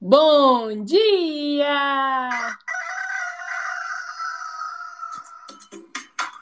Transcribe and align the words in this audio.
Bom 0.00 0.84
dia! 0.84 2.28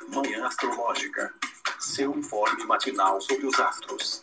Manhã 0.08 0.46
Astrológica. 0.46 1.32
Seu 1.78 2.16
informe 2.16 2.64
matinal 2.64 3.20
sobre 3.20 3.46
os 3.46 3.60
astros. 3.60 4.22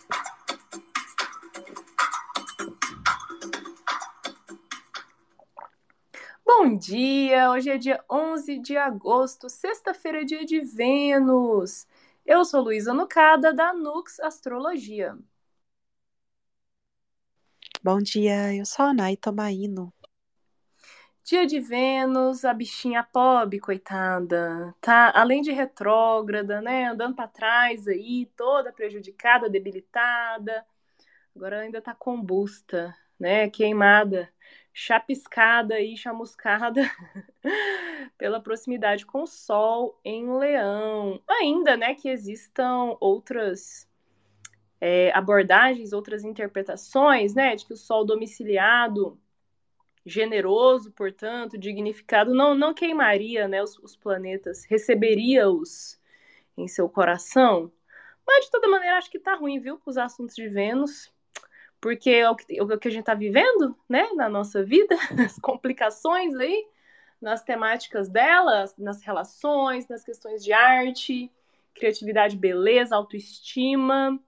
Bom 6.43 6.75
dia! 6.75 7.51
Hoje 7.51 7.69
é 7.69 7.77
dia 7.77 8.03
11 8.09 8.59
de 8.59 8.75
agosto, 8.75 9.47
sexta-feira, 9.47 10.25
dia 10.25 10.43
de 10.43 10.59
Vênus. 10.59 11.87
Eu 12.25 12.43
sou 12.43 12.61
Luísa 12.61 12.93
Nucada, 12.93 13.53
da 13.53 13.73
Nux 13.73 14.19
Astrologia. 14.19 15.17
Bom 17.81 17.99
dia, 18.01 18.53
eu 18.53 18.65
sou 18.65 18.87
a 18.87 18.93
Nay 18.93 19.15
Tomaino. 19.15 19.93
Dia 21.23 21.47
de 21.47 21.61
Vênus, 21.61 22.43
a 22.43 22.53
bichinha 22.53 23.01
pobre, 23.03 23.57
coitada, 23.57 24.75
tá 24.81 25.13
além 25.15 25.41
de 25.41 25.51
retrógrada, 25.53 26.61
né, 26.61 26.87
andando 26.89 27.15
para 27.15 27.29
trás 27.29 27.87
aí, 27.87 28.25
toda 28.35 28.73
prejudicada, 28.73 29.49
debilitada. 29.49 30.65
Agora 31.33 31.61
ainda 31.61 31.81
tá 31.81 31.95
combusta, 31.95 32.93
né, 33.17 33.49
queimada, 33.49 34.29
chapiscada 34.73 35.79
e 35.79 35.95
chamuscada 35.95 36.81
pela 38.17 38.41
proximidade 38.41 39.05
com 39.05 39.23
o 39.23 39.27
Sol 39.27 39.97
em 40.03 40.29
Leão. 40.37 41.23
Ainda, 41.29 41.77
né, 41.77 41.95
que 41.95 42.09
existam 42.09 42.97
outras 42.99 43.88
é, 44.81 45.11
abordagens, 45.13 45.93
outras 45.93 46.23
interpretações, 46.23 47.33
né, 47.33 47.55
de 47.55 47.65
que 47.65 47.73
o 47.73 47.77
Sol 47.77 48.05
domiciliado, 48.05 49.19
generoso, 50.05 50.91
portanto, 50.91 51.57
dignificado, 51.57 52.33
não, 52.33 52.55
não 52.55 52.73
queimaria, 52.73 53.47
né, 53.47 53.61
os, 53.61 53.77
os 53.79 53.95
planetas, 53.95 54.65
receberia-os 54.65 55.99
em 56.57 56.67
seu 56.67 56.89
coração. 56.89 57.71
Mas, 58.25 58.45
de 58.45 58.51
toda 58.51 58.67
maneira, 58.67 58.97
acho 58.97 59.09
que 59.09 59.19
tá 59.19 59.35
ruim, 59.35 59.59
viu, 59.59 59.77
para 59.77 59.89
os 59.89 59.97
assuntos 59.97 60.35
de 60.35 60.47
Vênus, 60.47 61.11
porque 61.81 62.09
é 62.09 62.29
o 62.29 62.35
que, 62.35 62.57
é 62.57 62.63
o 62.63 62.77
que 62.77 62.87
a 62.87 62.91
gente 62.91 63.01
está 63.01 63.13
vivendo, 63.13 63.75
né, 63.87 64.09
na 64.15 64.29
nossa 64.29 64.63
vida, 64.63 64.95
as 65.25 65.37
complicações 65.39 66.35
aí, 66.35 66.67
nas 67.21 67.43
temáticas 67.43 68.07
delas, 68.07 68.75
nas 68.77 69.01
relações, 69.01 69.87
nas 69.87 70.03
questões 70.03 70.43
de 70.43 70.53
arte, 70.53 71.29
criatividade, 71.73 72.37
beleza, 72.37 72.95
autoestima, 72.95 74.19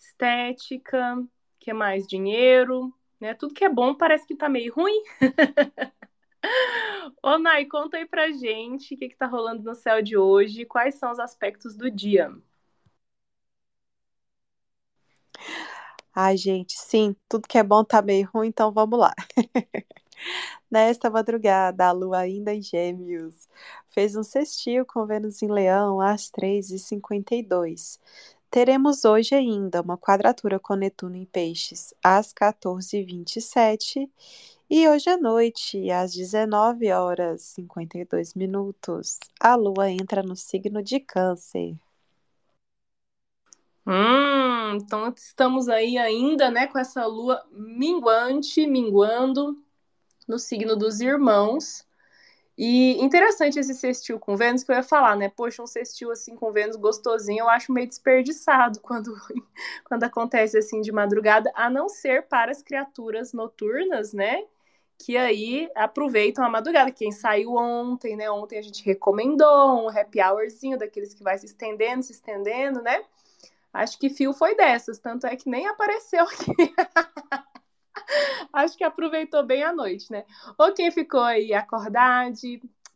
estética, 0.00 1.16
que 1.58 1.70
é 1.70 1.74
mais 1.74 2.06
dinheiro, 2.06 2.92
né? 3.20 3.34
Tudo 3.34 3.54
que 3.54 3.64
é 3.64 3.68
bom 3.68 3.94
parece 3.94 4.26
que 4.26 4.36
tá 4.36 4.48
meio 4.48 4.72
ruim. 4.74 5.02
Ô, 7.22 7.38
Nai, 7.38 7.66
conta 7.66 7.98
aí 7.98 8.06
pra 8.06 8.30
gente 8.30 8.94
o 8.94 8.98
que, 8.98 9.08
que 9.08 9.16
tá 9.16 9.26
rolando 9.26 9.62
no 9.62 9.74
céu 9.74 10.02
de 10.02 10.16
hoje, 10.16 10.64
quais 10.64 10.94
são 10.94 11.12
os 11.12 11.18
aspectos 11.18 11.76
do 11.76 11.90
dia. 11.90 12.32
Ai, 16.14 16.36
gente, 16.36 16.74
sim, 16.76 17.14
tudo 17.28 17.46
que 17.48 17.56
é 17.58 17.62
bom 17.62 17.84
tá 17.84 18.02
meio 18.02 18.28
ruim, 18.34 18.48
então 18.48 18.72
vamos 18.72 18.98
lá. 18.98 19.14
Nesta 20.70 21.10
madrugada, 21.10 21.86
a 21.86 21.92
lua 21.92 22.18
ainda 22.20 22.54
em 22.54 22.62
Gêmeos 22.62 23.48
fez 23.88 24.14
um 24.16 24.22
sextil 24.22 24.84
com 24.86 25.06
Vênus 25.06 25.42
em 25.42 25.48
Leão 25.50 26.00
às 26.00 26.30
3h52. 26.30 27.98
Teremos 28.50 29.04
hoje 29.04 29.32
ainda 29.36 29.80
uma 29.80 29.96
quadratura 29.96 30.58
com 30.58 30.74
Netuno 30.74 31.14
em 31.14 31.24
Peixes 31.24 31.94
às 32.02 32.32
14h27 32.32 34.10
e 34.68 34.88
hoje 34.88 35.08
à 35.08 35.16
noite, 35.16 35.88
às 35.88 36.12
19 36.12 36.90
horas 36.90 37.42
52 37.42 38.34
minutos, 38.34 39.20
a 39.38 39.54
Lua 39.54 39.88
entra 39.88 40.20
no 40.20 40.34
signo 40.34 40.82
de 40.82 40.98
Câncer. 40.98 41.76
Hum, 43.86 44.74
então 44.74 45.08
estamos 45.16 45.68
aí 45.68 45.96
ainda, 45.96 46.50
né, 46.50 46.66
com 46.66 46.78
essa 46.78 47.06
Lua 47.06 47.44
minguante, 47.52 48.66
minguando 48.66 49.56
no 50.26 50.40
signo 50.40 50.74
dos 50.74 51.00
Irmãos. 51.00 51.86
E 52.62 53.02
interessante 53.02 53.58
esse 53.58 53.72
sextil 53.72 54.20
com 54.20 54.36
Vênus, 54.36 54.62
que 54.62 54.70
eu 54.70 54.76
ia 54.76 54.82
falar, 54.82 55.16
né? 55.16 55.30
Poxa, 55.30 55.62
um 55.62 55.66
sextil 55.66 56.10
assim 56.10 56.36
com 56.36 56.52
Vênus 56.52 56.76
gostosinho, 56.76 57.40
eu 57.40 57.48
acho 57.48 57.72
meio 57.72 57.88
desperdiçado 57.88 58.80
quando, 58.84 59.16
quando 59.86 60.04
acontece 60.04 60.58
assim 60.58 60.82
de 60.82 60.92
madrugada, 60.92 61.50
a 61.54 61.70
não 61.70 61.88
ser 61.88 62.24
para 62.24 62.50
as 62.50 62.62
criaturas 62.62 63.32
noturnas, 63.32 64.12
né? 64.12 64.44
Que 64.98 65.16
aí 65.16 65.70
aproveitam 65.74 66.44
a 66.44 66.50
madrugada. 66.50 66.90
Quem 66.90 67.10
saiu 67.10 67.54
ontem, 67.54 68.14
né? 68.14 68.30
Ontem 68.30 68.58
a 68.58 68.62
gente 68.62 68.84
recomendou 68.84 69.86
um 69.86 69.88
happy 69.88 70.20
hourzinho 70.20 70.76
daqueles 70.78 71.14
que 71.14 71.24
vai 71.24 71.38
se 71.38 71.46
estendendo, 71.46 72.02
se 72.02 72.12
estendendo, 72.12 72.82
né? 72.82 73.02
Acho 73.72 73.98
que 73.98 74.10
fio 74.10 74.34
foi 74.34 74.54
dessas, 74.54 74.98
tanto 74.98 75.26
é 75.26 75.34
que 75.34 75.48
nem 75.48 75.66
apareceu 75.66 76.24
aqui. 76.24 76.52
Acho 78.52 78.76
que 78.76 78.84
aproveitou 78.84 79.44
bem 79.44 79.62
a 79.62 79.72
noite, 79.72 80.10
né? 80.10 80.24
Ou 80.58 80.72
quem 80.74 80.90
ficou 80.90 81.22
aí 81.22 81.52
acordado, 81.52 82.34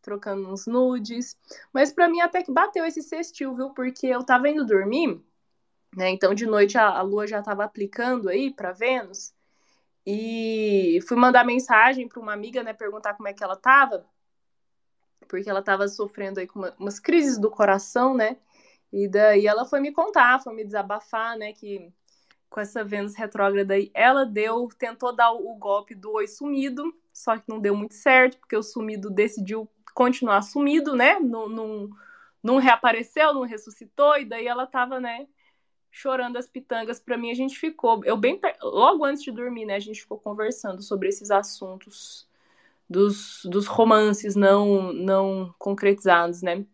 trocando 0.03 0.49
uns 0.51 0.67
nudes. 0.67 1.37
Mas 1.73 1.93
para 1.93 2.09
mim 2.09 2.21
até 2.21 2.43
que 2.43 2.53
bateu 2.53 2.85
esse 2.85 3.03
sextil, 3.03 3.55
viu? 3.55 3.71
Porque 3.71 4.07
eu 4.07 4.25
tava 4.25 4.49
indo 4.49 4.67
dormir, 4.67 5.21
né? 5.97 6.11
Então 6.11 6.35
de 6.35 6.47
noite 6.47 6.79
a, 6.79 6.89
a 6.89 7.03
lua 7.03 7.27
já 7.27 7.43
tava 7.43 7.65
aplicando 7.65 8.29
aí 8.29 8.53
para 8.53 8.73
Vênus. 8.73 9.33
E 10.07 10.99
fui 11.09 11.17
mandar 11.17 11.45
mensagem 11.45 12.07
para 12.07 12.21
uma 12.21 12.35
amiga, 12.35 12.63
né, 12.63 12.75
perguntar 12.75 13.15
como 13.15 13.27
é 13.27 13.33
que 13.33 13.43
ela 13.43 13.57
tava, 13.57 14.05
porque 15.27 15.49
ela 15.49 15.63
tava 15.63 15.89
sofrendo 15.89 16.41
aí 16.41 16.47
com 16.47 16.59
uma, 16.59 16.75
umas 16.79 17.01
crises 17.01 17.39
do 17.39 17.51
coração, 17.51 18.15
né? 18.15 18.37
E 18.93 19.09
daí 19.09 19.47
ela 19.47 19.65
foi 19.65 19.81
me 19.81 19.93
contar, 19.93 20.41
foi 20.43 20.55
me 20.55 20.63
desabafar, 20.63 21.39
né, 21.39 21.53
que 21.53 21.91
com 22.55 22.61
essa 22.61 22.85
Vênus 22.85 23.17
retrógrada 23.17 23.75
aí, 23.75 23.91
ela 23.93 24.25
deu, 24.25 24.69
tentou 24.79 25.13
dar 25.13 25.33
o, 25.33 25.57
golpe 25.57 25.93
do 25.93 26.13
oi 26.13 26.29
sumido, 26.29 26.95
só 27.13 27.37
que 27.37 27.43
não 27.49 27.59
deu 27.59 27.75
muito 27.75 27.95
certo, 27.95 28.39
porque 28.39 28.57
o 28.57 28.63
sumido 28.63 29.11
decidiu 29.11 29.69
continuar 29.93 30.41
sumido, 30.41 30.95
né? 30.95 31.19
Não, 31.19 31.49
não, 31.49 31.91
não 32.41 32.59
reapareceu, 32.59 33.35
não 33.35 33.43
ressuscitou, 33.43 34.17
e 34.19 34.25
daí 34.25 34.47
ela 34.47 34.69
tava, 34.69 35.01
né, 35.01 35.27
chorando 35.91 36.37
as 36.37 36.47
pitangas 36.47 37.01
para 37.01 37.19
mim, 37.19 37.33
a 37.33 37.35
gente 37.35 37.59
ficou, 37.59 38.05
eu 38.05 38.17
bem, 38.17 38.41
logo 38.63 39.05
antes 39.05 39.25
de 39.25 39.33
dormir, 39.33 39.65
né, 39.65 39.75
a 39.75 39.81
gente 39.81 40.03
ficou 40.03 40.21
conversando 40.21 40.81
sobre 40.81 41.09
esses 41.09 41.33
assuntos 41.33 42.29
dos, 42.89 43.45
dos 43.47 43.67
romances 43.67 44.37
não, 44.37 44.93
não 44.93 45.53
concretizados, 45.59 46.41
né? 46.41 46.65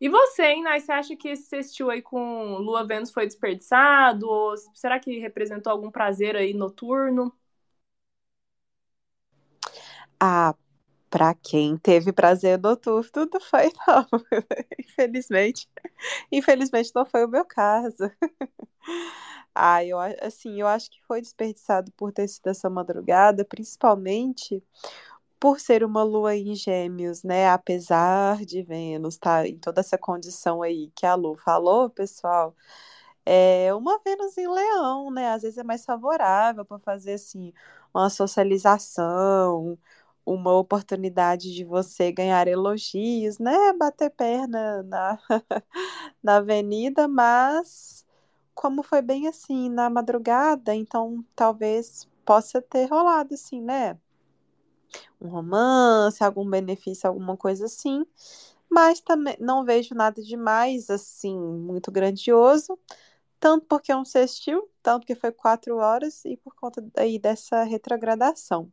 E 0.00 0.08
você, 0.08 0.44
hein, 0.44 0.62
Nai, 0.62 0.80
você 0.80 0.92
acha 0.92 1.16
que 1.16 1.28
esse 1.28 1.44
sextil 1.48 1.90
aí 1.90 2.02
com 2.02 2.56
Lua 2.58 2.86
Vênus 2.86 3.10
foi 3.12 3.26
desperdiçado? 3.26 4.28
Ou 4.28 4.54
será 4.74 5.00
que 5.00 5.18
representou 5.18 5.72
algum 5.72 5.90
prazer 5.90 6.36
aí 6.36 6.52
noturno? 6.54 7.32
Ah, 10.20 10.54
para 11.10 11.34
quem 11.34 11.76
teve 11.78 12.12
prazer 12.12 12.58
noturno, 12.60 13.28
não 13.32 13.40
foi 13.40 13.70
não. 13.86 14.06
Infelizmente. 14.80 15.68
Infelizmente 16.32 16.92
não 16.94 17.06
foi 17.06 17.24
o 17.26 17.28
meu 17.30 17.44
caso. 17.44 18.10
Ah, 19.54 19.82
eu 19.84 19.98
assim, 20.22 20.60
eu 20.60 20.66
acho 20.66 20.90
que 20.90 21.02
foi 21.06 21.20
desperdiçado 21.20 21.90
por 21.92 22.12
ter 22.12 22.28
sido 22.28 22.46
essa 22.48 22.68
madrugada, 22.68 23.44
principalmente 23.44 24.62
por 25.38 25.60
ser 25.60 25.84
uma 25.84 26.02
lua 26.02 26.34
em 26.36 26.54
gêmeos, 26.54 27.22
né? 27.22 27.48
Apesar 27.48 28.44
de 28.44 28.62
Vênus 28.62 29.14
estar 29.14 29.42
tá 29.42 29.48
em 29.48 29.58
toda 29.58 29.80
essa 29.80 29.98
condição 29.98 30.62
aí 30.62 30.90
que 30.94 31.06
a 31.06 31.14
Lu 31.14 31.36
falou, 31.36 31.90
pessoal, 31.90 32.54
é 33.24 33.74
uma 33.74 33.98
Vênus 34.04 34.36
em 34.38 34.48
leão, 34.48 35.10
né? 35.10 35.30
Às 35.32 35.42
vezes 35.42 35.58
é 35.58 35.64
mais 35.64 35.84
favorável 35.84 36.64
para 36.64 36.78
fazer 36.78 37.14
assim 37.14 37.52
uma 37.94 38.10
socialização, 38.10 39.78
uma 40.24 40.52
oportunidade 40.54 41.54
de 41.54 41.64
você 41.64 42.12
ganhar 42.12 42.48
elogios, 42.48 43.38
né? 43.38 43.72
Bater 43.74 44.10
perna 44.10 44.82
na, 44.84 45.18
na 46.22 46.36
avenida, 46.36 47.08
mas 47.08 48.04
como 48.54 48.82
foi 48.82 49.02
bem 49.02 49.28
assim 49.28 49.68
na 49.70 49.90
madrugada, 49.90 50.74
então 50.74 51.24
talvez 51.36 52.08
possa 52.24 52.60
ter 52.62 52.86
rolado 52.86 53.34
assim, 53.34 53.60
né? 53.62 53.98
Um 55.20 55.28
romance, 55.28 56.22
algum 56.22 56.48
benefício, 56.48 57.08
alguma 57.08 57.36
coisa 57.36 57.66
assim. 57.66 58.04
Mas 58.70 59.00
também 59.00 59.36
não 59.40 59.64
vejo 59.64 59.94
nada 59.94 60.22
demais, 60.22 60.90
assim, 60.90 61.38
muito 61.38 61.90
grandioso. 61.90 62.78
Tanto 63.38 63.66
porque 63.66 63.92
é 63.92 63.96
um 63.96 64.04
sextil, 64.04 64.68
tanto 64.82 65.06
que 65.06 65.14
foi 65.14 65.30
quatro 65.30 65.76
horas 65.76 66.24
e 66.24 66.36
por 66.36 66.54
conta 66.54 66.84
aí 66.96 67.18
dessa 67.18 67.62
retrogradação. 67.64 68.72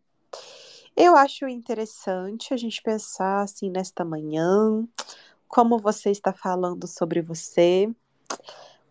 Eu 0.96 1.16
acho 1.16 1.48
interessante 1.48 2.54
a 2.54 2.58
gente 2.58 2.82
pensar 2.82 3.42
assim 3.42 3.70
nesta 3.70 4.06
manhã, 4.06 4.88
como 5.48 5.80
você 5.80 6.12
está 6.12 6.32
falando 6.32 6.88
sobre 6.88 7.22
você, 7.22 7.90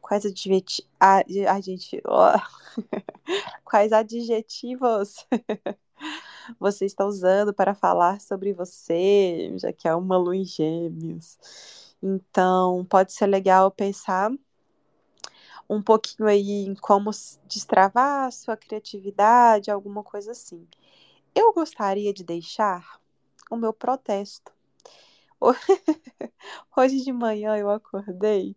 quais 0.01 0.27
adjetivos, 0.27 0.91
a, 1.01 1.61
gente, 1.61 2.03
oh. 2.05 2.39
quais 3.65 3.93
adjetivos 3.93 5.27
você 6.59 6.85
está 6.85 7.05
usando 7.05 7.53
para 7.53 7.75
falar 7.75 8.21
sobre 8.21 8.53
você, 8.53 9.53
já 9.57 9.73
que 9.73 9.89
é 9.89 9.95
uma 9.95 10.17
lua 10.17 10.37
em 10.37 10.45
gêmeos. 10.45 11.39
Então, 12.03 12.85
pode 12.85 13.13
ser 13.13 13.27
legal 13.27 13.71
pensar 13.71 14.33
um 15.69 15.81
pouquinho 15.83 16.29
aí 16.29 16.67
em 16.67 16.75
como 16.75 17.11
destravar 17.47 18.27
a 18.27 18.31
sua 18.31 18.57
criatividade, 18.57 19.71
alguma 19.71 20.03
coisa 20.03 20.33
assim. 20.33 20.67
Eu 21.35 21.53
gostaria 21.53 22.13
de 22.13 22.25
deixar 22.25 23.01
o 23.51 23.57
meu 23.57 23.73
protesto. 23.73 24.53
Hoje 26.77 27.03
de 27.03 27.13
manhã 27.13 27.57
eu 27.57 27.71
acordei 27.71 28.57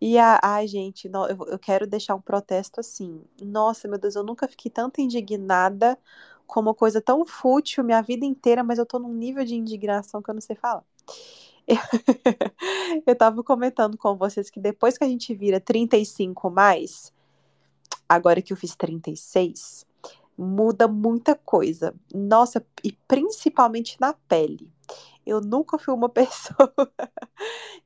e 0.00 0.18
a, 0.18 0.40
ai, 0.42 0.66
gente, 0.66 1.10
eu 1.48 1.58
quero 1.58 1.86
deixar 1.86 2.14
um 2.14 2.20
protesto 2.20 2.80
assim. 2.80 3.22
Nossa, 3.42 3.86
meu 3.86 3.98
Deus, 3.98 4.16
eu 4.16 4.24
nunca 4.24 4.48
fiquei 4.48 4.70
tanto 4.70 5.00
indignada 5.00 5.98
com 6.50 6.60
uma 6.60 6.74
coisa 6.74 7.00
tão 7.00 7.24
fútil 7.24 7.84
minha 7.84 8.02
vida 8.02 8.26
inteira, 8.26 8.62
mas 8.62 8.78
eu 8.78 8.84
tô 8.84 8.98
num 8.98 9.14
nível 9.14 9.44
de 9.44 9.54
indignação 9.54 10.20
que 10.20 10.30
eu 10.30 10.34
não 10.34 10.40
sei 10.40 10.56
falar. 10.56 10.84
Eu, 11.66 11.76
eu 13.06 13.16
tava 13.16 13.42
comentando 13.42 13.96
com 13.96 14.16
vocês 14.16 14.50
que 14.50 14.60
depois 14.60 14.98
que 14.98 15.04
a 15.04 15.08
gente 15.08 15.34
vira 15.34 15.60
35 15.60 16.50
mais, 16.50 17.12
agora 18.08 18.42
que 18.42 18.52
eu 18.52 18.56
fiz 18.56 18.74
36, 18.74 19.86
muda 20.36 20.88
muita 20.88 21.34
coisa. 21.34 21.94
Nossa, 22.12 22.64
e 22.82 22.92
principalmente 23.06 23.96
na 24.00 24.12
pele. 24.12 24.68
Eu 25.24 25.40
nunca 25.40 25.78
fui 25.78 25.94
uma 25.94 26.08
pessoa 26.10 26.72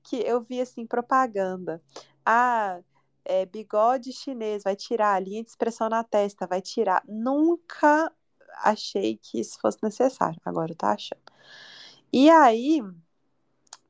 que 0.03 0.17
eu 0.17 0.41
vi 0.41 0.61
assim 0.61 0.87
propaganda. 0.87 1.83
Ah, 2.25 2.81
é, 3.25 3.45
bigode 3.45 4.13
chinês 4.13 4.63
vai 4.63 4.77
tirar, 4.77 5.23
linha 5.23 5.43
de 5.43 5.51
expressão 5.51 5.89
na 5.89 6.03
testa 6.05 6.47
vai 6.47 6.63
tirar. 6.63 7.03
Nunca 7.07 8.11
achei 8.59 9.17
que 9.17 9.41
isso 9.41 9.59
fosse 9.61 9.79
necessário. 9.83 10.41
Agora 10.45 10.73
eu 10.73 10.77
tô 10.77 10.87
achando. 10.87 11.21
E 12.13 12.31
aí, 12.31 12.83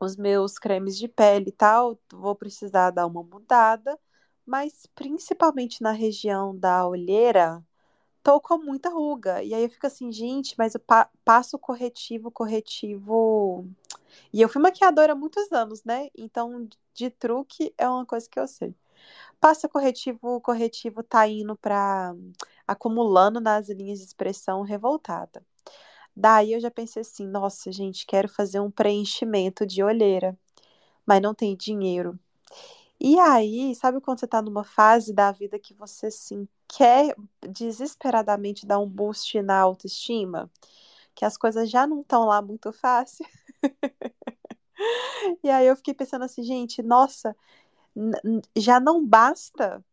os 0.01 0.17
meus 0.17 0.59
cremes 0.59 0.99
de 0.99 1.09
pele 1.09 1.49
e 1.49 1.53
tal, 1.53 1.99
vou 2.13 2.35
precisar 2.35 2.91
dar 2.91 3.07
uma 3.07 3.23
mudada, 3.23 3.99
mas 4.47 4.87
principalmente 4.95 5.83
na 5.83 5.93
região 5.93 6.57
da 6.57 6.87
olheira, 6.87 7.63
tô 8.23 8.41
com 8.41 8.59
muita 8.59 8.91
ruga. 8.91 9.43
E 9.43 9.55
aí 9.55 9.65
eu 9.65 9.71
fico 9.71 9.87
assim, 9.87 10.13
gente, 10.13 10.55
mas 10.59 10.75
eu 10.75 10.81
pa 10.81 11.11
passo 11.25 11.59
corretivo, 11.59 12.31
corretivo. 12.31 13.67
E 14.33 14.43
eu 14.43 14.49
fui 14.49 14.63
maquiadora 14.63 15.13
há 15.13 15.17
muitos 15.17 15.53
anos, 15.53 15.85
né? 15.85 16.09
Então, 16.17 16.69
de 16.95 17.11
truque 17.11 17.75
é 17.79 17.89
uma 17.89 18.07
coisa 18.07 18.29
que 18.29 18.39
eu 18.41 18.49
sei. 18.49 18.75
Passa 19.41 19.69
corretivo, 19.69 20.41
corretivo 20.41 21.03
tá 21.03 21.29
indo 21.29 21.57
para 21.57 22.15
acumulando 22.67 23.41
nas 23.41 23.69
linhas 23.69 23.99
de 23.99 24.07
expressão 24.07 24.63
revoltada. 24.63 25.45
Daí 26.17 26.53
eu 26.53 26.61
já 26.61 26.71
pensei 26.71 27.03
assim, 27.03 27.27
nossa, 27.27 27.73
gente, 27.73 28.07
quero 28.07 28.29
fazer 28.29 28.61
um 28.61 28.71
preenchimento 28.71 29.67
de 29.67 29.83
olheira, 29.83 30.39
mas 31.07 31.21
não 31.21 31.35
tem 31.35 31.57
dinheiro. 31.57 32.19
E 33.01 33.19
aí, 33.19 33.75
sabe 33.75 34.01
quando 34.01 34.21
você 34.21 34.27
tá 34.27 34.41
numa 34.41 34.65
fase 34.65 35.13
da 35.13 35.33
vida 35.33 35.59
que 35.59 35.75
você 35.75 36.07
assim 36.07 36.49
quer 36.69 37.15
desesperadamente 37.43 38.67
dar 38.67 38.79
um 38.79 38.89
boost 38.89 39.41
na 39.43 39.59
autoestima? 39.61 40.51
Que 41.15 41.25
as 41.25 41.37
coisas 41.37 41.71
já 41.71 41.87
não 41.87 42.01
estão 42.03 42.27
lá 42.27 42.41
muito 42.43 42.73
fácil. 42.73 43.27
e 45.43 45.51
aí 45.51 45.67
eu 45.67 45.77
fiquei 45.77 45.95
pensando 45.95 46.25
assim, 46.25 46.43
gente, 46.43 46.83
nossa, 46.83 47.37
já 48.57 48.81
não 48.81 49.05
basta 49.07 49.85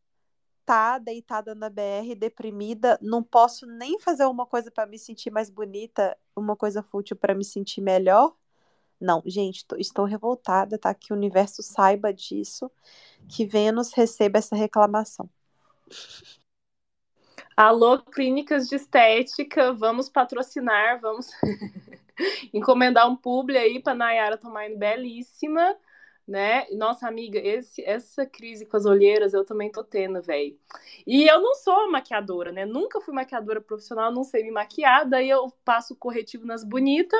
tá 0.71 0.97
deitada 0.97 1.53
na 1.53 1.69
BR, 1.69 2.15
deprimida, 2.15 2.97
não 3.01 3.21
posso 3.21 3.65
nem 3.65 4.00
fazer 4.00 4.23
uma 4.23 4.45
coisa 4.45 4.71
para 4.71 4.85
me 4.85 4.97
sentir 4.97 5.29
mais 5.29 5.50
bonita, 5.50 6.18
uma 6.33 6.56
coisa 6.56 6.81
fútil 6.81 7.18
para 7.18 7.35
me 7.35 7.44
sentir 7.44 7.81
melhor. 7.81 8.33
Não, 8.97 9.21
gente, 9.25 9.65
tô, 9.65 9.75
estou 9.75 10.06
revoltada, 10.06 10.77
tá? 10.77 10.94
Que 10.94 11.12
o 11.12 11.15
universo 11.18 11.62
saiba 11.62 12.13
disso, 12.13 12.71
que 13.27 13.45
Vênus 13.45 13.91
receba 13.91 14.39
essa 14.39 14.56
reclamação. 14.56 15.29
Alô, 17.57 18.00
clínicas 18.00 18.69
de 18.69 18.75
estética, 18.75 19.73
vamos 19.73 20.07
patrocinar, 20.07 21.01
vamos 21.01 21.31
encomendar 22.53 23.09
um 23.09 23.18
publi 23.18 23.57
aí 23.57 23.81
para 23.83 23.94
Nayara 23.94 24.38
tomar 24.38 24.69
belíssima 24.77 25.75
né? 26.27 26.68
Nossa 26.71 27.07
amiga, 27.07 27.39
esse, 27.39 27.83
essa 27.83 28.25
crise 28.25 28.65
com 28.65 28.77
as 28.77 28.85
olheiras 28.85 29.33
eu 29.33 29.44
também 29.44 29.71
tô 29.71 29.83
tendo, 29.83 30.21
velho. 30.21 30.57
E 31.06 31.27
eu 31.27 31.41
não 31.41 31.56
sou 31.56 31.91
maquiadora, 31.91 32.51
né? 32.51 32.65
Nunca 32.65 33.01
fui 33.01 33.13
maquiadora 33.13 33.62
profissional, 33.62 34.12
não 34.12 34.23
sei 34.23 34.44
me 34.44 34.51
maquiar, 34.51 35.07
daí 35.07 35.29
eu 35.29 35.51
passo 35.65 35.95
corretivo 35.95 36.45
nas 36.45 36.63
bonitas, 36.63 37.19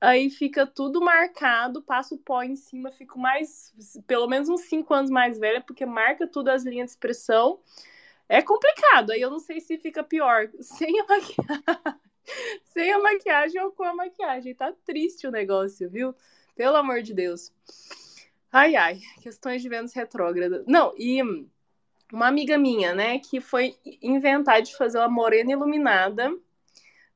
aí 0.00 0.30
fica 0.30 0.66
tudo 0.66 1.00
marcado, 1.00 1.82
passo 1.82 2.18
pó 2.18 2.42
em 2.42 2.56
cima, 2.56 2.92
fico 2.92 3.18
mais, 3.18 3.74
pelo 4.06 4.28
menos 4.28 4.48
uns 4.48 4.62
5 4.62 4.92
anos 4.92 5.10
mais 5.10 5.38
velha, 5.38 5.60
porque 5.60 5.86
marca 5.86 6.26
tudo 6.26 6.48
as 6.48 6.64
linhas 6.64 6.86
de 6.86 6.92
expressão. 6.92 7.58
É 8.28 8.40
complicado, 8.42 9.10
aí 9.10 9.20
eu 9.20 9.30
não 9.30 9.38
sei 9.38 9.60
se 9.60 9.78
fica 9.78 10.02
pior 10.02 10.48
sem 10.60 11.00
a 11.00 11.06
maquiagem, 11.06 12.00
sem 12.64 12.92
a 12.92 12.98
maquiagem 12.98 13.60
ou 13.62 13.72
com 13.72 13.84
a 13.84 13.94
maquiagem. 13.94 14.54
Tá 14.54 14.72
triste 14.84 15.26
o 15.26 15.30
negócio, 15.30 15.88
viu? 15.90 16.14
Pelo 16.56 16.76
amor 16.76 17.02
de 17.02 17.12
Deus. 17.12 17.52
Ai, 18.56 18.76
ai, 18.76 19.00
questões 19.20 19.62
de 19.62 19.68
Vênus 19.68 19.92
retrógrada. 19.92 20.62
Não, 20.64 20.94
e 20.96 21.20
uma 22.12 22.28
amiga 22.28 22.56
minha, 22.56 22.94
né, 22.94 23.18
que 23.18 23.40
foi 23.40 23.74
inventar 24.00 24.62
de 24.62 24.76
fazer 24.76 24.98
uma 24.98 25.08
morena 25.08 25.50
iluminada 25.50 26.32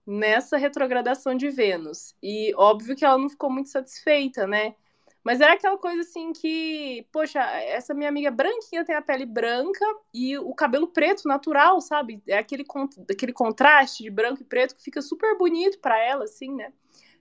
nessa 0.04 0.56
retrogradação 0.56 1.36
de 1.36 1.48
Vênus. 1.48 2.12
E 2.20 2.52
óbvio 2.56 2.96
que 2.96 3.04
ela 3.04 3.16
não 3.16 3.30
ficou 3.30 3.48
muito 3.48 3.68
satisfeita, 3.68 4.48
né? 4.48 4.74
Mas 5.22 5.40
era 5.40 5.52
aquela 5.52 5.78
coisa 5.78 6.00
assim 6.00 6.32
que, 6.32 7.06
poxa, 7.12 7.40
essa 7.40 7.94
minha 7.94 8.08
amiga 8.08 8.32
branquinha 8.32 8.84
tem 8.84 8.96
a 8.96 9.02
pele 9.02 9.24
branca 9.24 9.84
e 10.12 10.36
o 10.38 10.52
cabelo 10.52 10.88
preto 10.88 11.28
natural, 11.28 11.80
sabe? 11.80 12.20
É 12.26 12.38
aquele, 12.38 12.64
aquele 13.08 13.32
contraste 13.32 14.02
de 14.02 14.10
branco 14.10 14.42
e 14.42 14.44
preto 14.44 14.74
que 14.74 14.82
fica 14.82 15.00
super 15.00 15.38
bonito 15.38 15.78
para 15.78 15.96
ela, 16.02 16.24
assim, 16.24 16.52
né? 16.52 16.72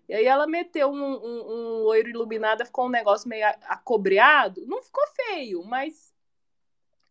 E 0.08 0.14
aí 0.14 0.26
ela 0.26 0.48
meteu 0.48 0.90
um, 0.90 1.04
um, 1.04 1.52
um 1.52 1.84
loiro 1.84 2.10
iluminado, 2.10 2.66
ficou 2.66 2.86
um 2.86 2.90
negócio 2.90 3.28
meio 3.28 3.46
acobreado. 3.64 4.66
Não 4.66 4.82
ficou 4.82 5.04
feio, 5.16 5.64
mas 5.66 6.14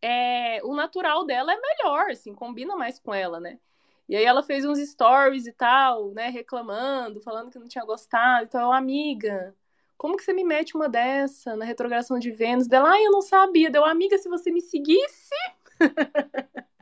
é, 0.01 0.61
o 0.65 0.75
natural 0.75 1.25
dela 1.27 1.53
é 1.53 1.61
melhor, 1.61 2.11
assim, 2.11 2.35
combina 2.35 2.75
mais 2.77 2.99
com 2.99 3.13
ela, 3.13 3.39
né? 3.39 3.59
E 4.09 4.17
aí 4.17 4.25
ela 4.25 4.43
fez 4.43 4.65
uns 4.65 4.79
stories 4.79 5.47
e 5.47 5.53
tal, 5.53 6.13
né, 6.13 6.29
reclamando, 6.29 7.21
falando 7.21 7.51
que 7.51 7.59
não 7.59 7.69
tinha 7.69 7.85
gostado. 7.85 8.45
Então, 8.45 8.73
amiga, 8.73 9.55
como 9.99 10.17
que 10.17 10.23
você 10.23 10.33
me 10.33 10.45
mete 10.45 10.77
uma 10.77 10.89
dessa 10.89 11.57
na 11.57 11.65
retrogradação 11.65 12.19
de 12.19 12.31
Vênus? 12.31 12.69
Dela, 12.69 12.93
ah, 12.93 13.03
eu 13.03 13.11
não 13.11 13.21
sabia. 13.23 13.71
Deu, 13.71 13.85
amiga, 13.85 14.17
se 14.19 14.29
você 14.29 14.51
me 14.51 14.61
seguisse... 14.61 15.35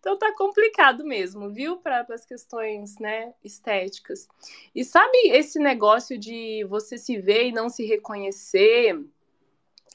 Então 0.00 0.16
tá 0.16 0.32
complicado 0.32 1.04
mesmo, 1.04 1.50
viu? 1.50 1.76
Para 1.78 2.06
as 2.10 2.24
questões, 2.24 2.98
né, 2.98 3.34
estéticas. 3.44 4.28
E 4.74 4.84
sabe 4.84 5.16
esse 5.30 5.58
negócio 5.58 6.16
de 6.16 6.64
você 6.68 6.96
se 6.96 7.18
ver 7.18 7.48
e 7.48 7.52
não 7.52 7.68
se 7.68 7.84
reconhecer 7.84 8.98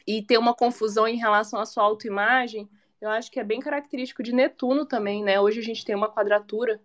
e 0.06 0.22
ter 0.22 0.38
uma 0.38 0.54
confusão 0.54 1.08
em 1.08 1.16
relação 1.16 1.60
à 1.60 1.66
sua 1.66 1.84
autoimagem? 1.84 2.70
Eu 3.00 3.10
acho 3.10 3.32
que 3.32 3.40
é 3.40 3.44
bem 3.44 3.60
característico 3.60 4.24
de 4.24 4.34
Netuno 4.34 4.86
também, 4.86 5.24
né? 5.24 5.40
Hoje 5.40 5.60
a 5.60 5.64
gente 5.64 5.84
tem 5.84 5.96
uma 5.96 6.10
quadratura, 6.12 6.82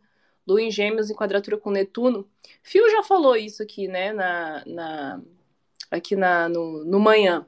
Lua 0.46 0.62
em 0.62 0.70
Gêmeos 0.70 1.10
em 1.10 1.14
quadratura 1.14 1.58
com 1.58 1.70
Netuno. 1.70 2.28
Fio 2.62 2.88
já 2.90 3.02
falou 3.02 3.36
isso 3.36 3.62
aqui, 3.62 3.86
né, 3.86 4.12
na, 4.12 4.62
na 4.64 5.22
aqui 5.90 6.16
na, 6.16 6.48
no, 6.48 6.84
no 6.84 6.98
manhã 7.00 7.46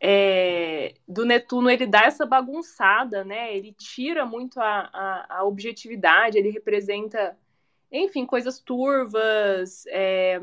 é, 0.00 0.94
do 1.06 1.24
Netuno 1.24 1.70
ele 1.70 1.86
dá 1.86 2.02
essa 2.04 2.24
bagunçada, 2.24 3.24
né? 3.24 3.54
Ele 3.56 3.72
tira 3.72 4.24
muito 4.24 4.60
a, 4.60 4.90
a, 4.92 5.38
a 5.38 5.44
objetividade, 5.44 6.38
ele 6.38 6.50
representa, 6.50 7.36
enfim, 7.90 8.24
coisas 8.24 8.60
turvas, 8.60 9.84
é, 9.88 10.38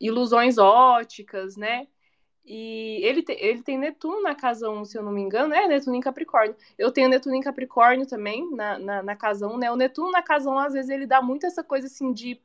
ilusões 0.00 0.58
óticas, 0.58 1.56
né? 1.56 1.86
E 2.44 3.00
ele, 3.04 3.22
te, 3.22 3.32
ele 3.32 3.62
tem 3.62 3.78
Netuno 3.78 4.22
na 4.22 4.34
casa 4.34 4.68
1, 4.68 4.84
se 4.86 4.98
eu 4.98 5.02
não 5.02 5.12
me 5.12 5.20
engano, 5.20 5.54
é 5.54 5.68
Netuno 5.68 5.94
em 5.94 6.00
Capricórnio. 6.00 6.56
Eu 6.76 6.90
tenho 6.90 7.08
Netuno 7.08 7.36
em 7.36 7.40
Capricórnio 7.40 8.06
também, 8.06 8.50
na, 8.50 8.78
na, 8.78 9.02
na 9.02 9.16
casa 9.16 9.46
1, 9.46 9.56
né? 9.58 9.70
O 9.70 9.76
Netuno 9.76 10.10
na 10.10 10.22
casa 10.22 10.50
1, 10.50 10.58
às 10.58 10.72
vezes, 10.72 10.90
ele 10.90 11.06
dá 11.06 11.22
muito 11.22 11.46
essa 11.46 11.62
coisa 11.62 11.86
assim 11.86 12.12
de 12.12 12.40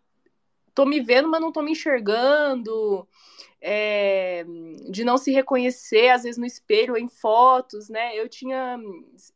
tô 0.75 0.85
me 0.85 0.99
vendo, 0.99 1.29
mas 1.29 1.41
não 1.41 1.51
tô 1.51 1.61
me 1.61 1.71
enxergando 1.71 3.07
é, 3.61 4.45
de 4.89 5.03
não 5.03 5.17
se 5.17 5.31
reconhecer, 5.31 6.09
às 6.09 6.23
vezes 6.23 6.37
no 6.37 6.45
espelho, 6.45 6.97
em 6.97 7.07
fotos, 7.07 7.89
né? 7.89 8.15
Eu 8.15 8.29
tinha 8.29 8.77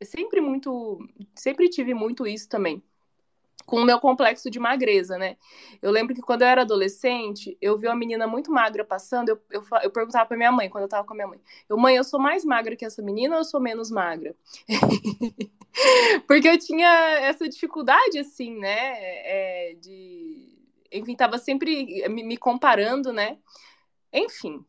sempre 0.04 0.42
muito, 0.42 1.00
sempre 1.34 1.70
tive 1.70 1.94
muito 1.94 2.28
isso 2.28 2.48
também 2.48 2.84
com 3.70 3.78
o 3.78 3.86
meu 3.86 4.00
complexo 4.00 4.50
de 4.50 4.60
magreza, 4.60 5.16
né? 5.16 5.38
Eu 5.80 5.92
lembro 5.92 6.16
que 6.16 6.22
quando 6.22 6.42
eu 6.42 6.48
era 6.48 6.64
adolescente, 6.64 7.56
eu 7.62 7.78
vi 7.78 7.86
uma 7.86 7.96
menina 7.96 8.26
muito 8.26 8.52
magra 8.52 8.84
passando, 8.84 9.30
eu, 9.30 9.40
eu, 9.52 9.64
eu 9.84 9.92
perguntava 9.92 10.26
pra 10.26 10.36
minha 10.36 10.52
mãe, 10.52 10.68
quando 10.68 10.86
eu 10.86 10.90
tava 10.90 11.06
com 11.06 11.14
a 11.14 11.16
minha 11.16 11.28
mãe, 11.28 11.40
eu, 11.70 11.78
mãe, 11.78 11.96
eu 11.96 12.04
sou 12.04 12.20
mais 12.20 12.44
magra 12.44 12.76
que 12.76 12.84
essa 12.84 13.04
menina 13.04 13.36
ou 13.36 13.42
eu 13.42 13.46
sou 13.46 13.60
menos 13.60 13.92
magra? 13.92 14.36
Porque 16.28 16.48
eu 16.48 16.58
tinha 16.58 16.90
essa 17.22 17.48
dificuldade, 17.48 18.18
assim, 18.18 18.58
né, 18.58 18.96
é, 18.98 19.76
de, 19.80 20.59
enfim, 20.92 21.16
tava 21.16 21.38
sempre 21.38 22.08
me, 22.10 22.24
me 22.24 22.38
comparando, 22.38 23.14
né? 23.14 23.38
Enfim. 24.14 24.66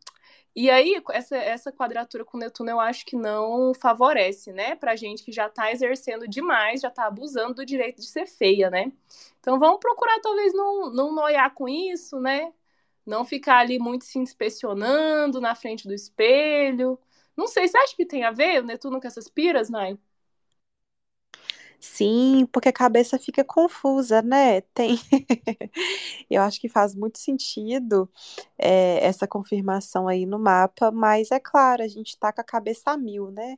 E 0.54 0.68
aí, 0.68 1.00
essa, 1.12 1.36
essa 1.36 1.72
quadratura 1.72 2.24
com 2.24 2.36
Netuno 2.36 2.70
eu 2.70 2.80
acho 2.80 3.06
que 3.06 3.16
não 3.16 3.72
favorece, 3.74 4.52
né? 4.52 4.74
Pra 4.76 4.96
gente 4.96 5.22
que 5.24 5.32
já 5.32 5.48
tá 5.48 5.70
exercendo 5.70 6.26
demais, 6.28 6.80
já 6.80 6.90
tá 6.90 7.06
abusando 7.06 7.54
do 7.54 7.66
direito 7.66 8.00
de 8.00 8.06
ser 8.08 8.26
feia, 8.26 8.68
né? 8.68 8.92
Então 9.40 9.58
vamos 9.58 9.78
procurar 9.80 10.20
talvez 10.20 10.52
não, 10.52 10.90
não 10.92 11.14
noiar 11.14 11.54
com 11.54 11.68
isso, 11.68 12.18
né? 12.20 12.52
Não 13.06 13.24
ficar 13.24 13.58
ali 13.58 13.78
muito 13.78 14.04
se 14.04 14.18
inspecionando 14.18 15.40
na 15.40 15.54
frente 15.54 15.86
do 15.86 15.94
espelho. 15.94 16.98
Não 17.36 17.46
sei, 17.46 17.68
você 17.68 17.78
acha 17.78 17.96
que 17.96 18.06
tem 18.06 18.24
a 18.24 18.30
ver 18.32 18.62
o 18.62 18.66
Netuno 18.66 19.00
com 19.00 19.06
essas 19.06 19.28
piras, 19.28 19.70
Nai? 19.70 19.98
Sim, 21.82 22.46
porque 22.52 22.68
a 22.68 22.72
cabeça 22.72 23.18
fica 23.18 23.42
confusa, 23.44 24.20
né? 24.22 24.60
Tem. 24.74 24.98
Eu 26.30 26.42
acho 26.42 26.60
que 26.60 26.68
faz 26.68 26.94
muito 26.94 27.18
sentido 27.18 28.08
é, 28.58 29.04
essa 29.04 29.26
confirmação 29.26 30.06
aí 30.08 30.26
no 30.26 30.38
mapa, 30.38 30.90
mas 30.90 31.30
é 31.30 31.40
claro, 31.40 31.82
a 31.82 31.88
gente 31.88 32.18
tá 32.18 32.32
com 32.32 32.40
a 32.40 32.44
cabeça 32.44 32.90
a 32.90 32.96
mil, 32.98 33.30
né? 33.30 33.56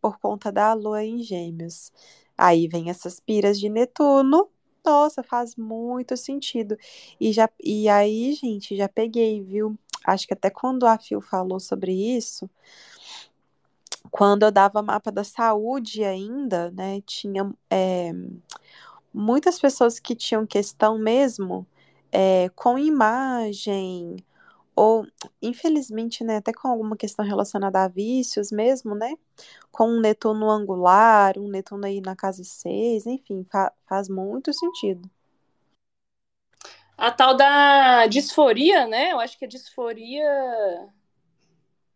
Por 0.00 0.18
conta 0.20 0.52
da 0.52 0.74
lua 0.74 1.04
em 1.04 1.22
Gêmeos. 1.22 1.92
Aí 2.38 2.68
vem 2.68 2.90
essas 2.90 3.20
piras 3.20 3.58
de 3.60 3.68
Netuno. 3.70 4.50
Nossa, 4.84 5.22
faz 5.22 5.56
muito 5.56 6.16
sentido. 6.16 6.76
E, 7.20 7.32
já, 7.32 7.48
e 7.62 7.88
aí, 7.88 8.34
gente, 8.34 8.76
já 8.76 8.88
peguei, 8.88 9.42
viu? 9.42 9.78
Acho 10.06 10.26
que 10.28 10.34
até 10.34 10.50
quando 10.50 10.86
a 10.86 10.98
Fio 10.98 11.20
falou 11.20 11.60
sobre 11.60 11.92
isso, 11.92 12.48
quando 14.10 14.44
eu 14.44 14.50
dava 14.52 14.82
mapa 14.82 15.10
da 15.12 15.24
saúde 15.24 16.04
ainda, 16.04 16.70
né, 16.72 17.00
tinha 17.02 17.50
é, 17.70 18.12
muitas 19.12 19.58
pessoas 19.58 19.98
que 19.98 20.14
tinham 20.14 20.46
questão 20.46 20.98
mesmo 20.98 21.66
é, 22.12 22.48
com 22.50 22.78
imagem, 22.78 24.16
ou 24.76 25.06
infelizmente, 25.42 26.24
né, 26.24 26.36
até 26.38 26.52
com 26.52 26.68
alguma 26.68 26.96
questão 26.96 27.24
relacionada 27.24 27.84
a 27.84 27.88
vícios 27.88 28.50
mesmo, 28.52 28.94
né, 28.94 29.14
com 29.72 29.88
um 29.88 30.00
Netuno 30.00 30.50
angular, 30.50 31.38
um 31.38 31.48
Netuno 31.48 31.86
aí 31.86 32.00
na 32.00 32.16
casa 32.16 32.44
6, 32.44 33.06
enfim, 33.06 33.44
fa 33.50 33.72
faz 33.88 34.08
muito 34.08 34.52
sentido. 34.52 35.10
A 36.96 37.10
tal 37.10 37.36
da 37.36 38.06
disforia, 38.06 38.86
né, 38.86 39.12
eu 39.12 39.20
acho 39.20 39.38
que 39.38 39.44
a 39.44 39.48
disforia 39.48 40.24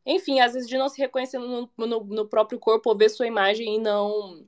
enfim, 0.05 0.41
às 0.41 0.55
vezes 0.55 0.69
de 0.69 0.79
não 0.79 0.89
se 0.89 1.01
reconhecer 1.01 1.39
no, 1.39 1.71
no, 1.77 2.05
no, 2.05 2.27
próprio 2.27 2.59
corpo 2.59 2.91
ou 2.91 2.97
ver 2.97 3.09
sua 3.11 3.27
imagem 3.27 3.77
e 3.77 3.79
não 3.79 4.47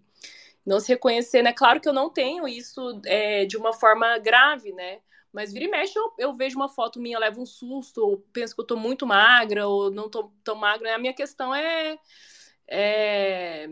não 0.64 0.78
se 0.78 0.88
reconhecer, 0.88 1.42
né? 1.42 1.52
Claro 1.52 1.80
que 1.80 1.88
eu 1.88 1.92
não 1.92 2.08
tenho 2.08 2.46
isso 2.46 3.00
é, 3.04 3.44
de 3.44 3.56
uma 3.56 3.72
forma 3.72 4.18
grave, 4.18 4.72
né? 4.72 5.00
Mas 5.32 5.52
vira 5.52 5.64
e 5.64 5.68
mexe, 5.68 5.98
eu, 5.98 6.12
eu 6.18 6.32
vejo 6.34 6.56
uma 6.56 6.68
foto 6.68 7.00
minha, 7.00 7.18
levo 7.18 7.40
um 7.42 7.46
susto, 7.46 8.02
ou 8.02 8.18
penso 8.32 8.54
que 8.54 8.60
eu 8.60 8.66
tô 8.66 8.76
muito 8.76 9.06
magra, 9.06 9.66
ou 9.66 9.90
não 9.90 10.08
tô 10.08 10.30
tão 10.44 10.54
magra. 10.54 10.90
Né? 10.90 10.94
A 10.94 10.98
minha 10.98 11.14
questão 11.14 11.54
é, 11.54 11.98
é 12.68 13.68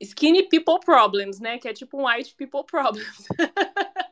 skinny 0.00 0.48
people 0.48 0.80
problems, 0.84 1.40
né? 1.40 1.58
Que 1.58 1.68
é 1.68 1.72
tipo 1.72 1.98
um 1.98 2.06
white 2.06 2.34
people 2.36 2.64
problems. 2.64 3.26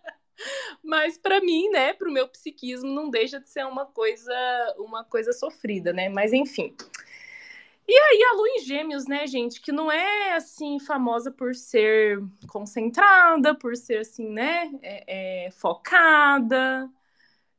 Mas 0.82 1.18
para 1.18 1.40
mim, 1.40 1.68
né, 1.70 1.92
para 1.92 2.08
o 2.08 2.12
meu 2.12 2.28
psiquismo, 2.28 2.88
não 2.90 3.10
deixa 3.10 3.40
de 3.40 3.48
ser 3.48 3.66
uma 3.66 3.86
coisa, 3.86 4.34
uma 4.78 5.04
coisa 5.04 5.32
sofrida, 5.32 5.92
né? 5.92 6.08
Mas 6.08 6.32
enfim. 6.32 6.74
E 7.86 7.92
aí 7.92 8.22
a 8.22 8.36
lua 8.36 8.48
em 8.50 8.60
gêmeos, 8.60 9.06
né, 9.06 9.26
gente, 9.26 9.62
que 9.62 9.72
não 9.72 9.90
é 9.90 10.34
assim 10.34 10.78
famosa 10.78 11.30
por 11.30 11.54
ser 11.54 12.22
concentrada, 12.48 13.54
por 13.54 13.74
ser 13.76 14.00
assim, 14.00 14.28
né, 14.28 14.70
é, 14.82 15.46
é, 15.46 15.50
focada. 15.50 16.90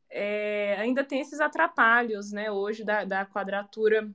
É, 0.09 0.75
ainda 0.79 1.03
tem 1.03 1.19
esses 1.21 1.39
atrapalhos, 1.39 2.31
né, 2.31 2.51
hoje 2.51 2.83
da, 2.83 3.03
da 3.05 3.25
quadratura 3.25 4.07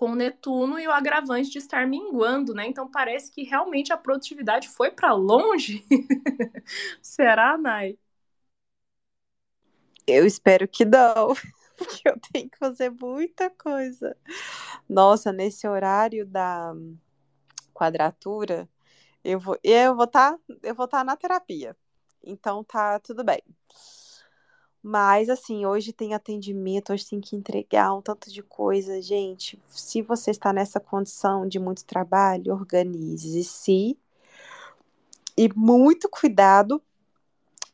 com 0.00 0.14
Netuno 0.14 0.78
e 0.78 0.88
o 0.88 0.90
agravante 0.90 1.50
de 1.50 1.58
estar 1.58 1.86
minguando, 1.86 2.54
né? 2.54 2.66
Então 2.66 2.90
parece 2.90 3.30
que 3.30 3.42
realmente 3.42 3.92
a 3.92 3.98
produtividade 3.98 4.66
foi 4.70 4.90
para 4.90 5.12
longe. 5.12 5.84
Será, 7.02 7.58
Nai? 7.58 7.98
Eu 10.06 10.24
espero 10.24 10.66
que 10.66 10.86
não, 10.86 11.34
porque 11.76 12.08
eu 12.08 12.18
tenho 12.32 12.48
que 12.48 12.56
fazer 12.56 12.88
muita 12.90 13.50
coisa. 13.50 14.16
Nossa, 14.88 15.30
nesse 15.34 15.68
horário 15.68 16.24
da 16.26 16.72
quadratura, 17.74 18.66
eu 19.22 19.38
vou 19.38 19.58
eu 19.62 19.94
vou 19.94 20.06
estar 20.06 20.32
tá, 20.32 20.38
eu 20.62 20.74
vou 20.74 20.86
estar 20.86 21.00
tá 21.00 21.04
na 21.04 21.14
terapia. 21.14 21.76
Então 22.24 22.64
tá 22.64 22.98
tudo 23.00 23.22
bem. 23.22 23.42
Mas, 24.82 25.28
assim, 25.28 25.66
hoje 25.66 25.92
tem 25.92 26.14
atendimento, 26.14 26.92
hoje 26.92 27.06
tem 27.08 27.20
que 27.20 27.36
entregar 27.36 27.92
um 27.92 28.00
tanto 28.00 28.30
de 28.30 28.42
coisa. 28.42 29.00
Gente, 29.02 29.60
se 29.68 30.00
você 30.00 30.30
está 30.30 30.52
nessa 30.52 30.80
condição 30.80 31.46
de 31.46 31.58
muito 31.58 31.84
trabalho, 31.84 32.54
organize-se. 32.54 33.98
E 35.36 35.48
muito 35.54 36.08
cuidado 36.08 36.82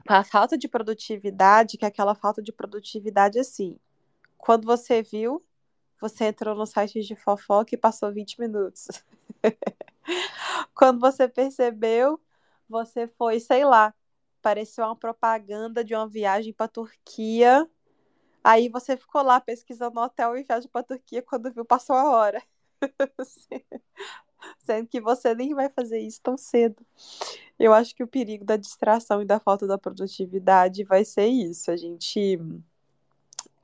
com 0.06 0.14
a 0.14 0.24
falta 0.24 0.56
de 0.56 0.68
produtividade, 0.68 1.76
que 1.76 1.84
é 1.84 1.88
aquela 1.88 2.14
falta 2.14 2.42
de 2.42 2.52
produtividade 2.52 3.38
assim. 3.38 3.78
Quando 4.36 4.64
você 4.64 5.02
viu, 5.02 5.44
você 6.00 6.26
entrou 6.26 6.54
no 6.54 6.66
site 6.66 7.00
de 7.00 7.16
fofoca 7.16 7.74
e 7.74 7.78
passou 7.78 8.12
20 8.12 8.40
minutos. 8.40 8.88
Quando 10.74 11.00
você 11.00 11.28
percebeu, 11.28 12.20
você 12.68 13.08
foi, 13.08 13.40
sei 13.40 13.64
lá, 13.64 13.94
pareceu 14.46 14.84
uma 14.84 14.94
propaganda 14.94 15.82
de 15.82 15.92
uma 15.92 16.06
viagem 16.06 16.52
para 16.52 16.68
Turquia. 16.68 17.68
Aí 18.44 18.68
você 18.68 18.96
ficou 18.96 19.20
lá 19.20 19.40
pesquisando 19.40 19.98
hotel 19.98 20.36
e 20.36 20.44
viagem 20.44 20.70
para 20.70 20.84
Turquia 20.84 21.20
quando 21.20 21.52
viu 21.52 21.64
passou 21.64 21.96
a 21.96 22.08
hora. 22.08 22.40
Sendo 24.60 24.86
que 24.86 25.00
você 25.00 25.34
nem 25.34 25.52
vai 25.52 25.68
fazer 25.68 25.98
isso 25.98 26.20
tão 26.22 26.38
cedo. 26.38 26.86
Eu 27.58 27.72
acho 27.74 27.92
que 27.92 28.04
o 28.04 28.06
perigo 28.06 28.44
da 28.44 28.56
distração 28.56 29.20
e 29.20 29.24
da 29.24 29.40
falta 29.40 29.66
da 29.66 29.76
produtividade 29.76 30.84
vai 30.84 31.04
ser 31.04 31.26
isso, 31.26 31.72
a 31.72 31.76
gente 31.76 32.38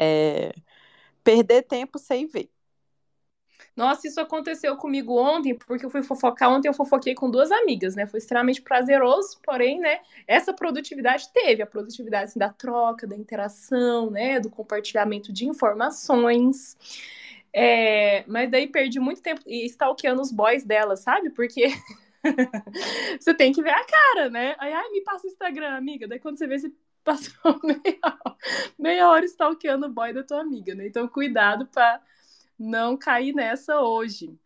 é, 0.01 0.53
perder 1.23 1.63
tempo 1.63 1.97
sem 1.97 2.27
ver. 2.27 2.51
Nossa, 3.75 4.07
isso 4.07 4.21
aconteceu 4.21 4.77
comigo 4.77 5.19
ontem, 5.19 5.55
porque 5.55 5.85
eu 5.87 5.91
fui 5.91 6.03
fofocar 6.03 6.51
ontem, 6.51 6.69
eu 6.69 6.75
fofoquei 6.75 7.15
com 7.15 7.31
duas 7.31 7.51
amigas, 7.51 7.95
né? 7.97 8.07
Foi 8.07 8.19
extremamente 8.19 8.61
prazeroso, 8.61 9.39
porém, 9.43 9.79
né, 9.81 10.01
essa 10.27 10.53
produtividade 10.53 11.33
teve, 11.33 11.63
a 11.63 11.67
produtividade 11.67 12.25
assim, 12.25 12.39
da 12.39 12.51
troca, 12.51 13.07
da 13.07 13.17
interação, 13.17 14.11
né, 14.11 14.39
do 14.39 14.51
compartilhamento 14.51 15.33
de 15.33 15.47
informações. 15.47 16.77
É, 17.53 18.25
mas 18.27 18.51
daí 18.51 18.67
perdi 18.67 18.99
muito 19.01 19.23
tempo 19.23 19.41
e 19.47 19.67
stalkeando 19.67 20.21
os 20.23 20.33
boys 20.33 20.65
dela, 20.65 20.97
sabe? 20.97 21.31
Porque 21.31 21.67
você 23.21 23.35
tem 23.35 23.53
que 23.53 23.63
ver 23.63 23.71
a 23.71 23.85
cara, 23.85 24.31
né? 24.31 24.55
Aí, 24.59 24.73
ai, 24.73 24.89
me 24.91 25.03
passa 25.03 25.27
o 25.27 25.31
Instagram, 25.31 25.77
amiga. 25.77 26.07
Daí 26.09 26.19
quando 26.19 26.39
você 26.39 26.47
vê, 26.47 26.59
você 26.59 26.73
passou 27.05 27.61
meia 27.65 27.99
hora, 28.05 28.37
meia 28.79 29.09
hora 29.09 29.25
stalkeando 29.25 29.87
o 29.87 29.91
boy 29.91 30.13
da 30.13 30.23
tua 30.23 30.41
amiga, 30.41 30.75
né? 30.75 30.87
Então, 30.87 31.07
cuidado 31.09 31.67
para 31.67 32.01
não 32.63 32.97
cair 32.97 33.35
nessa 33.35 33.81
hoje. 33.81 34.39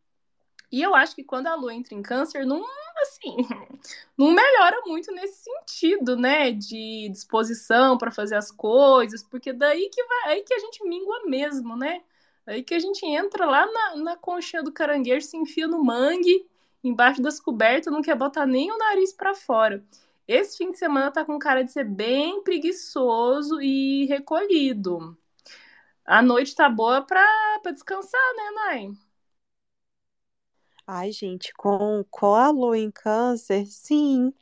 E 0.71 0.83
eu 0.83 0.95
acho 0.95 1.15
que 1.15 1.23
quando 1.23 1.47
a 1.47 1.55
lua 1.55 1.75
entra 1.75 1.95
em 1.95 2.03
câncer, 2.03 2.45
não, 2.45 2.65
assim, 3.03 3.37
não 4.19 4.33
melhora 4.33 4.83
muito 4.87 5.13
nesse 5.13 5.45
sentido, 5.45 6.17
né? 6.17 6.51
De 6.53 7.09
disposição 7.11 7.97
para 7.97 8.11
fazer 8.11 8.37
as 8.37 8.51
coisas, 8.51 9.23
porque 9.23 9.53
daí 9.53 9.89
que 9.91 10.03
vai, 10.05 10.33
aí 10.33 10.43
que 10.43 10.55
a 10.55 10.59
gente 10.59 10.85
mingua 10.85 11.23
mesmo, 11.27 11.77
né? 11.77 12.03
Aí 12.47 12.63
que 12.63 12.75
a 12.75 12.79
gente 12.79 13.05
entra 13.05 13.45
lá 13.47 13.67
na, 13.67 13.97
na 13.97 14.17
conchinha 14.17 14.63
do 14.63 14.73
caranguejo, 14.73 15.27
se 15.27 15.37
enfia 15.37 15.67
no 15.67 15.83
mangue, 15.85 16.47
embaixo 16.83 17.21
das 17.21 17.41
cobertas, 17.41 17.93
não 17.93 18.03
quer 18.03 18.17
botar 18.17 18.47
nem 18.47 18.71
o 18.71 18.79
nariz 18.79 19.13
para 19.13 19.35
fora. 19.35 19.85
Esse 20.29 20.59
fim 20.59 20.73
de 20.73 20.79
semana 20.79 21.11
tá 21.11 21.25
com 21.25 21.39
cara 21.39 21.63
de 21.63 21.73
ser 21.73 21.85
bem 21.85 22.43
preguiçoso 22.43 23.61
e 23.61 24.07
recolhido. 24.07 25.17
A 26.07 26.23
noite 26.23 26.55
tá 26.55 26.69
boa 26.69 27.03
pra, 27.07 27.23
pra 27.63 27.73
descansar, 27.73 28.35
né, 28.37 28.51
Nai? 28.53 28.91
Ai, 30.87 31.11
gente, 31.13 31.53
com, 31.55 32.05
com 32.11 32.35
a 32.35 32.51
lua 32.51 32.79
em 32.79 32.91
câncer, 32.91 33.67
sim, 33.67 34.33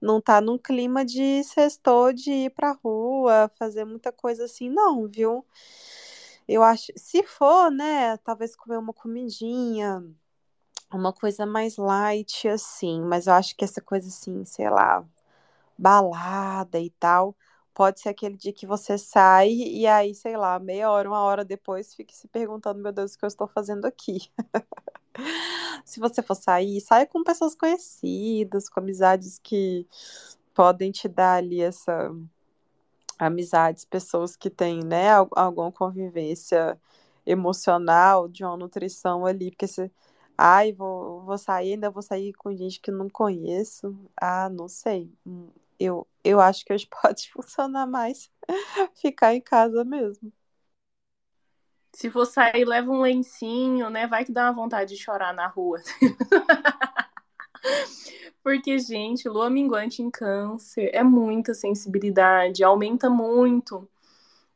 não 0.00 0.20
tá 0.20 0.40
num 0.40 0.58
clima 0.58 1.04
de 1.04 1.44
sextou, 1.44 2.12
de 2.12 2.30
ir 2.32 2.50
pra 2.50 2.72
rua, 2.72 3.50
fazer 3.58 3.84
muita 3.84 4.10
coisa 4.12 4.44
assim, 4.44 4.68
não, 4.70 5.06
viu? 5.08 5.44
Eu 6.48 6.62
acho, 6.62 6.92
se 6.96 7.22
for, 7.22 7.70
né, 7.70 8.16
talvez 8.18 8.56
comer 8.56 8.78
uma 8.78 8.92
comidinha, 8.92 10.02
uma 10.92 11.12
coisa 11.12 11.46
mais 11.46 11.76
light, 11.76 12.48
assim, 12.48 13.02
mas 13.02 13.26
eu 13.28 13.34
acho 13.34 13.56
que 13.56 13.64
essa 13.64 13.80
coisa 13.82 14.08
assim, 14.08 14.44
sei 14.46 14.70
lá, 14.70 15.04
balada 15.78 16.80
e 16.80 16.90
tal, 16.92 17.36
Pode 17.80 17.98
ser 17.98 18.10
aquele 18.10 18.36
dia 18.36 18.52
que 18.52 18.66
você 18.66 18.98
sai 18.98 19.48
e 19.48 19.86
aí, 19.86 20.14
sei 20.14 20.36
lá, 20.36 20.58
meia 20.58 20.90
hora, 20.90 21.08
uma 21.08 21.22
hora 21.22 21.42
depois, 21.42 21.94
fique 21.94 22.14
se 22.14 22.28
perguntando, 22.28 22.78
meu 22.78 22.92
Deus, 22.92 23.14
o 23.14 23.18
que 23.18 23.24
eu 23.24 23.26
estou 23.26 23.48
fazendo 23.48 23.86
aqui? 23.86 24.30
se 25.86 25.98
você 25.98 26.22
for 26.22 26.34
sair, 26.34 26.78
saia 26.82 27.06
com 27.06 27.24
pessoas 27.24 27.54
conhecidas, 27.54 28.68
com 28.68 28.80
amizades 28.80 29.38
que 29.38 29.86
podem 30.52 30.90
te 30.92 31.08
dar 31.08 31.36
ali 31.36 31.62
essa 31.62 32.14
amizades, 33.18 33.86
pessoas 33.86 34.36
que 34.36 34.50
têm, 34.50 34.84
né, 34.84 35.12
alguma 35.34 35.72
convivência 35.72 36.78
emocional, 37.24 38.28
de 38.28 38.44
uma 38.44 38.58
nutrição 38.58 39.24
ali, 39.24 39.50
porque 39.52 39.66
você, 39.66 39.90
ai, 40.36 40.70
vou, 40.70 41.22
vou 41.22 41.38
sair, 41.38 41.72
ainda 41.72 41.88
vou 41.90 42.02
sair 42.02 42.34
com 42.34 42.54
gente 42.54 42.78
que 42.78 42.90
não 42.90 43.08
conheço. 43.08 43.96
Ah, 44.20 44.50
não 44.50 44.68
sei. 44.68 45.10
Eu, 45.80 46.06
eu 46.22 46.40
acho 46.40 46.64
que 46.64 46.72
hoje 46.72 46.86
pode 47.02 47.30
funcionar 47.32 47.86
mais 47.86 48.30
ficar 49.00 49.34
em 49.34 49.40
casa 49.40 49.84
mesmo. 49.84 50.32
Se 51.92 52.08
for 52.08 52.24
sair, 52.24 52.64
leva 52.64 52.90
um 52.90 53.00
lencinho, 53.00 53.90
né? 53.90 54.06
Vai 54.06 54.24
que 54.24 54.32
dá 54.32 54.44
uma 54.44 54.52
vontade 54.52 54.94
de 54.94 55.02
chorar 55.02 55.34
na 55.34 55.48
rua. 55.48 55.80
Porque, 58.42 58.78
gente, 58.78 59.28
lua 59.28 59.50
minguante 59.50 60.02
em 60.02 60.10
câncer 60.10 60.90
é 60.94 61.02
muita 61.02 61.52
sensibilidade, 61.52 62.64
aumenta 62.64 63.10
muito 63.10 63.86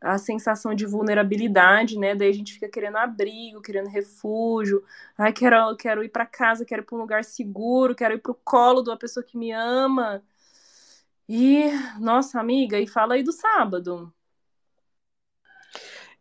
a 0.00 0.19
sensação 0.19 0.75
de 0.75 0.85
vulnerabilidade, 0.87 1.99
né? 1.99 2.14
Daí 2.14 2.31
a 2.31 2.35
gente 2.35 2.52
fica 2.52 2.69
querendo 2.69 2.99
abrigo, 2.99 3.62
querendo 3.62 3.88
refúgio. 3.88 4.85
Ai, 5.16 5.33
quero, 5.33 5.76
quero 5.76 6.04
ir 6.04 6.11
para 6.11 6.26
casa, 6.26 6.64
quero 6.64 6.83
ir 6.83 6.87
para 6.87 6.97
um 6.97 7.00
lugar 7.00 7.25
seguro, 7.25 7.95
quero 7.95 8.14
ir 8.14 8.21
para 8.21 8.33
o 8.33 8.35
colo 8.45 8.83
de 8.83 8.90
uma 8.90 8.99
pessoa 8.99 9.25
que 9.25 9.37
me 9.38 9.50
ama. 9.52 10.23
E, 11.28 11.71
nossa 11.99 12.38
amiga, 12.40 12.78
e 12.78 12.87
fala 12.87 13.14
aí 13.14 13.23
do 13.23 13.33
sábado. 13.33 14.12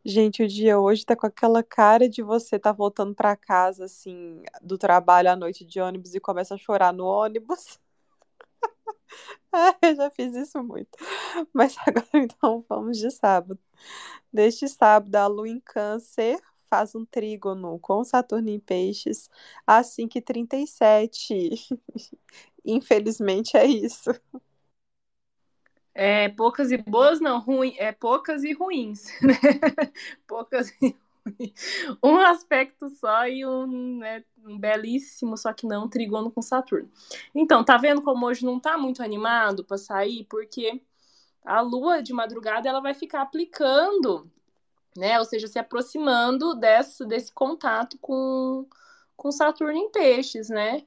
Gente, 0.06 0.44
o 0.44 0.48
dia 0.48 0.80
hoje 0.80 1.06
tá 1.06 1.16
com 1.16 1.26
aquela 1.26 1.64
cara 1.64 2.10
de 2.10 2.22
você 2.22 2.60
tá 2.60 2.72
voltando 2.74 3.16
para 3.16 3.38
casa, 3.38 3.86
assim, 3.86 4.44
do 4.62 4.78
trabalho 4.78 5.32
à 5.32 5.36
noite 5.36 5.64
de 5.66 5.80
ônibus 5.80 6.14
e 6.14 6.20
começa 6.20 6.56
a 6.56 6.58
chorar 6.58 6.92
no 6.94 7.06
ônibus. 7.06 7.80
eu 9.82 9.96
já 9.96 10.10
fiz 10.12 10.36
isso 10.36 10.62
muito. 10.64 10.90
Mas 11.54 11.76
agora 11.88 12.08
então 12.16 12.66
vamos 12.68 12.98
de 12.98 13.10
sábado. 13.12 13.60
Neste 14.32 14.68
sábado, 14.68 15.16
a 15.16 15.28
lua 15.28 15.48
em 15.48 15.60
câncer 15.60 16.40
faz 16.70 16.96
um 16.96 17.06
trígono 17.06 17.80
com 17.80 18.04
Saturno 18.04 18.50
em 18.50 18.60
peixes 18.60 19.30
às 19.66 19.88
5h37. 19.96 21.80
Infelizmente 22.66 23.56
é 23.58 23.66
isso. 23.66 24.12
É, 25.96 26.30
poucas 26.30 26.72
e 26.72 26.78
boas, 26.78 27.20
não, 27.20 27.40
ruim, 27.40 27.76
é 27.78 27.92
poucas 27.92 28.44
e 28.44 28.52
ruins, 28.54 29.06
né? 29.22 29.36
poucas 30.28 30.70
e 30.82 30.88
ruins. 30.88 31.04
Um 32.04 32.18
aspecto 32.18 32.90
só 32.90 33.28
e 33.28 33.46
um, 33.46 34.00
né, 34.00 34.24
um 34.46 34.58
belíssimo, 34.58 35.38
só 35.38 35.54
que 35.54 35.66
não, 35.66 35.88
trigono 35.88 36.32
com 36.32 36.42
Saturno. 36.42 36.90
Então, 37.34 37.64
tá 37.64 37.78
vendo 37.78 38.02
como 38.02 38.26
hoje 38.26 38.46
não 38.46 38.60
tá 38.60 38.78
muito 38.78 39.02
animado 39.02 39.64
para 39.64 39.78
sair? 39.78 40.26
Porque 40.26 40.82
a 41.46 41.62
lua 41.62 42.02
de 42.02 42.14
madrugada 42.14 42.68
ela 42.68 42.82
vai 42.82 42.94
ficar 42.94 43.22
aplicando, 43.22 44.30
né? 44.98 45.20
Ou 45.20 45.26
seja, 45.26 45.48
se 45.48 45.60
aproximando 45.60 46.56
desse, 46.56 47.06
desse 47.06 47.32
contato 47.32 47.98
com, 48.00 48.68
com 49.16 49.32
Saturno 49.32 49.78
em 49.78 49.92
peixes, 49.92 50.50
né? 50.50 50.84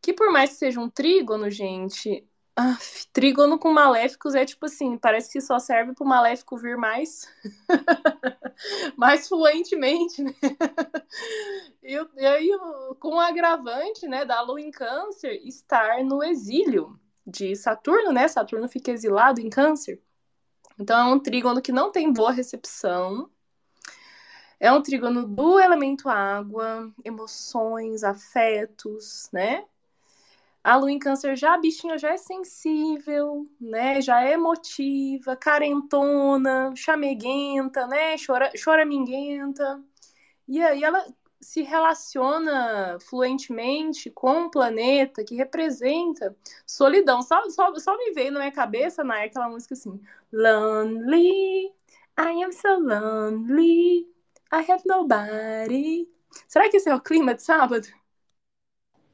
Que 0.00 0.12
por 0.12 0.32
mais 0.32 0.50
que 0.50 0.56
seja 0.56 0.80
um 0.80 0.90
trígono, 0.90 1.50
gente, 1.50 2.26
ah, 2.60 2.76
trígono 3.12 3.56
com 3.56 3.72
maléficos 3.72 4.34
é 4.34 4.44
tipo 4.44 4.66
assim, 4.66 4.98
parece 4.98 5.30
que 5.30 5.40
só 5.40 5.60
serve 5.60 5.94
para 5.94 6.04
o 6.04 6.08
maléfico 6.08 6.56
vir 6.56 6.76
mais 6.76 7.28
mais 8.98 9.28
fluentemente, 9.28 10.20
né? 10.24 10.34
E, 11.80 11.94
e 12.16 12.26
aí, 12.26 12.50
com 12.98 13.14
o 13.14 13.20
agravante, 13.20 14.08
né, 14.08 14.24
da 14.24 14.40
lua 14.40 14.60
em 14.60 14.72
câncer 14.72 15.40
estar 15.46 16.02
no 16.02 16.20
exílio 16.24 16.98
de 17.24 17.54
Saturno, 17.54 18.12
né? 18.12 18.26
Saturno 18.26 18.68
fica 18.68 18.90
exilado 18.90 19.40
em 19.40 19.48
câncer. 19.48 20.02
Então 20.76 20.98
é 20.98 21.14
um 21.14 21.20
trígono 21.20 21.62
que 21.62 21.70
não 21.70 21.92
tem 21.92 22.12
boa 22.12 22.32
recepção. 22.32 23.30
É 24.58 24.72
um 24.72 24.82
trígono 24.82 25.28
do 25.28 25.60
elemento 25.60 26.08
água, 26.08 26.92
emoções, 27.04 28.02
afetos, 28.02 29.28
né? 29.32 29.64
A 30.62 30.76
lua 30.76 30.90
em 30.90 30.98
câncer 30.98 31.36
já, 31.36 31.54
a 31.54 31.58
bichinha 31.58 31.96
já 31.98 32.12
é 32.12 32.16
sensível, 32.16 33.46
né? 33.60 34.00
Já 34.00 34.22
é 34.24 34.32
emotiva, 34.32 35.36
carentona, 35.36 36.72
chameguenta, 36.76 37.86
né? 37.86 38.16
Chora, 38.24 38.50
choraminguenta. 38.56 39.82
E 40.48 40.60
aí 40.62 40.82
ela 40.84 41.04
se 41.40 41.62
relaciona 41.62 42.98
fluentemente 43.00 44.10
com 44.10 44.32
um 44.32 44.50
planeta 44.50 45.24
que 45.24 45.36
representa 45.36 46.36
solidão. 46.66 47.22
Só, 47.22 47.48
só, 47.50 47.74
só 47.76 47.96
me 47.96 48.12
veio 48.12 48.32
na 48.32 48.40
minha 48.40 48.52
cabeça, 48.52 49.04
na 49.04 49.22
aquela 49.22 49.48
música 49.48 49.74
assim: 49.74 50.00
Lonely, 50.32 51.72
I 52.18 52.42
am 52.44 52.52
so 52.52 52.78
lonely, 52.78 54.06
I 54.52 54.70
have 54.70 54.82
nobody. 54.86 56.08
Será 56.46 56.68
que 56.68 56.76
esse 56.76 56.88
é 56.88 56.94
o 56.94 57.00
clima 57.00 57.34
de 57.34 57.42
sábado? 57.42 57.86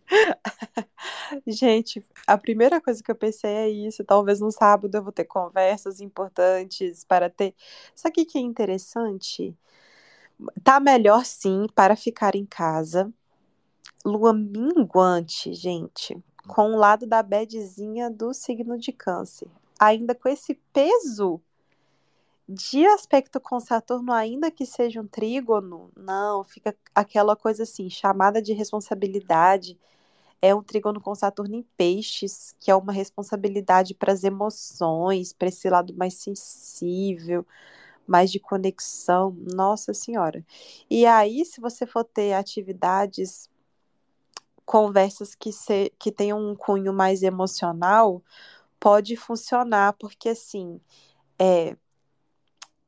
Gente, 1.46 2.04
a 2.26 2.36
primeira 2.36 2.80
coisa 2.80 3.02
que 3.02 3.10
eu 3.10 3.14
pensei 3.14 3.50
é 3.50 3.68
isso. 3.68 4.04
Talvez 4.04 4.40
no 4.40 4.50
sábado 4.50 4.94
eu 4.94 5.02
vou 5.02 5.12
ter 5.12 5.24
conversas 5.24 6.00
importantes 6.00 7.04
para 7.04 7.30
ter. 7.30 7.54
Só 7.94 8.10
que 8.10 8.24
que 8.24 8.38
é 8.38 8.40
interessante? 8.40 9.56
Tá 10.62 10.80
melhor 10.80 11.24
sim 11.24 11.66
para 11.74 11.96
ficar 11.96 12.34
em 12.34 12.44
casa. 12.44 13.12
Lua 14.04 14.34
minguante, 14.34 15.54
gente, 15.54 16.16
com 16.46 16.72
o 16.72 16.76
lado 16.76 17.06
da 17.06 17.22
bedzinha 17.22 18.10
do 18.10 18.34
signo 18.34 18.78
de 18.78 18.92
câncer. 18.92 19.48
Ainda 19.78 20.14
com 20.14 20.28
esse 20.28 20.54
peso 20.72 21.40
de 22.46 22.84
aspecto 22.86 23.40
com 23.40 23.58
Saturno, 23.58 24.12
ainda 24.12 24.50
que 24.50 24.66
seja 24.66 25.00
um 25.00 25.06
trígono, 25.06 25.90
não, 25.96 26.44
fica 26.44 26.76
aquela 26.94 27.34
coisa 27.34 27.62
assim, 27.62 27.88
chamada 27.88 28.42
de 28.42 28.52
responsabilidade 28.52 29.78
é 30.44 30.54
um 30.54 30.62
trígono 30.62 31.00
com 31.00 31.14
Saturno 31.14 31.56
em 31.56 31.62
peixes, 31.74 32.54
que 32.60 32.70
é 32.70 32.76
uma 32.76 32.92
responsabilidade 32.92 33.94
para 33.94 34.12
as 34.12 34.24
emoções, 34.24 35.32
para 35.32 35.48
esse 35.48 35.70
lado 35.70 35.94
mais 35.96 36.14
sensível, 36.14 37.46
mais 38.06 38.30
de 38.30 38.38
conexão. 38.38 39.34
Nossa 39.54 39.94
Senhora. 39.94 40.44
E 40.90 41.06
aí, 41.06 41.46
se 41.46 41.62
você 41.62 41.86
for 41.86 42.04
ter 42.04 42.34
atividades, 42.34 43.48
conversas 44.66 45.34
que, 45.34 45.50
se, 45.50 45.90
que 45.98 46.12
tenham 46.12 46.38
um 46.38 46.54
cunho 46.54 46.92
mais 46.92 47.22
emocional, 47.22 48.22
pode 48.78 49.16
funcionar, 49.16 49.94
porque 49.94 50.28
assim, 50.28 50.78
é. 51.38 51.74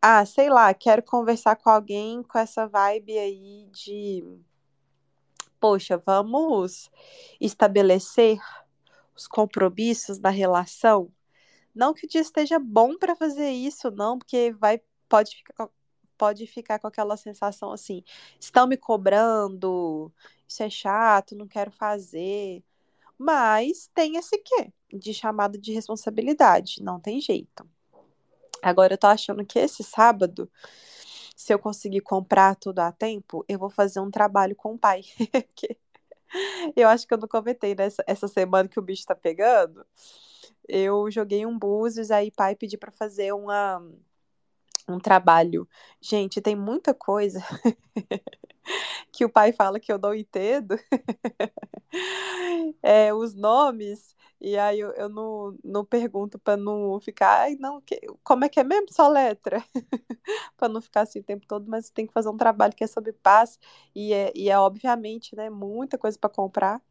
Ah, 0.03 0.27
sei 0.27 0.51
lá, 0.51 0.75
quero 0.75 1.03
conversar 1.03 1.57
com 1.57 1.71
alguém 1.71 2.23
com 2.23 2.38
essa 2.38 2.66
vibe 2.69 3.19
aí 3.19 3.66
de 3.73 4.23
poxa, 5.66 5.98
vamos 5.98 6.88
estabelecer 7.40 8.38
os 9.16 9.26
compromissos 9.26 10.16
da 10.16 10.31
relação. 10.31 11.12
Não 11.74 11.92
que 11.92 12.07
o 12.07 12.09
dia 12.09 12.20
esteja 12.20 12.57
bom 12.61 12.96
para 12.96 13.16
fazer 13.16 13.50
isso, 13.50 13.90
não, 13.90 14.16
porque 14.16 14.52
vai 14.52 14.81
pode 15.09 15.35
ficar 15.37 15.68
pode 16.16 16.46
ficar 16.46 16.79
com 16.79 16.87
aquela 16.87 17.16
sensação 17.16 17.72
assim, 17.72 18.02
estão 18.40 18.66
me 18.66 18.76
cobrando, 18.76 20.11
isso 20.48 20.62
é 20.62 20.70
chato, 20.70 21.35
não 21.37 21.48
quero 21.48 21.70
fazer. 21.72 22.64
Mas 23.18 23.90
tem 23.92 24.16
esse 24.16 24.38
quê? 24.38 24.72
De 24.94 25.12
chamado 25.12 25.59
de 25.59 25.72
responsabilidade, 25.72 26.81
não 26.81 27.00
tem 27.00 27.20
jeito. 27.20 27.68
Agora 28.62 28.94
eu 28.94 28.98
tô 28.98 29.09
achando 29.09 29.44
que 29.44 29.59
esse 29.59 29.83
sábado 29.83 30.48
se 31.37 31.55
eu 31.55 31.59
conseguir 31.59 32.01
comprar 32.03 32.57
tudo 32.57 32.81
a 32.81 32.92
tempo, 32.92 33.44
eu 33.49 33.59
vou 33.59 33.70
fazer 33.70 34.01
um 34.01 34.11
trabalho 34.11 34.57
com 34.57 34.75
o 34.75 34.79
pai. 34.79 35.03
eu 36.77 36.88
acho 36.88 37.07
que 37.07 37.14
eu 37.14 37.18
não 37.18 37.29
comentei 37.29 37.75
nessa 37.75 38.03
essa 38.07 38.29
semana 38.29 38.68
que 38.68 38.79
o 38.79 38.83
bicho 38.83 39.05
tá 39.07 39.14
pegando. 39.14 39.85
Eu 40.68 41.11
joguei 41.11 41.46
um 41.46 41.59
búzios, 41.59 42.11
aí 42.11 42.31
pai 42.31 42.57
pediu 42.57 42.79
para 42.79 42.90
fazer 42.92 43.33
uma, 43.33 43.83
um 44.88 44.99
trabalho. 44.99 45.68
Gente, 46.01 46.40
tem 46.40 46.57
muita 46.57 46.94
coisa 46.94 47.40
que 49.12 49.25
o 49.25 49.31
pai 49.31 49.53
fala 49.53 49.81
que 49.81 49.92
eu 49.92 49.99
não 49.99 50.14
entendo. 50.14 50.79
é, 52.83 53.12
os 53.14 53.35
nomes 53.35 54.16
e 54.40 54.57
aí 54.59 54.79
eu, 54.81 54.90
eu 54.92 55.09
não, 55.09 55.57
não 55.64 55.85
pergunto 55.85 56.38
para 56.38 56.57
não 56.57 57.01
ficar, 57.01 57.40
ai, 57.40 57.57
não, 57.59 57.81
que, 57.81 57.99
como 58.22 58.44
é 58.44 58.49
que 58.49 58.61
é 58.61 58.64
mesmo 58.64 58.92
só 58.92 59.09
letra? 59.09 59.64
para 60.57 60.68
não 60.68 60.81
ficar 60.81 61.03
assim 61.03 61.20
o 61.20 61.25
tempo 61.25 61.46
todo, 61.46 61.66
mas 61.68 61.90
tem 61.90 62.07
que 62.07 62.12
fazer 62.12 62.29
um 62.29 62.37
trabalho 62.37 62.75
que 62.75 62.85
é 62.85 62.87
sobre 62.87 63.12
paz 63.12 63.59
e 63.94 64.12
é, 64.12 64.33
e 64.35 64.51
é 64.51 64.59
obviamente, 64.59 65.35
né, 65.35 65.49
muita 65.49 65.96
coisa 65.99 66.18
para 66.18 66.31
comprar. 66.31 66.83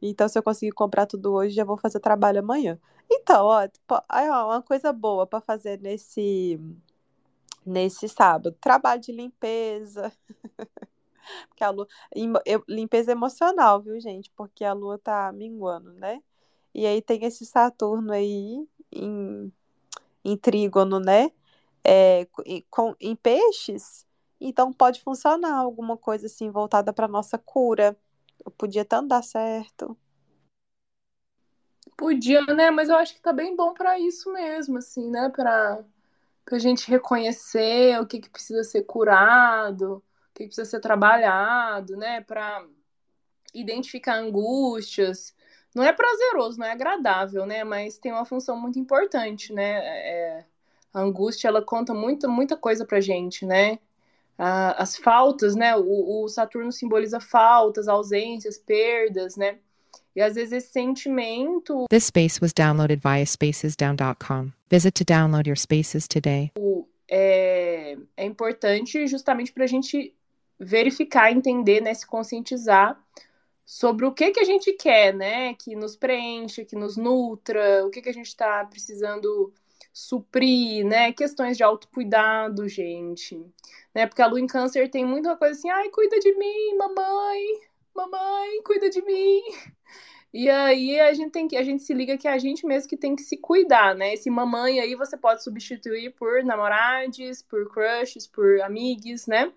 Então, 0.00 0.28
se 0.28 0.38
eu 0.38 0.42
conseguir 0.42 0.72
comprar 0.72 1.06
tudo 1.06 1.32
hoje, 1.32 1.54
já 1.54 1.64
vou 1.64 1.76
fazer 1.76 2.00
trabalho 2.00 2.40
amanhã. 2.40 2.78
Então, 3.10 3.46
ó, 3.46 3.66
uma 4.46 4.62
coisa 4.62 4.92
boa 4.92 5.26
para 5.26 5.40
fazer 5.40 5.80
nesse 5.80 6.58
nesse 7.64 8.08
sábado, 8.08 8.52
trabalho 8.60 9.00
de 9.00 9.12
limpeza. 9.12 10.12
Porque 11.48 11.62
a 11.62 11.70
lua, 11.70 11.86
limpeza 12.68 13.12
emocional, 13.12 13.80
viu, 13.80 14.00
gente? 14.00 14.30
Porque 14.36 14.64
a 14.64 14.72
lua 14.72 14.98
tá 14.98 15.30
minguando, 15.32 15.92
né? 15.92 16.20
E 16.74 16.86
aí 16.86 17.00
tem 17.00 17.24
esse 17.24 17.44
Saturno 17.46 18.12
aí 18.12 18.66
em, 18.90 19.52
em 20.24 20.36
trígono, 20.36 20.98
né? 20.98 21.30
É, 21.84 22.26
com, 22.70 22.94
em 23.00 23.16
peixes, 23.16 24.06
então 24.40 24.72
pode 24.72 25.00
funcionar 25.02 25.56
alguma 25.56 25.96
coisa 25.96 26.26
assim 26.26 26.50
voltada 26.50 26.92
para 26.92 27.08
nossa 27.08 27.38
cura. 27.38 27.96
Podia 28.56 28.84
tanto 28.84 29.08
dar 29.08 29.22
certo. 29.22 29.96
Podia, 31.96 32.40
né? 32.46 32.70
Mas 32.70 32.88
eu 32.88 32.96
acho 32.96 33.14
que 33.14 33.20
tá 33.20 33.32
bem 33.32 33.54
bom 33.54 33.72
para 33.74 33.98
isso 33.98 34.32
mesmo, 34.32 34.78
assim, 34.78 35.08
né? 35.10 35.28
Para 35.28 35.84
a 36.50 36.58
gente 36.58 36.90
reconhecer 36.90 38.00
o 38.00 38.06
que, 38.06 38.20
que 38.20 38.30
precisa 38.30 38.64
ser 38.64 38.82
curado, 38.82 39.96
o 39.96 40.34
que, 40.34 40.44
que 40.44 40.46
precisa 40.48 40.68
ser 40.68 40.80
trabalhado, 40.80 41.96
né? 41.96 42.20
Para 42.20 42.64
identificar 43.54 44.16
angústias. 44.16 45.34
Não 45.74 45.82
é 45.82 45.92
prazeroso, 45.92 46.58
não 46.58 46.66
é 46.66 46.72
agradável, 46.72 47.46
né? 47.46 47.64
Mas 47.64 47.98
tem 47.98 48.12
uma 48.12 48.24
função 48.24 48.60
muito 48.60 48.78
importante, 48.78 49.52
né? 49.52 49.78
É, 49.84 50.44
a 50.92 51.00
angústia, 51.00 51.48
ela 51.48 51.62
conta 51.62 51.94
muita, 51.94 52.28
muita 52.28 52.56
coisa 52.56 52.84
pra 52.84 53.00
gente, 53.00 53.46
né? 53.46 53.78
as 54.76 54.96
faltas, 54.96 55.54
né? 55.54 55.76
O, 55.76 56.24
o 56.24 56.28
Saturno 56.28 56.72
simboliza 56.72 57.20
faltas, 57.20 57.86
ausências, 57.86 58.58
perdas, 58.58 59.36
né? 59.36 59.58
E 60.14 60.20
às 60.20 60.34
vezes 60.34 60.52
esse 60.52 60.72
sentimento. 60.72 61.86
This 61.88 62.04
space 62.04 62.40
was 62.40 62.52
downloaded 62.52 63.00
via 63.02 63.24
spacesdown.com. 63.24 64.52
Visit 64.70 64.92
to 64.92 65.04
download 65.04 65.48
your 65.48 65.56
spaces 65.56 66.06
today. 66.06 66.52
É, 67.08 67.96
é 68.16 68.24
importante 68.24 69.06
justamente 69.06 69.52
para 69.52 69.64
a 69.64 69.66
gente 69.66 70.14
verificar, 70.58 71.32
entender, 71.32 71.80
né, 71.80 71.92
se 71.92 72.06
conscientizar 72.06 72.98
sobre 73.64 74.06
o 74.06 74.12
que 74.12 74.30
que 74.30 74.40
a 74.40 74.44
gente 74.44 74.72
quer, 74.74 75.14
né, 75.14 75.54
que 75.54 75.74
nos 75.74 75.96
preenche, 75.96 76.64
que 76.64 76.76
nos 76.76 76.96
nutra, 76.96 77.84
o 77.86 77.90
que 77.90 78.00
que 78.00 78.08
a 78.08 78.14
gente 78.14 78.28
está 78.28 78.64
precisando 78.64 79.52
suprir, 79.92 80.84
né, 80.86 81.12
questões 81.12 81.56
de 81.56 81.62
autocuidado, 81.62 82.68
gente, 82.68 83.44
né, 83.94 84.06
porque 84.06 84.22
a 84.22 84.26
lua 84.26 84.40
em 84.40 84.46
câncer 84.46 84.90
tem 84.90 85.04
muita 85.04 85.36
coisa 85.36 85.58
assim, 85.58 85.70
ai, 85.70 85.88
cuida 85.90 86.18
de 86.18 86.32
mim, 86.34 86.76
mamãe, 86.76 87.42
mamãe, 87.94 88.62
cuida 88.62 88.88
de 88.88 89.02
mim, 89.02 89.42
e 90.32 90.48
aí 90.48 90.98
a 90.98 91.12
gente 91.12 91.30
tem 91.30 91.46
que 91.46 91.56
a 91.56 91.62
gente 91.62 91.82
se 91.82 91.92
liga 91.92 92.16
que 92.16 92.26
é 92.26 92.32
a 92.32 92.38
gente 92.38 92.66
mesmo 92.66 92.88
que 92.88 92.96
tem 92.96 93.14
que 93.14 93.22
se 93.22 93.36
cuidar, 93.36 93.94
né? 93.94 94.14
Esse 94.14 94.30
mamãe 94.30 94.80
aí 94.80 94.94
você 94.94 95.16
pode 95.16 95.44
substituir 95.44 96.10
por 96.14 96.42
namorades, 96.42 97.42
por 97.42 97.70
crushes, 97.70 98.26
por 98.26 98.60
amigos, 98.62 99.26
né? 99.26 99.52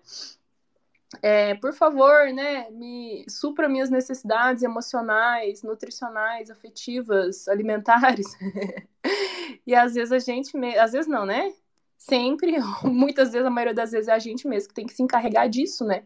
É, 1.22 1.54
por 1.54 1.72
favor, 1.72 2.32
né, 2.32 2.68
me 2.70 3.24
supra 3.28 3.68
minhas 3.68 3.88
necessidades 3.88 4.62
emocionais, 4.62 5.62
nutricionais, 5.62 6.50
afetivas, 6.50 7.48
alimentares. 7.48 8.26
e 9.66 9.74
às 9.74 9.94
vezes 9.94 10.12
a 10.12 10.18
gente, 10.18 10.56
às 10.76 10.92
vezes 10.92 11.06
não, 11.06 11.24
né? 11.24 11.52
Sempre, 11.96 12.56
muitas 12.84 13.32
vezes, 13.32 13.46
a 13.46 13.50
maioria 13.50 13.74
das 13.74 13.92
vezes 13.92 14.08
é 14.08 14.12
a 14.12 14.18
gente 14.18 14.46
mesmo 14.46 14.68
que 14.68 14.74
tem 14.74 14.86
que 14.86 14.92
se 14.92 15.02
encarregar 15.02 15.48
disso, 15.48 15.84
né? 15.84 16.04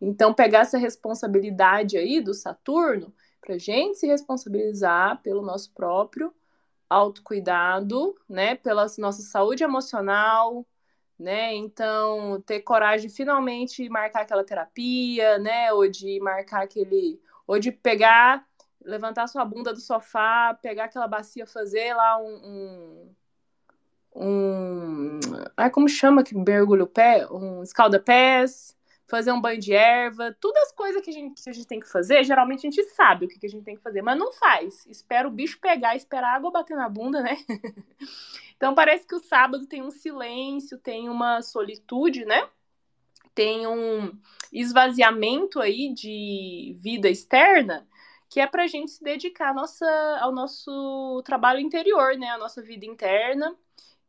Então, 0.00 0.32
pegar 0.32 0.60
essa 0.60 0.78
responsabilidade 0.78 1.96
aí 1.98 2.20
do 2.20 2.34
Saturno 2.34 3.12
para 3.40 3.58
gente 3.58 3.98
se 3.98 4.06
responsabilizar 4.06 5.20
pelo 5.22 5.42
nosso 5.42 5.72
próprio 5.72 6.32
autocuidado, 6.88 8.14
né? 8.28 8.54
Pela 8.56 8.86
nossa 8.98 9.22
saúde 9.22 9.62
emocional, 9.62 10.66
né? 11.18 11.54
Então, 11.54 12.42
ter 12.46 12.60
coragem 12.60 13.08
de 13.08 13.14
finalmente 13.14 13.88
marcar 13.88 14.22
aquela 14.22 14.44
terapia, 14.44 15.38
né? 15.38 15.72
Ou 15.72 15.88
de 15.88 16.20
marcar 16.20 16.62
aquele. 16.64 17.20
Ou 17.46 17.58
de 17.58 17.72
pegar, 17.72 18.46
levantar 18.84 19.26
sua 19.28 19.44
bunda 19.44 19.72
do 19.72 19.80
sofá, 19.80 20.56
pegar 20.60 20.84
aquela 20.84 21.06
bacia, 21.08 21.46
fazer 21.46 21.94
lá 21.94 22.18
um. 22.18 23.14
um, 24.14 24.20
um... 24.22 25.20
Ai, 25.56 25.70
como 25.70 25.88
chama 25.88 26.24
que 26.24 26.36
mergulho 26.36 26.84
o 26.84 26.88
pé? 26.88 27.26
Um 27.30 27.62
escalda-pés 27.62 28.76
fazer 29.10 29.32
um 29.32 29.40
banho 29.40 29.60
de 29.60 29.74
erva, 29.74 30.34
todas 30.40 30.62
as 30.62 30.72
coisas 30.72 31.02
que 31.02 31.10
a, 31.10 31.12
gente, 31.12 31.42
que 31.42 31.50
a 31.50 31.52
gente 31.52 31.66
tem 31.66 31.80
que 31.80 31.90
fazer, 31.90 32.22
geralmente 32.22 32.66
a 32.66 32.70
gente 32.70 32.82
sabe 32.90 33.26
o 33.26 33.28
que, 33.28 33.38
que 33.38 33.46
a 33.46 33.48
gente 33.48 33.64
tem 33.64 33.76
que 33.76 33.82
fazer, 33.82 34.00
mas 34.02 34.18
não 34.18 34.32
faz. 34.32 34.86
Espera 34.86 35.26
o 35.26 35.30
bicho 35.30 35.58
pegar, 35.60 35.96
espera 35.96 36.28
a 36.28 36.34
água 36.34 36.50
bater 36.50 36.76
na 36.76 36.88
bunda, 36.88 37.20
né? 37.20 37.36
então 38.56 38.74
parece 38.74 39.06
que 39.06 39.14
o 39.14 39.20
sábado 39.20 39.66
tem 39.66 39.82
um 39.82 39.90
silêncio, 39.90 40.78
tem 40.78 41.08
uma 41.08 41.42
solitude, 41.42 42.24
né? 42.24 42.48
Tem 43.34 43.66
um 43.66 44.16
esvaziamento 44.52 45.60
aí 45.60 45.92
de 45.92 46.76
vida 46.78 47.08
externa 47.08 47.86
que 48.28 48.38
é 48.38 48.46
para 48.46 48.62
a 48.62 48.66
gente 48.68 48.92
se 48.92 49.02
dedicar 49.02 49.52
nossa, 49.52 49.84
ao 50.20 50.30
nosso 50.30 51.20
trabalho 51.24 51.58
interior, 51.58 52.16
né? 52.16 52.28
A 52.28 52.38
nossa 52.38 52.62
vida 52.62 52.86
interna 52.86 53.56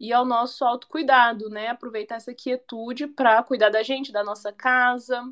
e 0.01 0.11
ao 0.11 0.25
nosso 0.25 0.65
autocuidado, 0.65 1.47
né? 1.47 1.67
Aproveitar 1.67 2.15
essa 2.15 2.33
quietude 2.33 3.05
para 3.05 3.43
cuidar 3.43 3.69
da 3.69 3.83
gente, 3.83 4.11
da 4.11 4.23
nossa 4.23 4.51
casa, 4.51 5.31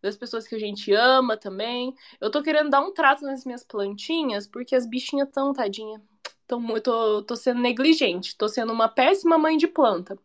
das 0.00 0.16
pessoas 0.16 0.48
que 0.48 0.54
a 0.54 0.58
gente 0.58 0.90
ama 0.90 1.36
também. 1.36 1.94
Eu 2.18 2.30
tô 2.30 2.42
querendo 2.42 2.70
dar 2.70 2.80
um 2.80 2.94
trato 2.94 3.26
nas 3.26 3.44
minhas 3.44 3.62
plantinhas, 3.62 4.46
porque 4.46 4.74
as 4.74 4.86
bichinhas 4.86 5.28
tão, 5.30 5.52
tadinha, 5.52 6.02
tão, 6.46 6.64
tô, 6.80 7.22
tô 7.24 7.36
sendo 7.36 7.60
negligente, 7.60 8.34
tô 8.38 8.48
sendo 8.48 8.72
uma 8.72 8.88
péssima 8.88 9.36
mãe 9.36 9.58
de 9.58 9.66
planta. 9.66 10.18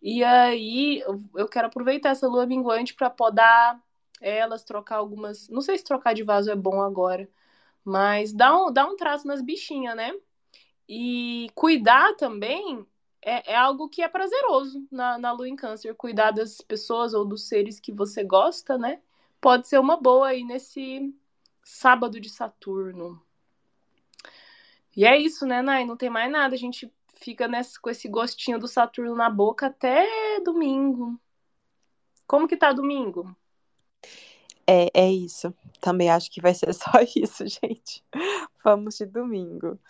E 0.00 0.22
aí 0.22 1.02
eu 1.34 1.48
quero 1.48 1.66
aproveitar 1.66 2.10
essa 2.10 2.28
lua 2.28 2.46
minguante 2.46 2.94
para 2.94 3.10
podar 3.10 3.82
elas, 4.20 4.62
trocar 4.62 4.98
algumas. 4.98 5.48
Não 5.48 5.62
sei 5.62 5.76
se 5.76 5.84
trocar 5.84 6.14
de 6.14 6.22
vaso 6.22 6.48
é 6.48 6.54
bom 6.54 6.80
agora, 6.80 7.28
mas 7.84 8.32
dá 8.32 8.56
um, 8.56 8.72
dá 8.72 8.86
um 8.86 8.96
trato 8.96 9.26
nas 9.26 9.42
bichinhas, 9.42 9.96
né? 9.96 10.12
E 10.88 11.50
cuidar 11.56 12.14
também 12.14 12.86
é, 13.26 13.52
é 13.52 13.56
algo 13.56 13.88
que 13.88 14.02
é 14.02 14.08
prazeroso 14.08 14.86
na, 14.88 15.18
na 15.18 15.32
lua 15.32 15.48
em 15.48 15.56
câncer. 15.56 15.96
Cuidar 15.96 16.30
das 16.30 16.60
pessoas 16.60 17.12
ou 17.12 17.24
dos 17.24 17.48
seres 17.48 17.80
que 17.80 17.90
você 17.90 18.22
gosta, 18.22 18.78
né? 18.78 19.00
Pode 19.40 19.66
ser 19.66 19.80
uma 19.80 19.96
boa 19.96 20.28
aí 20.28 20.44
nesse 20.44 21.12
sábado 21.64 22.20
de 22.20 22.30
Saturno. 22.30 23.20
E 24.96 25.04
é 25.04 25.18
isso, 25.18 25.44
né, 25.44 25.60
Nai? 25.60 25.84
Não 25.84 25.96
tem 25.96 26.08
mais 26.08 26.30
nada. 26.30 26.54
A 26.54 26.58
gente 26.58 26.90
fica 27.14 27.48
nessa, 27.48 27.80
com 27.80 27.90
esse 27.90 28.08
gostinho 28.08 28.60
do 28.60 28.68
Saturno 28.68 29.16
na 29.16 29.28
boca 29.28 29.66
até 29.66 30.06
domingo. 30.44 31.20
Como 32.28 32.46
que 32.46 32.56
tá 32.56 32.72
domingo? 32.72 33.36
É, 34.64 34.88
é 34.94 35.10
isso. 35.10 35.52
Também 35.80 36.10
acho 36.10 36.30
que 36.30 36.40
vai 36.40 36.54
ser 36.54 36.72
só 36.74 36.92
isso, 37.16 37.44
gente. 37.44 38.04
Vamos 38.62 38.96
de 38.96 39.06
domingo. 39.06 39.80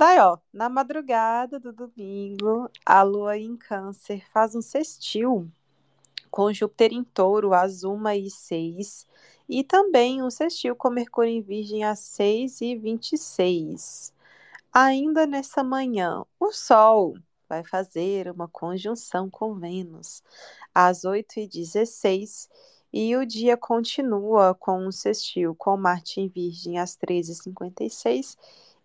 Daí, 0.00 0.18
ó, 0.18 0.38
na 0.50 0.70
madrugada 0.70 1.60
do 1.60 1.74
domingo, 1.74 2.70
a 2.86 3.02
lua 3.02 3.36
em 3.36 3.54
Câncer 3.54 4.24
faz 4.32 4.54
um 4.54 4.62
sextil 4.62 5.46
com 6.30 6.50
Júpiter 6.54 6.94
em 6.94 7.04
Touro 7.04 7.52
às 7.52 7.84
1 7.84 8.08
e 8.12 8.30
6 8.30 9.06
e 9.46 9.62
também 9.62 10.22
um 10.22 10.30
sextil 10.30 10.74
com 10.74 10.88
Mercúrio 10.88 11.30
em 11.30 11.42
Virgem 11.42 11.84
às 11.84 11.98
6 11.98 12.62
e 12.62 12.76
26. 12.76 14.14
Ainda 14.72 15.26
nessa 15.26 15.62
manhã, 15.62 16.24
o 16.40 16.50
Sol 16.50 17.12
vai 17.46 17.62
fazer 17.62 18.30
uma 18.30 18.48
conjunção 18.48 19.28
com 19.28 19.54
Vênus 19.54 20.22
às 20.74 21.04
8 21.04 21.40
e 21.40 21.46
16 21.46 22.48
e 22.90 23.14
o 23.16 23.26
dia 23.26 23.54
continua 23.54 24.54
com 24.54 24.78
um 24.86 24.90
sextil 24.90 25.54
com 25.54 25.76
Marte 25.76 26.22
em 26.22 26.28
Virgem 26.28 26.78
às 26.78 26.96
13h56 26.96 28.38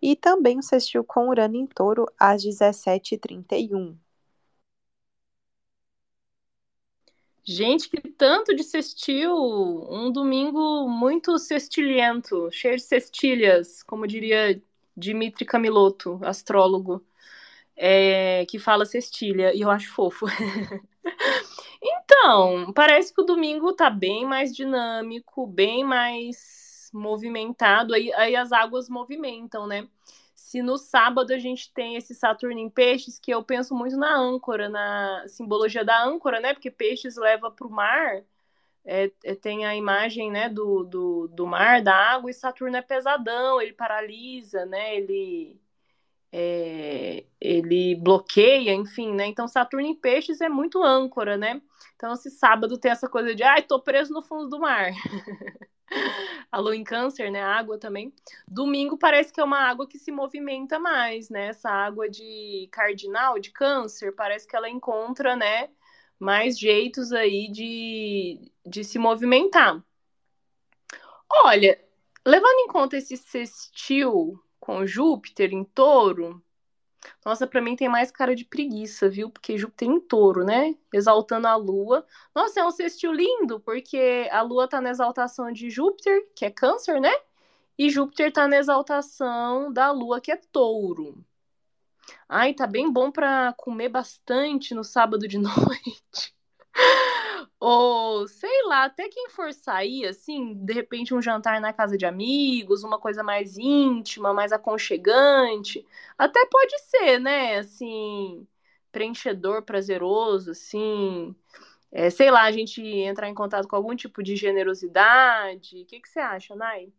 e 0.06 0.14
também 0.14 0.56
o 0.56 0.62
sextil 0.62 1.02
com 1.02 1.28
Urano 1.28 1.56
em 1.56 1.66
Touro 1.66 2.06
às 2.16 2.40
17h31. 2.44 3.96
Gente, 7.42 7.88
que 7.88 8.00
tanto 8.12 8.54
de 8.54 8.62
sextil! 8.62 9.34
Um 9.34 10.12
domingo 10.12 10.88
muito 10.88 11.36
sextilhento, 11.38 12.48
cheio 12.52 12.76
de 12.76 12.82
cestilhas, 12.82 13.82
como 13.82 14.06
diria 14.06 14.62
Dimitri 14.96 15.44
Camilotto, 15.44 16.20
astrólogo, 16.22 17.04
é, 17.76 18.46
que 18.46 18.60
fala 18.60 18.84
cestilha, 18.84 19.52
e 19.52 19.62
eu 19.62 19.70
acho 19.70 19.92
fofo. 19.92 20.26
então, 21.82 22.72
parece 22.72 23.12
que 23.12 23.20
o 23.22 23.24
domingo 23.24 23.72
tá 23.72 23.90
bem 23.90 24.24
mais 24.24 24.54
dinâmico, 24.54 25.48
bem 25.48 25.82
mais 25.84 26.65
movimentado, 26.96 27.94
aí, 27.94 28.12
aí 28.14 28.36
as 28.36 28.52
águas 28.52 28.88
movimentam, 28.88 29.66
né? 29.66 29.88
Se 30.34 30.62
no 30.62 30.76
sábado 30.78 31.32
a 31.32 31.38
gente 31.38 31.72
tem 31.72 31.96
esse 31.96 32.14
Saturno 32.14 32.58
em 32.58 32.70
peixes, 32.70 33.18
que 33.18 33.32
eu 33.32 33.42
penso 33.42 33.74
muito 33.74 33.96
na 33.96 34.16
âncora, 34.16 34.68
na 34.68 35.24
simbologia 35.28 35.84
da 35.84 36.02
âncora, 36.04 36.40
né? 36.40 36.54
Porque 36.54 36.70
peixes 36.70 37.16
leva 37.16 37.50
para 37.50 37.66
o 37.66 37.70
mar, 37.70 38.22
é, 38.84 39.10
é, 39.24 39.34
tem 39.34 39.66
a 39.66 39.74
imagem 39.74 40.30
né, 40.30 40.48
do, 40.48 40.84
do, 40.84 41.28
do 41.28 41.46
mar, 41.46 41.82
da 41.82 41.94
água, 41.94 42.30
e 42.30 42.34
Saturno 42.34 42.76
é 42.76 42.82
pesadão, 42.82 43.60
ele 43.60 43.72
paralisa, 43.72 44.64
né? 44.66 44.96
Ele, 44.96 45.60
é, 46.32 47.24
ele 47.40 47.96
bloqueia, 47.96 48.72
enfim, 48.74 49.12
né? 49.14 49.26
Então 49.26 49.48
Saturno 49.48 49.86
em 49.86 49.94
peixes 49.94 50.40
é 50.40 50.48
muito 50.48 50.82
âncora, 50.82 51.36
né? 51.36 51.60
Então 51.96 52.12
esse 52.12 52.30
sábado 52.30 52.78
tem 52.78 52.90
essa 52.92 53.08
coisa 53.08 53.34
de, 53.34 53.42
ai, 53.42 53.62
tô 53.62 53.80
preso 53.80 54.12
no 54.12 54.22
fundo 54.22 54.48
do 54.48 54.60
mar. 54.60 54.92
a 56.50 56.58
lua 56.58 56.76
em 56.76 56.84
câncer, 56.84 57.30
né? 57.30 57.42
Água 57.42 57.78
também. 57.78 58.12
Domingo 58.46 58.96
parece 58.96 59.32
que 59.32 59.40
é 59.40 59.44
uma 59.44 59.60
água 59.60 59.86
que 59.86 59.98
se 59.98 60.10
movimenta 60.10 60.78
mais, 60.78 61.28
né? 61.30 61.48
Essa 61.48 61.70
água 61.70 62.08
de 62.08 62.68
cardinal, 62.72 63.38
de 63.38 63.50
câncer, 63.50 64.14
parece 64.14 64.46
que 64.46 64.56
ela 64.56 64.68
encontra, 64.68 65.36
né? 65.36 65.70
Mais 66.18 66.58
jeitos 66.58 67.12
aí 67.12 67.50
de, 67.50 68.50
de 68.64 68.84
se 68.84 68.98
movimentar. 68.98 69.84
Olha, 71.44 71.78
levando 72.24 72.58
em 72.60 72.68
conta 72.68 72.96
esse 72.96 73.16
sextil 73.16 74.40
com 74.58 74.86
Júpiter 74.86 75.52
em 75.52 75.64
touro, 75.64 76.42
nossa, 77.24 77.46
para 77.46 77.60
mim 77.60 77.76
tem 77.76 77.88
mais 77.88 78.10
cara 78.10 78.34
de 78.34 78.44
preguiça, 78.44 79.08
viu? 79.08 79.30
Porque 79.30 79.58
Júpiter 79.58 79.88
em 79.88 80.00
touro, 80.00 80.44
né? 80.44 80.74
Exaltando 80.92 81.46
a 81.46 81.56
Lua. 81.56 82.06
Nossa, 82.34 82.60
é 82.60 82.64
um 82.64 82.70
sextil 82.70 83.12
lindo, 83.12 83.60
porque 83.60 84.28
a 84.30 84.42
Lua 84.42 84.68
tá 84.68 84.80
na 84.80 84.90
exaltação 84.90 85.52
de 85.52 85.70
Júpiter, 85.70 86.28
que 86.34 86.44
é 86.44 86.50
câncer, 86.50 87.00
né? 87.00 87.12
E 87.78 87.90
Júpiter 87.90 88.32
tá 88.32 88.48
na 88.48 88.56
exaltação 88.56 89.72
da 89.72 89.90
Lua, 89.90 90.20
que 90.20 90.32
é 90.32 90.36
touro. 90.36 91.24
Ai, 92.28 92.54
tá 92.54 92.66
bem 92.66 92.90
bom 92.90 93.10
para 93.10 93.52
comer 93.54 93.88
bastante 93.88 94.74
no 94.74 94.84
sábado 94.84 95.28
de 95.28 95.38
noite. 95.38 96.34
Ou, 97.68 98.28
sei 98.28 98.62
lá, 98.68 98.84
até 98.84 99.08
quem 99.08 99.28
for 99.30 99.52
sair, 99.52 100.06
assim, 100.06 100.54
de 100.64 100.72
repente 100.72 101.12
um 101.14 101.20
jantar 101.20 101.60
na 101.60 101.72
casa 101.72 101.98
de 101.98 102.06
amigos, 102.06 102.84
uma 102.84 102.96
coisa 102.98 103.24
mais 103.24 103.58
íntima, 103.58 104.32
mais 104.32 104.52
aconchegante. 104.52 105.84
Até 106.16 106.46
pode 106.46 106.78
ser, 106.82 107.18
né? 107.20 107.58
Assim, 107.58 108.46
preenchedor, 108.92 109.62
prazeroso, 109.64 110.52
assim. 110.52 111.34
É, 111.92 112.10
sei 112.10 112.30
lá, 112.30 112.44
a 112.44 112.52
gente 112.52 112.80
entrar 112.82 113.28
em 113.28 113.34
contato 113.34 113.68
com 113.68 113.76
algum 113.76 113.96
tipo 113.96 114.22
de 114.22 114.36
generosidade. 114.36 115.82
O 115.82 115.86
que, 115.86 116.00
que 116.00 116.08
você 116.08 116.20
acha, 116.20 116.54
Nai? 116.56 116.92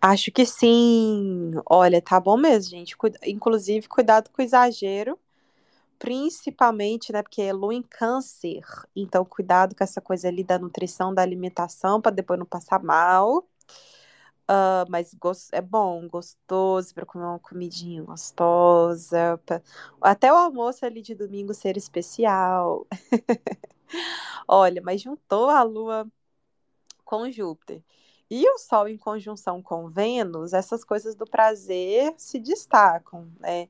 Acho 0.00 0.30
que 0.30 0.46
sim. 0.46 1.52
Olha, 1.66 2.00
tá 2.00 2.20
bom 2.20 2.36
mesmo, 2.36 2.70
gente. 2.70 2.96
Inclusive, 3.26 3.88
cuidado 3.88 4.30
com 4.30 4.40
o 4.42 4.44
exagero 4.44 5.18
principalmente, 5.98 7.12
né, 7.12 7.22
porque 7.22 7.42
é 7.42 7.52
lua 7.52 7.74
em 7.74 7.82
câncer, 7.82 8.62
então 8.94 9.24
cuidado 9.24 9.74
com 9.74 9.84
essa 9.84 10.00
coisa 10.00 10.28
ali 10.28 10.44
da 10.44 10.58
nutrição, 10.58 11.12
da 11.14 11.22
alimentação, 11.22 12.00
para 12.00 12.12
depois 12.12 12.38
não 12.38 12.46
passar 12.46 12.82
mal. 12.82 13.46
Uh, 14.50 14.88
mas 14.88 15.14
é 15.52 15.60
bom, 15.60 16.08
gostoso 16.08 16.94
para 16.94 17.04
comer 17.04 17.26
uma 17.26 17.38
comidinha 17.38 18.02
gostosa. 18.02 19.38
Pra... 19.44 19.60
Até 20.00 20.32
o 20.32 20.36
almoço 20.36 20.86
ali 20.86 21.02
de 21.02 21.14
domingo 21.14 21.52
ser 21.52 21.76
especial. 21.76 22.86
Olha, 24.48 24.80
mas 24.82 25.02
juntou 25.02 25.50
a 25.50 25.62
Lua 25.62 26.06
com 27.04 27.30
Júpiter 27.30 27.82
e 28.30 28.48
o 28.48 28.58
Sol 28.58 28.88
em 28.88 28.98
conjunção 28.98 29.62
com 29.62 29.88
Vênus, 29.88 30.52
essas 30.52 30.84
coisas 30.84 31.14
do 31.14 31.26
prazer 31.26 32.14
se 32.18 32.38
destacam, 32.38 33.30
né? 33.40 33.68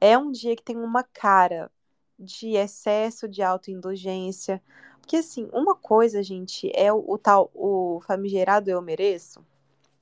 É 0.00 0.16
um 0.16 0.30
dia 0.30 0.54
que 0.56 0.62
tem 0.62 0.76
uma 0.76 1.02
cara 1.02 1.70
de 2.18 2.56
excesso 2.56 3.28
de 3.28 3.42
autoindulgência. 3.42 4.62
Porque, 5.00 5.16
assim, 5.16 5.48
uma 5.52 5.74
coisa, 5.74 6.22
gente, 6.22 6.70
é 6.74 6.92
o, 6.92 7.04
o 7.06 7.18
tal, 7.18 7.50
o 7.54 8.00
famigerado 8.06 8.70
eu 8.70 8.82
mereço. 8.82 9.44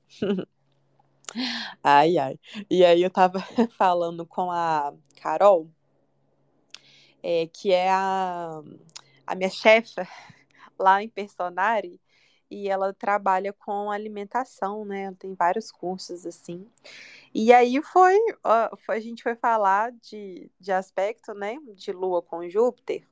ai, 1.83 2.17
ai. 2.17 2.39
E 2.69 2.83
aí 2.85 3.01
eu 3.01 3.09
tava 3.09 3.39
falando 3.77 4.25
com 4.25 4.51
a 4.51 4.93
Carol, 5.21 5.69
é, 7.21 7.47
que 7.47 7.71
é 7.71 7.89
a, 7.91 8.61
a 9.25 9.35
minha 9.35 9.49
chefa 9.49 10.07
lá 10.77 11.01
em 11.03 11.09
Personari, 11.09 11.99
e 12.49 12.69
ela 12.69 12.93
trabalha 12.93 13.51
com 13.53 13.91
alimentação, 13.91 14.85
né? 14.85 15.03
Ela 15.03 15.15
tem 15.15 15.33
vários 15.33 15.71
cursos 15.71 16.25
assim. 16.25 16.67
E 17.33 17.51
aí 17.53 17.81
foi, 17.81 18.17
a 18.43 18.99
gente 18.99 19.23
foi 19.23 19.35
falar 19.35 19.91
de, 19.93 20.49
de 20.59 20.71
aspecto, 20.71 21.33
né, 21.33 21.57
de 21.75 21.91
Lua 21.91 22.21
com 22.21 22.47
Júpiter. 22.47 23.05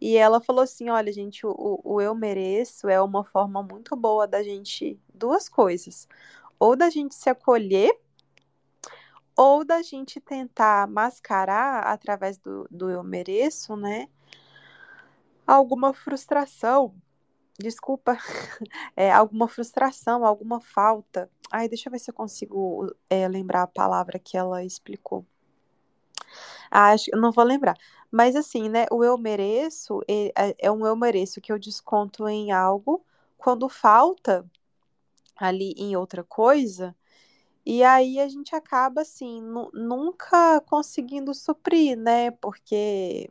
E 0.00 0.16
ela 0.16 0.40
falou 0.40 0.62
assim: 0.62 0.90
olha, 0.90 1.12
gente, 1.12 1.46
o, 1.46 1.80
o 1.82 2.00
eu 2.00 2.14
mereço 2.14 2.88
é 2.88 3.00
uma 3.00 3.24
forma 3.24 3.62
muito 3.62 3.96
boa 3.96 4.26
da 4.26 4.42
gente, 4.42 5.00
duas 5.14 5.48
coisas. 5.48 6.08
Ou 6.58 6.76
da 6.76 6.90
gente 6.90 7.14
se 7.14 7.30
acolher, 7.30 7.98
ou 9.36 9.64
da 9.64 9.82
gente 9.82 10.20
tentar 10.20 10.86
mascarar 10.88 11.86
através 11.86 12.38
do, 12.38 12.66
do 12.70 12.90
eu 12.90 13.02
mereço, 13.02 13.76
né? 13.76 14.08
Alguma 15.46 15.94
frustração 15.94 16.94
desculpa, 17.58 18.16
é, 18.96 19.10
alguma 19.12 19.48
frustração, 19.48 20.24
alguma 20.24 20.60
falta. 20.60 21.30
Ai, 21.50 21.68
deixa 21.68 21.88
eu 21.88 21.92
ver 21.92 21.98
se 21.98 22.10
eu 22.10 22.14
consigo 22.14 22.94
é, 23.08 23.26
lembrar 23.28 23.62
a 23.62 23.66
palavra 23.66 24.18
que 24.18 24.36
ela 24.36 24.64
explicou. 24.64 25.24
Ah, 26.70 26.90
acho, 26.92 27.10
não 27.14 27.32
vou 27.32 27.44
lembrar. 27.44 27.76
Mas 28.10 28.36
assim, 28.36 28.68
né? 28.68 28.86
O 28.90 29.04
eu 29.04 29.16
mereço 29.18 30.00
é, 30.08 30.32
é 30.58 30.70
um 30.70 30.86
eu 30.86 30.96
mereço 30.96 31.40
que 31.40 31.52
eu 31.52 31.58
desconto 31.58 32.28
em 32.28 32.52
algo 32.52 33.04
quando 33.38 33.68
falta 33.68 34.44
ali 35.36 35.74
em 35.76 35.96
outra 35.96 36.24
coisa. 36.24 36.96
E 37.64 37.82
aí 37.82 38.20
a 38.20 38.28
gente 38.28 38.54
acaba 38.54 39.02
assim, 39.02 39.42
nunca 39.74 40.60
conseguindo 40.62 41.34
suprir, 41.34 41.96
né? 41.98 42.30
Porque 42.30 43.30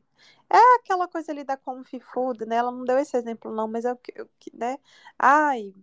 é 0.58 0.76
aquela 0.78 1.08
coisa 1.08 1.32
ali 1.32 1.44
da 1.44 1.58
Comfy 1.58 2.00
Food, 2.00 2.46
né? 2.46 2.58
Ela 2.58 2.72
não 2.72 2.84
deu 2.86 2.98
esse 2.98 3.16
exemplo, 3.18 3.54
não, 3.54 3.68
mas 3.68 3.86
é 3.86 3.94
o 3.94 3.98
que, 3.98 4.14
né? 4.54 4.78
Ai, 5.18 5.74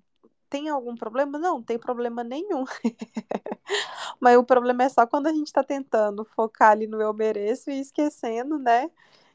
tem 0.51 0.69
algum 0.69 0.95
problema? 0.95 1.39
Não, 1.39 1.57
não 1.57 1.63
tem 1.63 1.79
problema 1.79 2.23
nenhum. 2.25 2.65
mas 4.21 4.37
o 4.37 4.45
problema 4.45 4.85
é 4.85 4.89
só 4.89 5.07
quando 5.07 5.27
a 5.29 5.33
gente 5.33 5.47
está 5.47 5.65
tentando 5.65 6.25
focar 6.25 6.73
ali 6.73 6.87
no 6.87 7.01
eu 7.01 7.13
mereço 7.15 7.71
e 7.71 7.81
esquecendo, 7.81 8.59
né? 8.59 8.91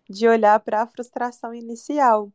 De 0.09 0.27
olhar 0.27 0.59
para 0.59 0.83
a 0.83 0.87
frustração 0.87 1.53
inicial. 1.53 2.31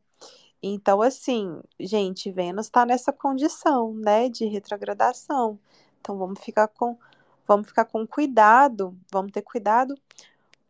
Então, 0.61 1.01
assim, 1.01 1.61
gente, 1.79 2.31
Vênus 2.31 2.67
está 2.67 2.85
nessa 2.85 3.11
condição, 3.11 3.93
né, 3.95 4.29
de 4.29 4.45
retrogradação. 4.45 5.59
Então, 5.99 6.17
vamos 6.17 6.39
ficar 6.41 6.69
com, 6.69 6.97
vamos 7.45 7.67
ficar 7.67 7.85
com 7.85 8.07
cuidado, 8.07 8.97
vamos 9.11 9.33
ter 9.33 9.41
cuidado 9.41 9.95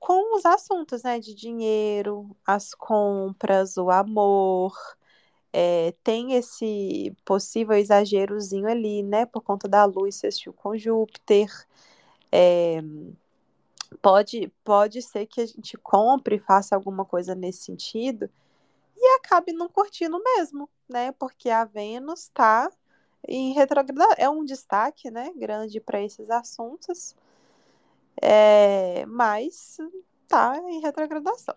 com 0.04 0.36
os 0.36 0.46
assuntos, 0.46 1.02
né, 1.04 1.18
de 1.18 1.34
dinheiro, 1.34 2.30
as 2.46 2.74
compras, 2.76 3.78
o 3.78 3.90
amor. 3.90 4.78
É, 5.54 5.94
tem 6.04 6.34
esse 6.34 7.16
possível 7.24 7.78
exagerozinho 7.78 8.68
ali, 8.68 9.02
né, 9.02 9.26
por 9.26 9.42
conta 9.42 9.66
da 9.66 9.86
luz 9.86 10.16
sextil 10.16 10.52
com 10.52 10.78
Júpiter. 10.78 11.50
É, 12.30 12.82
pode, 14.02 14.52
pode 14.66 15.02
ser 15.02 15.26
que 15.26 15.40
a 15.40 15.46
gente 15.46 15.78
compre 15.78 16.38
faça 16.38 16.76
alguma 16.76 17.06
coisa 17.06 17.34
nesse 17.34 17.64
sentido 17.64 18.30
e 18.98 19.06
acabe 19.20 19.54
não 19.54 19.70
curtindo 19.70 20.22
mesmo, 20.22 20.70
né, 20.90 21.14
porque 21.14 21.50
a 21.50 21.64
Vênus 21.64 22.24
está 22.24 22.70
em 23.26 23.54
retrogradação, 23.54 24.16
é 24.18 24.30
um 24.30 24.44
destaque, 24.44 25.10
né, 25.10 25.32
grande 25.38 25.80
para 25.80 26.02
esses 26.02 26.30
assuntos. 26.30 27.16
É, 28.22 29.06
mas 29.06 29.78
tá 30.28 30.58
em 30.70 30.80
retrogradação. 30.80 31.56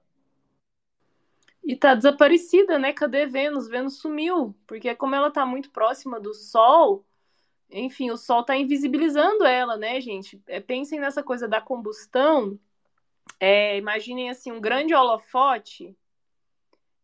E 1.64 1.74
tá 1.74 1.94
desaparecida, 1.94 2.78
né? 2.78 2.92
Cadê 2.92 3.26
Vênus? 3.26 3.68
Vênus 3.68 3.98
sumiu, 3.98 4.54
porque 4.66 4.94
como 4.94 5.14
ela 5.14 5.30
tá 5.30 5.44
muito 5.44 5.70
próxima 5.70 6.20
do 6.20 6.32
Sol, 6.32 7.04
enfim, 7.70 8.10
o 8.10 8.16
Sol 8.16 8.44
tá 8.44 8.56
invisibilizando 8.56 9.44
ela, 9.44 9.76
né, 9.76 10.00
gente? 10.00 10.40
É, 10.46 10.60
pensem 10.60 11.00
nessa 11.00 11.22
coisa 11.22 11.48
da 11.48 11.60
combustão. 11.60 12.58
É, 13.40 13.76
imaginem 13.76 14.30
assim 14.30 14.52
um 14.52 14.60
grande 14.60 14.94
holofote 14.94 15.96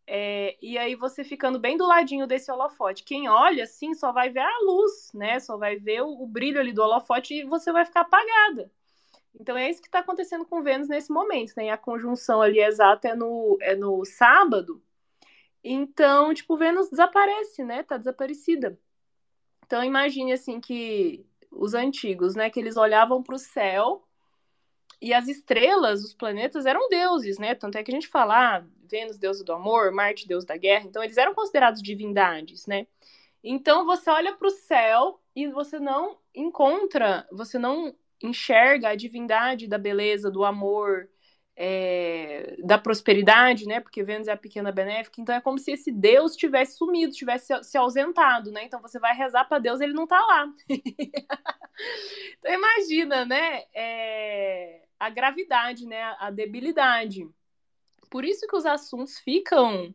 é, 0.05 0.57
e 0.61 0.77
aí 0.77 0.95
você 0.95 1.23
ficando 1.23 1.59
bem 1.59 1.77
do 1.77 1.87
ladinho 1.87 2.27
desse 2.27 2.51
holofote. 2.51 3.03
Quem 3.03 3.29
olha 3.29 3.63
assim 3.63 3.93
só 3.93 4.11
vai 4.11 4.29
ver 4.29 4.41
a 4.41 4.59
luz, 4.63 5.11
né? 5.13 5.39
Só 5.39 5.57
vai 5.57 5.77
ver 5.77 6.01
o, 6.01 6.23
o 6.23 6.27
brilho 6.27 6.59
ali 6.59 6.73
do 6.73 6.81
holofote 6.81 7.33
e 7.33 7.45
você 7.45 7.71
vai 7.71 7.85
ficar 7.85 8.01
apagada. 8.01 8.69
Então 9.39 9.57
é 9.57 9.69
isso 9.69 9.81
que 9.81 9.87
está 9.87 9.99
acontecendo 9.99 10.45
com 10.45 10.61
Vênus 10.61 10.87
nesse 10.87 11.11
momento, 11.11 11.53
né? 11.57 11.65
E 11.65 11.69
a 11.69 11.77
conjunção 11.77 12.41
ali 12.41 12.59
exata 12.59 13.09
é 13.09 13.15
no, 13.15 13.57
é 13.61 13.75
no 13.75 14.05
sábado. 14.05 14.81
Então, 15.63 16.33
tipo, 16.33 16.55
Vênus 16.55 16.89
desaparece, 16.89 17.63
né? 17.63 17.83
Tá 17.83 17.97
desaparecida. 17.97 18.77
Então 19.65 19.83
imagine 19.83 20.33
assim 20.33 20.59
que 20.59 21.25
os 21.49 21.73
antigos, 21.73 22.35
né? 22.35 22.49
Que 22.49 22.59
eles 22.59 22.77
olhavam 22.77 23.23
para 23.23 23.35
o 23.35 23.39
céu 23.39 24.07
e 25.01 25.13
as 25.13 25.27
estrelas, 25.27 26.03
os 26.03 26.13
planetas 26.13 26.65
eram 26.65 26.87
deuses, 26.89 27.37
né? 27.37 27.55
Tanto 27.55 27.77
é 27.77 27.83
que 27.83 27.91
a 27.91 27.93
gente 27.93 28.07
fala 28.07 28.57
ah, 28.57 28.65
Vênus, 28.89 29.17
deusa 29.17 29.43
do 29.43 29.51
amor, 29.51 29.91
Marte, 29.91 30.27
deus 30.27 30.45
da 30.45 30.55
guerra. 30.55 30.85
Então 30.85 31.03
eles 31.03 31.17
eram 31.17 31.33
considerados 31.33 31.81
divindades, 31.81 32.65
né? 32.67 32.87
Então 33.43 33.85
você 33.85 34.09
olha 34.09 34.33
para 34.33 34.47
o 34.47 34.51
céu 34.51 35.19
e 35.35 35.47
você 35.47 35.79
não 35.79 36.17
encontra, 36.33 37.27
você 37.31 37.57
não 37.57 37.93
enxerga 38.23 38.89
a 38.89 38.95
divindade 38.95 39.67
da 39.67 39.77
beleza, 39.77 40.31
do 40.31 40.43
amor, 40.43 41.09
é, 41.55 42.55
da 42.63 42.77
prosperidade, 42.77 43.65
né? 43.65 43.79
Porque 43.79 44.03
Vênus 44.03 44.27
é 44.27 44.31
a 44.31 44.37
pequena 44.37 44.71
benéfica, 44.71 45.21
então 45.21 45.35
é 45.35 45.41
como 45.41 45.59
se 45.59 45.71
esse 45.71 45.91
Deus 45.91 46.35
tivesse 46.35 46.77
sumido, 46.77 47.13
tivesse 47.13 47.53
se 47.63 47.77
ausentado, 47.77 48.51
né? 48.51 48.63
Então 48.63 48.81
você 48.81 48.99
vai 48.99 49.15
rezar 49.15 49.45
para 49.45 49.59
Deus, 49.59 49.81
ele 49.81 49.93
não 49.93 50.07
tá 50.07 50.19
lá. 50.19 50.47
então 52.39 52.53
imagina, 52.53 53.25
né? 53.25 53.63
É, 53.73 54.81
a 54.99 55.09
gravidade, 55.09 55.85
né? 55.85 56.15
A 56.19 56.31
debilidade. 56.31 57.29
Por 58.09 58.25
isso 58.25 58.47
que 58.47 58.55
os 58.55 58.65
assuntos 58.65 59.19
ficam 59.19 59.93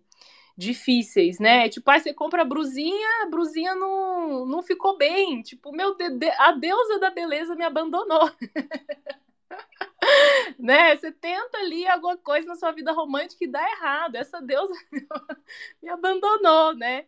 difíceis, 0.58 1.38
né? 1.38 1.68
Tipo, 1.68 1.88
aí 1.88 2.00
você 2.00 2.12
compra 2.12 2.42
a 2.42 2.44
brusinha, 2.44 3.22
a 3.22 3.26
brusinha 3.26 3.76
não, 3.76 4.44
não 4.44 4.60
ficou 4.60 4.98
bem. 4.98 5.40
Tipo, 5.40 5.70
meu 5.70 5.96
a 6.36 6.52
deusa 6.52 6.98
da 6.98 7.10
beleza 7.10 7.54
me 7.54 7.64
abandonou. 7.64 8.28
né? 10.58 10.96
Você 10.96 11.12
tenta 11.12 11.58
ali 11.58 11.86
alguma 11.86 12.16
coisa 12.16 12.48
na 12.48 12.56
sua 12.56 12.72
vida 12.72 12.90
romântica 12.90 13.44
e 13.44 13.48
dá 13.48 13.62
errado. 13.70 14.16
Essa 14.16 14.42
deusa 14.42 14.74
me 15.80 15.90
abandonou, 15.90 16.74
né? 16.74 17.06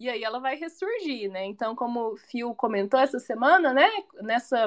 E 0.00 0.08
aí 0.08 0.24
ela 0.24 0.40
vai 0.40 0.56
ressurgir, 0.56 1.30
né? 1.30 1.44
Então, 1.44 1.76
como 1.76 2.14
o 2.14 2.16
Fio 2.16 2.52
comentou 2.52 2.98
essa 2.98 3.20
semana, 3.20 3.72
né? 3.72 3.88
Nessa 4.22 4.66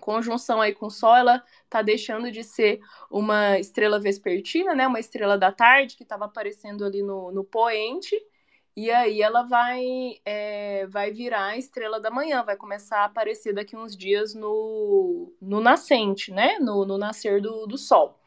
conjunção 0.00 0.60
aí 0.60 0.74
com 0.74 0.86
o 0.86 0.90
Sol, 0.90 1.14
ela 1.14 1.42
tá 1.68 1.82
deixando 1.82 2.30
de 2.30 2.42
ser 2.42 2.80
uma 3.10 3.58
estrela 3.58 4.00
vespertina, 4.00 4.74
né? 4.74 4.86
Uma 4.86 5.00
estrela 5.00 5.38
da 5.38 5.52
tarde 5.52 5.96
que 5.96 6.02
estava 6.02 6.24
aparecendo 6.24 6.84
ali 6.84 7.02
no, 7.02 7.30
no 7.32 7.44
poente 7.44 8.16
e 8.74 8.90
aí 8.90 9.20
ela 9.20 9.42
vai, 9.42 9.82
é, 10.24 10.86
vai 10.86 11.10
virar 11.10 11.48
a 11.48 11.56
estrela 11.58 12.00
da 12.00 12.10
manhã, 12.10 12.42
vai 12.42 12.56
começar 12.56 13.00
a 13.00 13.04
aparecer 13.04 13.52
daqui 13.52 13.76
uns 13.76 13.94
dias 13.94 14.34
no, 14.34 15.30
no 15.40 15.60
nascente, 15.60 16.32
né? 16.32 16.58
No, 16.58 16.86
no 16.86 16.96
nascer 16.96 17.40
do, 17.40 17.66
do 17.66 17.76
Sol. 17.76 18.18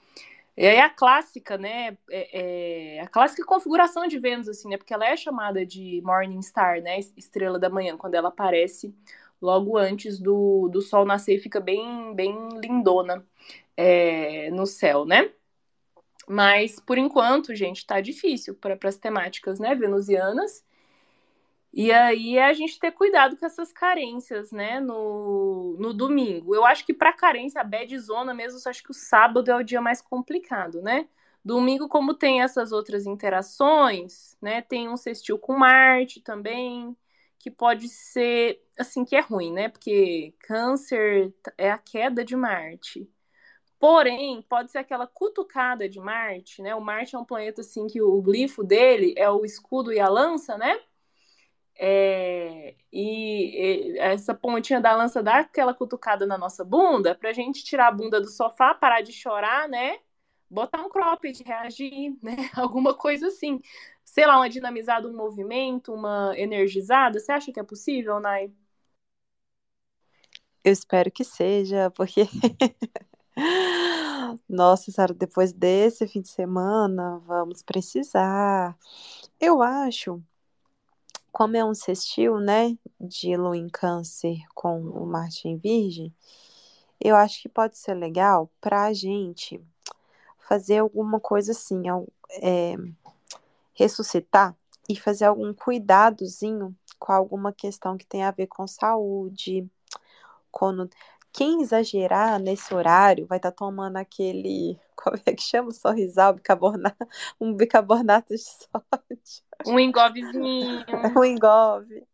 E 0.55 0.65
aí 0.65 0.79
a 0.79 0.89
clássica, 0.89 1.57
né? 1.57 1.97
É, 2.09 2.97
é, 2.97 3.01
a 3.01 3.07
clássica 3.07 3.43
configuração 3.43 4.07
de 4.07 4.19
Vênus, 4.19 4.47
assim, 4.47 4.69
né? 4.69 4.77
Porque 4.77 4.93
ela 4.93 5.07
é 5.07 5.17
chamada 5.17 5.65
de 5.65 5.99
Morning 6.03 6.41
Star, 6.43 6.79
né? 6.81 6.99
Estrela 7.17 7.57
da 7.57 7.69
manhã, 7.69 7.97
quando 7.97 8.13
ela 8.13 8.29
aparece 8.29 8.95
logo 9.45 9.77
antes 9.77 10.19
do, 10.19 10.67
do 10.69 10.81
Sol 10.81 11.05
nascer, 11.05 11.39
fica 11.39 11.59
bem, 11.59 12.13
bem 12.15 12.49
lindona 12.59 13.25
é, 13.77 14.49
no 14.51 14.65
céu, 14.65 15.05
né? 15.05 15.31
Mas, 16.27 16.79
por 16.79 16.97
enquanto, 16.97 17.53
gente, 17.55 17.85
tá 17.85 18.01
difícil 18.01 18.55
para 18.55 18.77
as 18.83 18.97
temáticas 18.97 19.59
né, 19.59 19.75
venusianas. 19.75 20.65
E 21.71 21.91
aí 21.91 22.37
é 22.37 22.45
a 22.45 22.53
gente 22.53 22.79
ter 22.79 22.91
cuidado 22.91 23.37
com 23.37 23.45
essas 23.45 23.71
carências, 23.71 24.51
né, 24.51 24.79
no, 24.79 25.75
no 25.77 25.93
domingo. 25.93 26.55
Eu 26.55 26.65
acho 26.65 26.85
que 26.85 26.93
para 26.93 27.13
carência, 27.13 27.61
a 27.61 27.63
bad 27.63 27.97
zona 27.99 28.33
mesmo, 28.33 28.59
eu 28.65 28.69
acho 28.69 28.81
que 28.81 28.91
o 28.91 28.93
sábado 28.93 29.51
é 29.51 29.55
o 29.55 29.63
dia 29.63 29.81
mais 29.81 30.01
complicado, 30.01 30.81
né? 30.81 31.07
Domingo, 31.43 31.87
como 31.87 32.15
tem 32.15 32.41
essas 32.41 32.71
outras 32.71 33.05
interações, 33.05 34.35
né, 34.41 34.63
tem 34.63 34.89
um 34.89 34.97
sextil 34.97 35.37
com 35.37 35.55
Marte 35.55 36.19
também, 36.21 36.97
que 37.45 37.51
pode 37.51 37.87
ser, 37.89 38.59
assim, 38.75 39.05
que 39.05 39.15
é 39.15 39.19
ruim, 39.19 39.53
né? 39.53 39.69
Porque 39.69 40.33
câncer 40.39 41.31
é 41.59 41.69
a 41.69 41.77
queda 41.77 42.25
de 42.25 42.35
Marte. 42.35 43.07
Porém, 43.79 44.41
pode 44.49 44.71
ser 44.71 44.79
aquela 44.79 45.05
cutucada 45.05 45.87
de 45.87 45.99
Marte, 45.99 46.63
né? 46.63 46.73
O 46.73 46.81
Marte 46.81 47.15
é 47.15 47.19
um 47.19 47.23
planeta 47.23 47.61
assim 47.61 47.85
que 47.85 48.01
o 48.01 48.19
glifo 48.19 48.63
dele 48.63 49.13
é 49.15 49.29
o 49.29 49.45
escudo 49.45 49.93
e 49.93 49.99
a 49.99 50.09
lança, 50.09 50.57
né? 50.57 50.75
É, 51.77 52.73
e, 52.91 53.93
e, 53.93 53.99
essa 53.99 54.33
pontinha 54.33 54.81
da 54.81 54.95
lança 54.95 55.21
dá 55.21 55.41
aquela 55.41 55.73
cutucada 55.75 56.25
na 56.25 56.39
nossa 56.39 56.65
bunda 56.65 57.13
pra 57.13 57.31
gente 57.31 57.63
tirar 57.63 57.89
a 57.89 57.91
bunda 57.91 58.19
do 58.19 58.27
sofá, 58.27 58.73
parar 58.73 59.01
de 59.01 59.13
chorar, 59.13 59.69
né? 59.69 59.99
Botar 60.49 60.81
um 60.81 60.89
cropped, 60.89 61.43
reagir, 61.43 62.17
né? 62.23 62.35
Alguma 62.57 62.95
coisa 62.95 63.27
assim. 63.27 63.61
Sei 64.15 64.25
lá, 64.25 64.37
uma 64.37 64.49
dinamizada, 64.49 65.09
um 65.09 65.13
movimento, 65.13 65.93
uma 65.93 66.31
energizada. 66.37 67.19
Você 67.19 67.33
acha 67.33 67.51
que 67.51 67.59
é 67.59 67.63
possível, 67.63 68.17
Nai? 68.17 68.49
Eu 70.63 70.71
espero 70.71 71.11
que 71.11 71.25
seja, 71.25 71.91
porque 71.91 72.21
Nossa, 74.47 74.89
Sara, 74.89 75.13
depois 75.13 75.51
desse 75.51 76.07
fim 76.07 76.21
de 76.21 76.29
semana, 76.29 77.19
vamos 77.25 77.61
precisar. 77.61 78.77
Eu 79.37 79.61
acho, 79.61 80.23
como 81.29 81.57
é 81.57 81.65
um 81.65 81.73
sextil, 81.73 82.39
né, 82.39 82.77
de 82.97 83.35
lua 83.35 83.57
em 83.57 83.67
câncer 83.67 84.37
com 84.53 84.79
o 84.79 85.05
Marte 85.05 85.49
em 85.49 85.57
virgem, 85.57 86.15
eu 87.01 87.17
acho 87.17 87.41
que 87.41 87.49
pode 87.49 87.77
ser 87.77 87.95
legal 87.95 88.49
para 88.61 88.85
a 88.85 88.93
gente 88.93 89.61
fazer 90.39 90.77
alguma 90.77 91.19
coisa 91.19 91.51
assim, 91.51 91.83
é, 92.41 92.75
ressuscitar 93.75 94.55
e 94.89 94.95
fazer 94.95 95.25
algum 95.25 95.53
cuidadozinho 95.53 96.75
com 96.97 97.11
alguma 97.11 97.53
questão 97.53 97.97
que 97.97 98.05
tem 98.05 98.23
a 98.23 98.31
ver 98.31 98.47
com 98.47 98.65
saúde, 98.67 99.69
com 100.51 100.87
quem 101.35 101.61
exagerar 101.61 102.39
nesse 102.39 102.73
horário 102.73 103.27
vai 103.27 103.37
estar 103.37 103.51
tá 103.51 103.57
tomando 103.57 103.97
aquele. 103.97 104.79
Como 104.95 105.17
é 105.25 105.33
que 105.33 105.43
chama? 105.43 105.71
Sorrisal, 105.71 106.33
bicarbonato, 106.33 106.95
um 107.39 107.53
bicarbonato 107.53 108.33
de 108.33 108.39
sódio. 108.39 109.43
Um 109.67 109.77
engovezinho. 109.77 110.85
um 111.19 111.23
engove. 111.25 112.07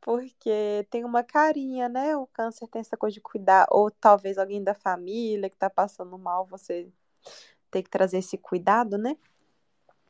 Porque 0.00 0.86
tem 0.88 1.04
uma 1.04 1.24
carinha, 1.24 1.88
né? 1.88 2.16
O 2.16 2.26
câncer 2.28 2.68
tem 2.68 2.80
essa 2.80 2.96
coisa 2.96 3.14
de 3.14 3.20
cuidar, 3.20 3.66
ou 3.68 3.90
talvez 3.90 4.38
alguém 4.38 4.62
da 4.62 4.74
família 4.74 5.50
que 5.50 5.56
está 5.56 5.68
passando 5.68 6.16
mal, 6.16 6.46
você 6.46 6.88
tem 7.70 7.82
que 7.82 7.90
trazer 7.90 8.18
esse 8.18 8.38
cuidado, 8.38 8.96
né? 8.96 9.16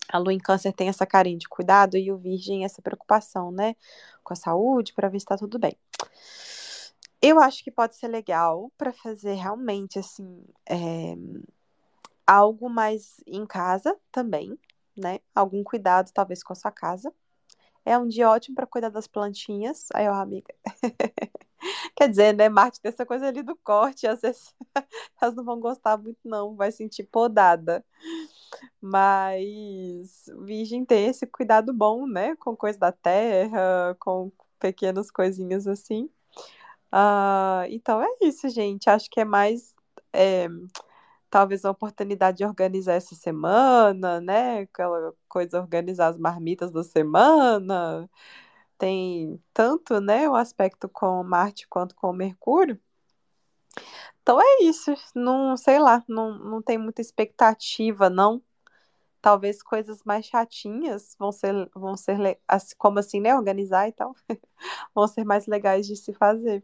A 0.08 0.18
lua 0.18 0.32
em 0.32 0.38
câncer 0.38 0.72
tem 0.72 0.88
essa 0.88 1.06
carinha 1.06 1.38
de 1.38 1.48
cuidado 1.48 1.96
e 1.96 2.10
o 2.10 2.16
virgem 2.18 2.64
essa 2.64 2.82
preocupação, 2.82 3.50
né? 3.50 3.76
Com 4.22 4.32
a 4.32 4.36
saúde, 4.36 4.92
para 4.92 5.08
ver 5.08 5.20
se 5.20 5.24
está 5.24 5.36
tudo 5.36 5.58
bem. 5.58 5.76
Eu 7.22 7.38
acho 7.40 7.62
que 7.62 7.70
pode 7.70 7.96
ser 7.96 8.08
legal 8.08 8.72
para 8.78 8.92
fazer 8.92 9.34
realmente 9.34 9.98
assim 9.98 10.42
é, 10.68 11.14
algo 12.26 12.70
mais 12.70 13.16
em 13.26 13.44
casa 13.44 13.96
também, 14.10 14.58
né? 14.96 15.20
Algum 15.34 15.62
cuidado 15.62 16.10
talvez 16.12 16.42
com 16.42 16.52
a 16.52 16.56
sua 16.56 16.70
casa. 16.70 17.12
É 17.84 17.98
um 17.98 18.06
dia 18.06 18.30
ótimo 18.30 18.54
para 18.54 18.66
cuidar 18.66 18.88
das 18.90 19.06
plantinhas. 19.06 19.86
Aí, 19.94 20.08
ó, 20.08 20.14
amiga. 20.14 20.54
Quer 21.96 22.08
dizer, 22.08 22.34
né, 22.34 22.48
Marte, 22.48 22.80
tem 22.80 22.90
essa 22.90 23.04
coisa 23.04 23.26
ali 23.28 23.42
do 23.42 23.56
corte, 23.56 24.06
às 24.06 24.20
vezes 24.20 24.54
elas 25.20 25.34
não 25.34 25.44
vão 25.44 25.60
gostar 25.60 25.96
muito, 25.98 26.18
não, 26.24 26.56
vai 26.56 26.72
sentir 26.72 27.04
podada. 27.04 27.84
Mas 28.80 30.26
Virgem 30.40 30.84
tem 30.84 31.06
esse 31.06 31.26
cuidado 31.26 31.72
bom, 31.72 32.06
né, 32.06 32.36
com 32.36 32.56
coisa 32.56 32.78
da 32.78 32.92
terra, 32.92 33.96
com 34.00 34.32
pequenas 34.58 35.10
coisinhas 35.10 35.66
assim. 35.66 36.10
Uh, 36.92 37.64
então 37.68 38.02
é 38.02 38.08
isso, 38.22 38.48
gente. 38.48 38.90
Acho 38.90 39.08
que 39.10 39.20
é 39.20 39.24
mais 39.24 39.74
é, 40.12 40.48
talvez 41.30 41.64
a 41.64 41.70
oportunidade 41.70 42.38
de 42.38 42.44
organizar 42.44 42.94
essa 42.94 43.14
semana, 43.14 44.20
né? 44.20 44.60
Aquela 44.60 45.14
coisa, 45.28 45.60
organizar 45.60 46.08
as 46.08 46.18
marmitas 46.18 46.70
da 46.72 46.82
semana. 46.84 48.10
Tem 48.78 49.40
tanto, 49.54 50.00
né, 50.00 50.28
o 50.28 50.34
aspecto 50.36 50.88
com 50.88 51.22
Marte 51.24 51.68
quanto 51.68 51.94
com 51.94 52.12
Mercúrio. 52.12 52.80
Então 54.30 54.40
é 54.40 54.62
isso. 54.62 54.94
Não 55.12 55.56
sei 55.56 55.80
lá, 55.80 56.04
não, 56.06 56.38
não 56.38 56.62
tem 56.62 56.78
muita 56.78 57.00
expectativa, 57.00 58.08
não. 58.08 58.40
Talvez 59.20 59.60
coisas 59.60 60.04
mais 60.04 60.24
chatinhas 60.24 61.16
vão 61.18 61.32
ser, 61.32 61.68
vão 61.74 61.96
ser 61.96 62.16
como 62.78 63.00
assim, 63.00 63.20
né? 63.20 63.34
Organizar 63.34 63.88
e 63.88 63.92
tal, 63.92 64.14
vão 64.94 65.08
ser 65.08 65.24
mais 65.24 65.48
legais 65.48 65.84
de 65.84 65.96
se 65.96 66.14
fazer. 66.14 66.62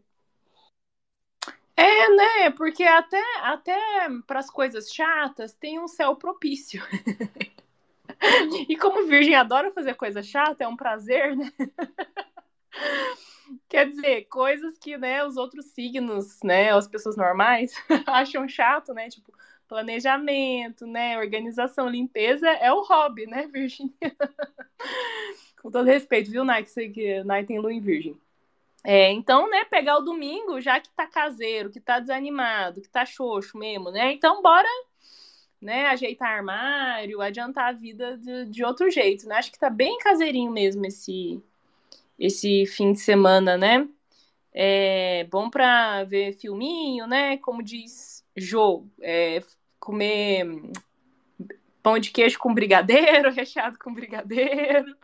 É, 1.75 2.09
né? 2.15 2.51
Porque 2.51 2.83
até, 2.83 3.21
até 3.41 3.77
para 4.25 4.39
as 4.39 4.49
coisas 4.49 4.89
chatas 4.89 5.53
tem 5.53 5.77
um 5.77 5.89
céu 5.89 6.15
propício. 6.15 6.81
e 8.69 8.77
como 8.77 9.07
Virgem 9.07 9.35
adora 9.35 9.73
fazer 9.73 9.95
coisa 9.95 10.23
chata, 10.23 10.63
é 10.63 10.67
um 10.69 10.77
prazer, 10.77 11.35
né? 11.35 11.51
Quer 13.69 13.89
dizer, 13.89 14.25
coisas 14.25 14.77
que, 14.77 14.97
né, 14.97 15.25
os 15.25 15.37
outros 15.37 15.65
signos, 15.67 16.39
né, 16.43 16.71
as 16.71 16.87
pessoas 16.87 17.15
normais 17.17 17.73
acham 18.07 18.47
chato, 18.47 18.93
né? 18.93 19.09
Tipo, 19.09 19.33
planejamento, 19.67 20.87
né, 20.87 21.17
organização, 21.17 21.89
limpeza 21.89 22.47
é 22.47 22.71
o 22.71 22.81
hobby, 22.83 23.25
né, 23.27 23.47
Virgem? 23.51 23.93
Com 25.61 25.71
todo 25.71 25.85
respeito, 25.85 26.31
viu, 26.31 26.45
Nike? 26.45 26.69
Sei 26.69 26.89
que 26.89 27.23
Nike 27.23 27.47
tem 27.47 27.59
lua 27.59 27.73
em 27.73 27.81
Virgem. 27.81 28.17
É, 28.83 29.11
então, 29.11 29.49
né, 29.49 29.65
pegar 29.65 29.97
o 29.97 30.01
domingo, 30.01 30.61
já 30.61 30.79
que 30.79 30.89
tá 30.89 31.05
caseiro, 31.05 31.69
que 31.69 31.79
tá 31.79 31.99
desanimado, 31.99 32.81
que 32.81 32.87
tá 32.89 33.05
xoxo 33.05 33.57
mesmo, 33.57 33.91
né? 33.91 34.13
Então, 34.13 34.41
bora, 34.41 34.69
né, 35.61 35.87
ajeitar 35.87 36.29
armário, 36.29 37.21
adiantar 37.21 37.69
a 37.69 37.73
vida 37.73 38.17
de, 38.17 38.45
de 38.45 38.63
outro 38.63 38.89
jeito, 38.89 39.27
né? 39.27 39.35
Acho 39.35 39.51
que 39.51 39.59
tá 39.59 39.69
bem 39.69 39.97
caseirinho 39.97 40.51
mesmo 40.51 40.85
esse, 40.85 41.41
esse 42.17 42.65
fim 42.65 42.93
de 42.93 42.99
semana, 42.99 43.57
né? 43.57 43.87
É 44.53 45.25
bom 45.25 45.49
pra 45.49 46.03
ver 46.03 46.33
filminho, 46.33 47.07
né? 47.07 47.37
Como 47.37 47.61
diz 47.61 48.25
Jô, 48.35 48.85
é, 49.01 49.41
comer 49.79 50.45
pão 51.83 51.99
de 51.99 52.11
queijo 52.11 52.37
com 52.39 52.53
brigadeiro, 52.53 53.31
recheado 53.31 53.77
com 53.79 53.93
brigadeiro. 53.93 54.95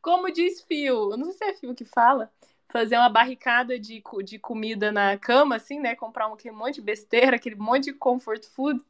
Como 0.00 0.32
diz 0.32 0.62
Fio, 0.62 1.12
eu 1.12 1.16
não 1.16 1.26
sei 1.26 1.34
se 1.34 1.44
é 1.44 1.54
Fio 1.54 1.74
que 1.74 1.84
fala, 1.84 2.30
fazer 2.68 2.96
uma 2.96 3.08
barricada 3.08 3.78
de, 3.78 4.02
de 4.24 4.38
comida 4.38 4.90
na 4.90 5.16
cama, 5.18 5.56
assim, 5.56 5.78
né? 5.78 5.94
Comprar 5.94 6.28
um, 6.28 6.34
aquele 6.34 6.54
monte 6.54 6.76
de 6.76 6.80
besteira, 6.82 7.36
aquele 7.36 7.54
monte 7.54 7.84
de 7.84 7.92
comfort 7.92 8.44
food. 8.46 8.82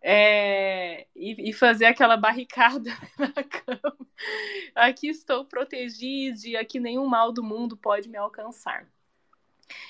É, 0.00 1.06
e, 1.14 1.50
e, 1.50 1.52
fazer 1.52 1.86
aquela 1.86 2.16
barricada 2.16 2.90
na 3.18 3.42
cama. 3.42 3.96
Aqui 4.74 5.08
estou 5.08 5.44
protegida, 5.44 6.38
e 6.46 6.56
aqui 6.56 6.78
nenhum 6.78 7.06
mal 7.06 7.32
do 7.32 7.42
mundo 7.42 7.76
pode 7.76 8.08
me 8.08 8.16
alcançar. 8.16 8.86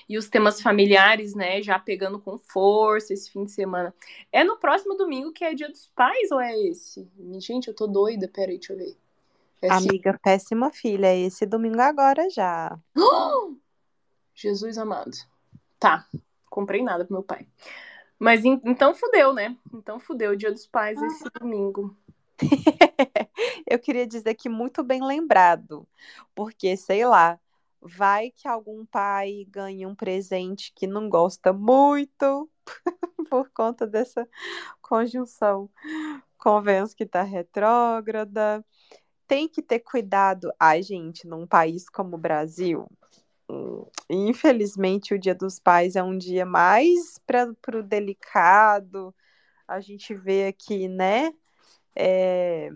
E 0.08 0.16
os 0.16 0.28
temas 0.28 0.60
familiares, 0.60 1.34
né, 1.34 1.62
já 1.62 1.78
pegando 1.78 2.18
com 2.18 2.38
força 2.38 3.12
esse 3.12 3.30
fim 3.30 3.44
de 3.44 3.52
semana. 3.52 3.94
É 4.32 4.42
no 4.42 4.56
próximo 4.56 4.94
domingo 4.94 5.32
que 5.32 5.44
é 5.44 5.54
dia 5.54 5.68
dos 5.68 5.86
pais 5.94 6.30
ou 6.30 6.40
é 6.40 6.58
esse? 6.58 7.08
Gente, 7.38 7.68
eu 7.68 7.74
tô 7.74 7.86
doida, 7.86 8.28
peraí, 8.28 8.58
deixa 8.58 8.72
eu 8.72 8.78
ver. 8.78 8.96
É 9.60 9.70
Amiga, 9.70 10.10
esse... 10.10 10.18
péssima 10.20 10.70
filha, 10.70 11.08
é 11.08 11.18
esse 11.18 11.44
domingo 11.44 11.80
agora 11.80 12.28
já. 12.30 12.78
Jesus 14.34 14.78
amado. 14.78 15.16
Tá, 15.78 16.06
comprei 16.48 16.82
nada 16.82 17.04
pro 17.04 17.14
meu 17.14 17.22
pai. 17.22 17.46
Mas 18.18 18.44
então 18.44 18.94
fudeu, 18.94 19.32
né? 19.32 19.56
Então 19.72 20.00
fudeu 20.00 20.32
o 20.32 20.36
dia 20.36 20.50
dos 20.50 20.66
pais 20.66 21.00
esse 21.00 21.24
domingo. 21.38 21.96
eu 23.66 23.78
queria 23.78 24.06
dizer 24.06 24.34
que 24.34 24.48
muito 24.48 24.82
bem 24.82 25.04
lembrado, 25.04 25.86
porque 26.34 26.76
sei 26.76 27.04
lá, 27.04 27.38
vai 27.80 28.30
que 28.30 28.48
algum 28.48 28.84
pai 28.84 29.46
ganhe 29.48 29.86
um 29.86 29.94
presente 29.94 30.72
que 30.74 30.86
não 30.86 31.08
gosta 31.08 31.52
muito 31.52 32.50
por 33.30 33.50
conta 33.50 33.86
dessa 33.86 34.28
conjunção 34.80 35.70
com 36.36 36.60
Vênus 36.60 36.94
que 36.94 37.04
está 37.04 37.22
retrógrada. 37.22 38.64
Tem 39.26 39.48
que 39.48 39.62
ter 39.62 39.80
cuidado. 39.80 40.50
Ai, 40.58 40.82
gente, 40.82 41.26
num 41.26 41.46
país 41.46 41.88
como 41.88 42.16
o 42.16 42.18
Brasil, 42.18 42.88
infelizmente 44.08 45.14
o 45.14 45.18
Dia 45.18 45.34
dos 45.34 45.58
Pais 45.58 45.96
é 45.96 46.02
um 46.02 46.16
dia 46.16 46.46
mais 46.46 47.18
para 47.26 47.78
o 47.78 47.82
delicado. 47.82 49.14
A 49.66 49.80
gente 49.80 50.14
vê 50.14 50.46
aqui, 50.46 50.88
né? 50.88 51.32
é, 51.98 52.70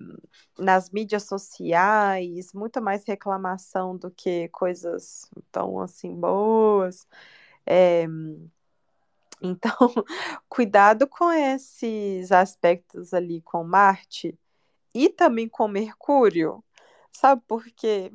nas 0.59 0.91
mídias 0.91 1.23
sociais, 1.25 2.53
muito 2.53 2.83
mais 2.83 3.05
reclamação 3.07 3.97
do 3.97 4.11
que 4.11 4.49
coisas 4.49 5.31
tão 5.53 5.81
assim 5.81 6.13
boas. 6.13 7.07
É, 7.65 8.05
então, 9.41 9.73
cuidado 10.49 11.07
com 11.07 11.31
esses 11.33 12.33
aspectos 12.33 13.15
ali 13.15 13.41
com 13.43 13.63
Marte 13.63 14.37
e 14.93 15.09
também 15.09 15.49
com 15.49 15.69
Mercúrio, 15.69 16.63
sabe 17.13 17.43
por 17.47 17.65
quê? 17.77 18.13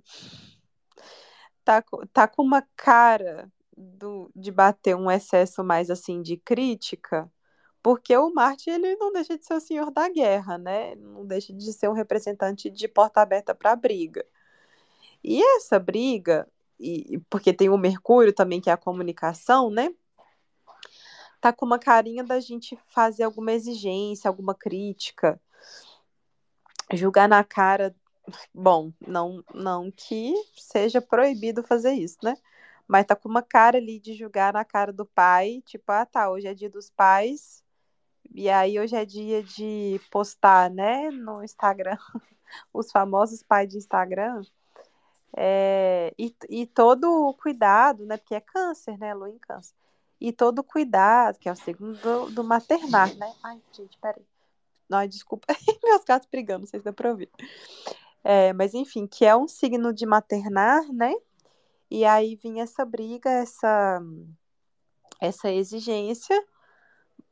Tá, 1.67 1.83
tá 2.13 2.29
com 2.29 2.43
uma 2.43 2.65
cara 2.77 3.51
do, 3.75 4.31
de 4.33 4.51
bater 4.51 4.95
um 4.95 5.11
excesso 5.11 5.65
mais 5.65 5.89
assim 5.89 6.21
de 6.21 6.37
crítica, 6.37 7.29
porque 7.83 8.15
o 8.15 8.33
Marte 8.33 8.69
ele 8.69 8.95
não 8.95 9.11
deixa 9.11 9.37
de 9.37 9.45
ser 9.45 9.55
o 9.55 9.59
senhor 9.59 9.91
da 9.91 10.07
guerra, 10.07 10.57
né? 10.57 10.95
Não 10.95 11.25
deixa 11.25 11.51
de 11.51 11.73
ser 11.73 11.89
um 11.89 11.93
representante 11.93 12.69
de 12.69 12.87
porta 12.87 13.19
aberta 13.19 13.53
para 13.53 13.75
briga. 13.75 14.25
E 15.21 15.43
essa 15.57 15.77
briga, 15.77 16.47
e 16.79 17.19
porque 17.29 17.51
tem 17.51 17.67
o 17.67 17.77
Mercúrio 17.77 18.31
também 18.31 18.61
que 18.61 18.69
é 18.69 18.73
a 18.73 18.77
comunicação, 18.77 19.69
né? 19.69 19.93
Tá 21.41 21.51
com 21.51 21.65
uma 21.65 21.77
carinha 21.77 22.23
da 22.23 22.39
gente 22.39 22.77
fazer 22.87 23.23
alguma 23.23 23.51
exigência, 23.51 24.29
alguma 24.29 24.55
crítica, 24.55 25.37
julgar 26.93 27.27
na 27.27 27.43
cara, 27.43 27.93
bom, 28.53 28.91
não 29.05 29.43
não 29.53 29.91
que 29.91 30.33
seja 30.55 31.01
proibido 31.01 31.63
fazer 31.63 31.93
isso, 31.93 32.17
né? 32.23 32.35
Mas 32.87 33.05
tá 33.05 33.15
com 33.15 33.27
uma 33.27 33.41
cara 33.41 33.77
ali 33.77 33.99
de 33.99 34.13
julgar 34.13 34.53
na 34.53 34.63
cara 34.63 34.93
do 34.93 35.05
pai, 35.05 35.61
tipo, 35.65 35.91
ah, 35.91 36.05
tá, 36.05 36.29
hoje 36.29 36.47
é 36.47 36.53
dia 36.53 36.69
dos 36.69 36.89
pais, 36.89 37.63
e 38.33 38.49
aí 38.49 38.79
hoje 38.79 38.95
é 38.95 39.05
dia 39.05 39.43
de 39.43 39.99
postar, 40.11 40.69
né, 40.69 41.09
no 41.11 41.43
Instagram, 41.43 41.97
os 42.73 42.91
famosos 42.91 43.43
pais 43.43 43.69
de 43.69 43.77
Instagram. 43.77 44.41
É, 45.35 46.13
e, 46.17 46.35
e 46.49 46.65
todo 46.65 47.27
o 47.27 47.33
cuidado, 47.33 48.05
né, 48.05 48.17
porque 48.17 48.35
é 48.35 48.41
câncer, 48.41 48.97
né, 48.97 49.13
lua 49.13 49.29
em 49.29 49.37
câncer. 49.37 49.75
E 50.19 50.31
todo 50.31 50.59
o 50.59 50.63
cuidado, 50.63 51.37
que 51.37 51.47
é 51.47 51.51
o 51.51 51.55
segundo 51.55 51.99
do, 51.99 52.31
do 52.31 52.43
maternar, 52.43 53.13
né? 53.15 53.31
Ai, 53.43 53.61
gente, 53.71 53.97
peraí. 53.99 54.25
Não, 54.89 55.05
desculpa, 55.05 55.45
meus 55.83 56.03
gatos 56.03 56.27
brigando, 56.31 56.61
não 56.61 56.67
sei 56.67 56.79
se 56.79 56.83
dá 56.85 56.93
pra 56.93 57.11
ouvir. 57.11 57.29
É, 58.29 58.51
mas 58.51 58.73
enfim, 58.73 59.07
que 59.07 59.23
é 59.25 59.33
um 59.37 59.47
signo 59.47 59.93
de 59.93 60.05
maternar, 60.05 60.83
né? 60.91 61.13
E 61.89 62.03
aí 62.03 62.35
vinha 62.35 62.63
essa 62.63 62.83
briga, 62.83 63.29
essa, 63.29 64.01
essa 65.21 65.49
exigência 65.49 66.35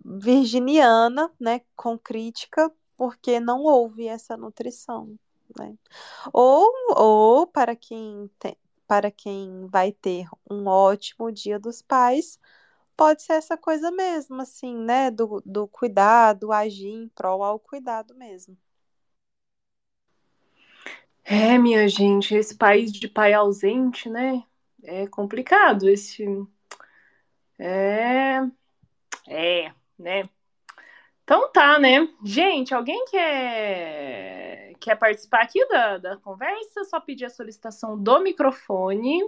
virginiana, 0.05 1.29
né, 1.37 1.61
com 1.75 1.97
crítica, 1.99 2.71
porque 2.95 3.41
não 3.41 3.63
houve 3.63 4.07
essa 4.07 4.37
nutrição, 4.37 5.19
né? 5.59 5.75
Ou, 6.33 6.71
ou 6.95 7.47
para 7.47 7.75
quem 7.75 8.31
para 8.87 9.11
quem 9.11 9.67
vai 9.67 9.91
ter 9.91 10.27
um 10.49 10.67
ótimo 10.67 11.29
dia 11.31 11.59
dos 11.59 11.81
pais, 11.81 12.39
pode 12.95 13.23
ser 13.23 13.33
essa 13.33 13.57
coisa 13.57 13.91
mesmo, 13.91 14.41
assim, 14.41 14.75
né, 14.77 15.11
do, 15.11 15.41
do 15.45 15.67
cuidado, 15.67 16.53
agir 16.53 16.87
em 16.89 17.09
prol 17.09 17.43
ao 17.43 17.59
cuidado 17.59 18.15
mesmo. 18.15 18.57
É, 21.26 21.57
minha 21.57 21.88
gente, 21.89 22.36
esse 22.36 22.55
país 22.55 22.91
de 22.91 23.07
pai 23.07 23.34
ausente, 23.34 24.09
né? 24.09 24.43
É 24.84 25.07
complicado 25.07 25.89
esse. 25.89 26.26
É. 27.59 28.41
É 29.28 29.71
né? 29.97 30.23
Então 31.23 31.51
tá, 31.51 31.80
né? 31.80 32.07
Gente, 32.23 32.73
alguém 32.73 33.03
quer, 33.05 34.73
quer 34.80 34.95
participar 34.95 35.41
aqui 35.41 35.65
da, 35.67 35.97
da 35.97 36.17
conversa? 36.17 36.84
Só 36.84 36.99
pedir 36.99 37.26
a 37.26 37.30
solicitação 37.30 38.01
do 38.01 38.19
microfone. 38.19 39.23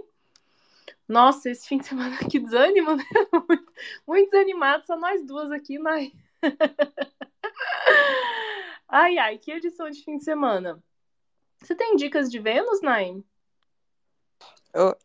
Nossa, 1.08 1.50
esse 1.50 1.66
fim 1.66 1.78
de 1.78 1.86
semana 1.86 2.16
que 2.30 2.38
desânimo, 2.38 2.96
né? 2.96 3.04
Muito, 3.48 3.72
muito 4.06 4.30
desanimado, 4.30 4.86
só 4.86 4.96
nós 4.96 5.24
duas 5.26 5.50
aqui, 5.50 5.78
Nai. 5.78 6.12
ai, 8.88 9.18
ai, 9.18 9.38
que 9.38 9.50
edição 9.50 9.90
de 9.90 10.02
fim 10.04 10.18
de 10.18 10.24
semana. 10.24 10.82
Você 11.60 11.74
tem 11.74 11.96
dicas 11.96 12.30
de 12.30 12.38
Vênus, 12.38 12.80
Nai? 12.80 13.22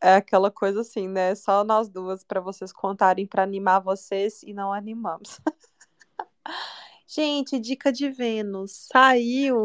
É 0.02 0.16
aquela 0.16 0.52
coisa 0.52 0.82
assim, 0.82 1.08
né? 1.08 1.34
Só 1.36 1.64
nós 1.64 1.90
duas 1.90 2.24
para 2.24 2.40
vocês 2.40 2.72
contarem 2.72 3.26
para 3.26 3.44
animar 3.44 3.80
vocês 3.80 4.44
e 4.44 4.54
não 4.54 4.72
animamos. 4.72 5.40
Gente, 7.08 7.60
dica 7.60 7.92
de 7.92 8.10
Vênus. 8.10 8.88
Saiu 8.92 9.64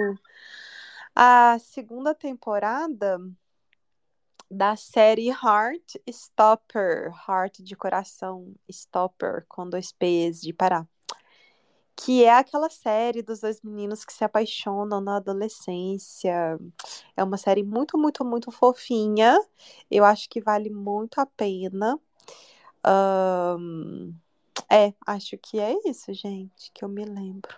a 1.14 1.58
segunda 1.58 2.14
temporada 2.14 3.18
da 4.50 4.76
série 4.76 5.28
Heart 5.28 5.96
Stopper, 6.08 7.12
Heart 7.28 7.58
de 7.60 7.76
coração 7.76 8.54
Stopper, 8.68 9.44
com 9.48 9.68
dois 9.68 9.92
P's 9.92 10.40
de 10.40 10.52
parar. 10.52 10.88
Que 12.00 12.22
é 12.22 12.30
aquela 12.30 12.70
série 12.70 13.22
dos 13.22 13.40
dois 13.40 13.60
meninos 13.60 14.04
que 14.04 14.12
se 14.12 14.22
apaixonam 14.22 15.00
na 15.00 15.16
adolescência. 15.16 16.56
É 17.16 17.24
uma 17.24 17.36
série 17.36 17.64
muito, 17.64 17.98
muito, 17.98 18.24
muito 18.24 18.52
fofinha. 18.52 19.36
Eu 19.90 20.04
acho 20.04 20.28
que 20.30 20.40
vale 20.40 20.70
muito 20.70 21.20
a 21.20 21.26
pena. 21.26 21.98
Um, 22.86 24.14
é, 24.70 24.94
acho 25.06 25.36
que 25.38 25.58
é 25.58 25.74
isso, 25.88 26.12
gente, 26.14 26.70
que 26.72 26.84
eu 26.84 26.88
me 26.88 27.04
lembro. 27.04 27.52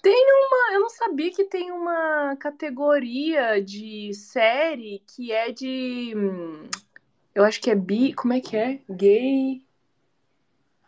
Tem 0.00 0.14
uma. 0.14 0.74
Eu 0.74 0.80
não 0.80 0.88
sabia 0.88 1.30
que 1.32 1.44
tem 1.44 1.72
uma 1.72 2.36
categoria 2.36 3.60
de 3.62 4.14
série 4.14 5.02
que 5.06 5.32
é 5.32 5.50
de. 5.50 6.12
Eu 7.34 7.44
acho 7.44 7.60
que 7.60 7.70
é 7.70 7.74
bi. 7.74 8.14
Como 8.14 8.32
é 8.32 8.40
que 8.40 8.56
é? 8.56 8.80
Gay. 8.88 9.62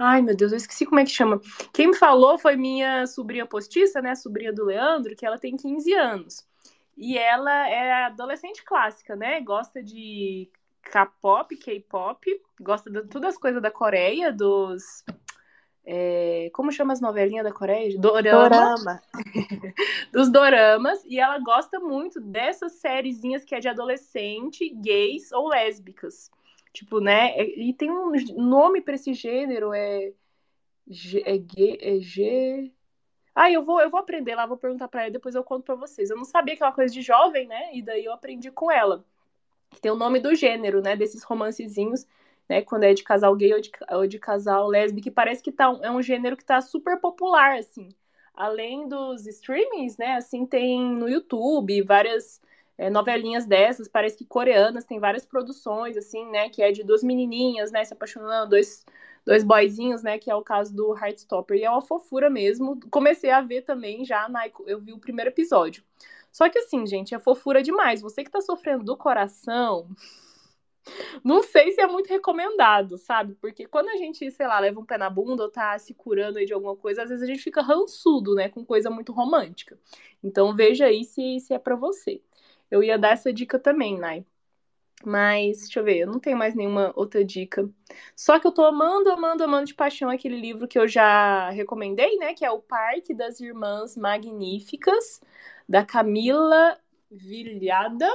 Ai, 0.05 0.21
meu 0.21 0.35
Deus, 0.35 0.51
eu 0.51 0.57
esqueci 0.57 0.85
como 0.85 0.99
é 0.99 1.05
que 1.05 1.13
chama. 1.13 1.41
Quem 1.73 1.87
me 1.87 1.95
falou 1.95 2.37
foi 2.37 2.57
minha 2.57 3.07
sobrinha 3.07 3.47
postiça, 3.47 4.03
né? 4.03 4.17
sobrinha 4.17 4.53
do 4.53 4.65
Leandro, 4.65 5.15
que 5.15 5.25
ela 5.25 5.39
tem 5.39 5.57
15 5.57 5.93
anos. 5.95 6.45
E 6.97 7.17
ela 7.17 7.69
é 7.69 8.07
adolescente 8.07 8.65
clássica, 8.65 9.15
né? 9.15 9.41
Gosta 9.41 9.81
de 9.81 10.51
K-pop, 10.83 11.57
K-pop, 11.57 12.43
gosta 12.61 12.91
de 12.91 13.03
todas 13.03 13.35
as 13.35 13.39
coisas 13.39 13.63
da 13.63 13.71
Coreia, 13.71 14.33
dos. 14.33 15.05
É, 15.87 16.51
como 16.53 16.73
chama 16.73 16.93
as 16.93 17.01
novelinhas 17.01 17.45
da 17.45 17.53
Coreia? 17.53 17.97
Dorama. 17.97 18.49
Dorama. 18.49 19.03
dos 20.13 20.33
doramas. 20.33 21.05
E 21.05 21.21
ela 21.21 21.39
gosta 21.39 21.79
muito 21.79 22.21
dessas 22.21 22.73
sériezinhas 22.73 23.45
que 23.45 23.55
é 23.55 23.61
de 23.61 23.69
adolescente, 23.69 24.69
gays 24.69 25.31
ou 25.31 25.47
lésbicas. 25.47 26.29
Tipo, 26.73 27.01
né? 27.01 27.39
E 27.39 27.73
tem 27.75 27.91
um 27.91 28.13
nome 28.37 28.81
para 28.81 28.95
esse 28.95 29.13
gênero, 29.13 29.73
é. 29.75 30.13
É, 31.25 31.39
G, 31.39 31.79
é 31.81 32.01
G. 32.01 32.73
Ah, 33.35 33.51
eu 33.51 33.63
vou, 33.63 33.81
eu 33.81 33.91
vou 33.91 34.01
aprender 34.01 34.35
lá, 34.35 34.47
vou 34.47 34.59
perguntar 34.59 34.89
para 34.89 35.03
ela, 35.03 35.11
depois 35.11 35.35
eu 35.35 35.45
conto 35.45 35.65
para 35.65 35.75
vocês. 35.75 36.11
Eu 36.11 36.17
não 36.17 36.25
sabia 36.25 36.57
que 36.57 36.63
é 36.63 36.73
coisa 36.73 36.93
de 36.93 37.03
jovem, 37.03 37.47
né? 37.47 37.75
E 37.75 37.83
daí 37.83 38.05
eu 38.05 38.13
aprendi 38.13 38.51
com 38.51 38.71
ela. 38.71 39.05
Que 39.71 39.81
tem 39.81 39.91
o 39.91 39.97
nome 39.97 40.21
do 40.21 40.35
gênero, 40.35 40.83
né? 40.83 40.97
Desses 40.97 41.23
romancezinhos, 41.23 42.07
né? 42.49 42.63
Quando 42.63 42.85
é 42.85 42.95
de 42.95 43.03
casal 43.03 43.35
gay 43.37 43.55
ou 43.55 43.61
de, 43.61 43.71
ou 43.91 44.07
de 44.07 44.19
casal 44.19 44.69
lésbico, 44.69 45.05
que 45.05 45.11
parece 45.11 45.43
que 45.43 45.53
tá, 45.53 45.79
é 45.83 45.91
um 45.91 46.03
gênero 46.03 46.37
que 46.37 46.45
tá 46.45 46.61
super 46.61 47.01
popular, 47.01 47.59
assim. 47.59 47.89
Além 48.35 48.89
dos 48.89 49.27
streamings, 49.27 49.97
né? 49.97 50.17
Assim, 50.17 50.45
tem 50.45 50.81
no 50.83 51.09
YouTube 51.09 51.83
várias 51.83 52.41
é, 52.79 52.91
novelinhas 52.91 53.47
dessas, 53.47 53.89
parece 53.89 54.17
que 54.17 54.25
coreanas, 54.25 54.85
tem 54.85 54.99
várias 54.99 55.25
produções, 55.25 55.97
assim, 55.97 56.31
né? 56.31 56.49
Que 56.49 56.63
é 56.63 56.73
de 56.73 56.83
duas 56.83 57.03
menininhas, 57.03 57.71
né? 57.71 57.85
Se 57.85 57.93
apaixonando, 57.93 58.51
dois 58.51 58.85
dois 59.25 59.45
boyzinhos, 59.45 60.03
né? 60.03 60.19
Que 60.19 60.31
é 60.31 60.35
o 60.35 60.43
caso 60.43 60.75
do 60.75 60.97
Heartstopper. 60.97 61.57
E 61.57 61.65
é 61.65 61.71
uma 61.71 61.83
fofura 61.83 62.29
mesmo. 62.29 62.79
Comecei 62.91 63.31
a 63.31 63.41
ver 63.41 63.63
também 63.63 64.05
já, 64.05 64.29
na, 64.29 64.43
eu 64.67 64.81
vi 64.81 64.93
o 64.93 64.99
primeiro 64.99 65.31
episódio. 65.31 65.83
Só 66.31 66.49
que 66.49 66.59
assim, 66.59 66.87
gente, 66.87 67.15
é 67.15 67.19
fofura 67.19 67.63
demais. 67.63 68.01
Você 68.01 68.25
que 68.25 68.31
tá 68.31 68.41
sofrendo 68.41 68.85
do 68.85 68.97
coração, 68.97 69.89
não 71.23 71.43
sei 71.43 71.73
se 71.73 71.81
é 71.81 71.87
muito 71.87 72.09
recomendado, 72.09 72.97
sabe? 72.99 73.35
Porque 73.35 73.67
quando 73.67 73.91
a 73.91 73.97
gente, 73.97 74.31
sei 74.31 74.47
lá, 74.47 74.59
leva 74.59 74.81
um 74.81 74.85
pé 74.85 74.99
na 74.99 75.11
bunda 75.11 75.45
ou 75.45 75.51
tá 75.51 75.79
se 75.79 75.95
curando 75.95 76.39
aí 76.39 76.47
de 76.47 76.55
alguma 76.55 76.77
coisa, 76.77 77.03
às 77.03 77.11
vezes 77.11 77.23
a 77.23 77.27
gente 77.27 77.43
fica 77.43 77.63
rançudo, 77.63 78.35
né? 78.35 78.49
Com 78.49 78.65
coisa 78.65 78.91
muito 78.91 79.13
romântica. 79.13 79.79
Então 80.23 80.55
veja 80.57 80.87
aí 80.87 81.05
se, 81.05 81.39
se 81.41 81.55
é 81.55 81.59
para 81.59 81.77
você. 81.77 82.23
Eu 82.73 82.83
ia 82.83 82.99
dar 82.99 83.11
essa 83.11 83.31
dica 83.31 83.59
também, 83.59 83.99
Nai. 83.99 84.25
Mas, 85.05 85.59
deixa 85.59 85.79
eu 85.79 85.85
ver, 85.85 85.99
eu 85.99 86.07
não 86.07 86.19
tenho 86.19 86.39
mais 86.39 86.55
nenhuma 86.55 86.91
outra 86.97 87.23
dica. 87.23 87.69
Só 88.17 88.39
que 88.39 88.47
eu 88.47 88.51
tô 88.51 88.65
amando, 88.65 89.11
amando, 89.11 89.45
amando 89.45 89.67
de 89.67 89.75
paixão 89.75 90.09
aquele 90.09 90.41
livro 90.41 90.67
que 90.67 90.79
eu 90.79 90.89
já 90.89 91.51
recomendei, 91.51 92.17
né? 92.17 92.33
Que 92.33 92.47
é 92.47 92.51
O 92.51 92.61
Parque 92.61 93.13
das 93.13 93.41
Irmãs 93.41 93.95
Magníficas, 93.95 95.21
da 95.69 95.85
Camila 95.85 96.79
Vilhada, 97.11 98.09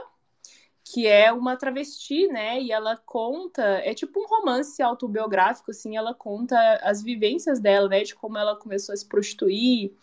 que 0.84 1.06
é 1.06 1.32
uma 1.32 1.56
travesti, 1.56 2.28
né? 2.28 2.60
E 2.60 2.72
ela 2.72 2.98
conta, 2.98 3.62
é 3.62 3.94
tipo 3.94 4.20
um 4.20 4.26
romance 4.26 4.82
autobiográfico, 4.82 5.70
assim, 5.70 5.96
ela 5.96 6.16
conta 6.16 6.58
as 6.82 7.04
vivências 7.04 7.60
dela, 7.60 7.88
né? 7.90 8.04
De 8.04 8.16
como 8.16 8.40
ela 8.40 8.56
começou 8.56 8.94
a 8.94 8.98
se 8.98 9.08
prostituir 9.08 9.94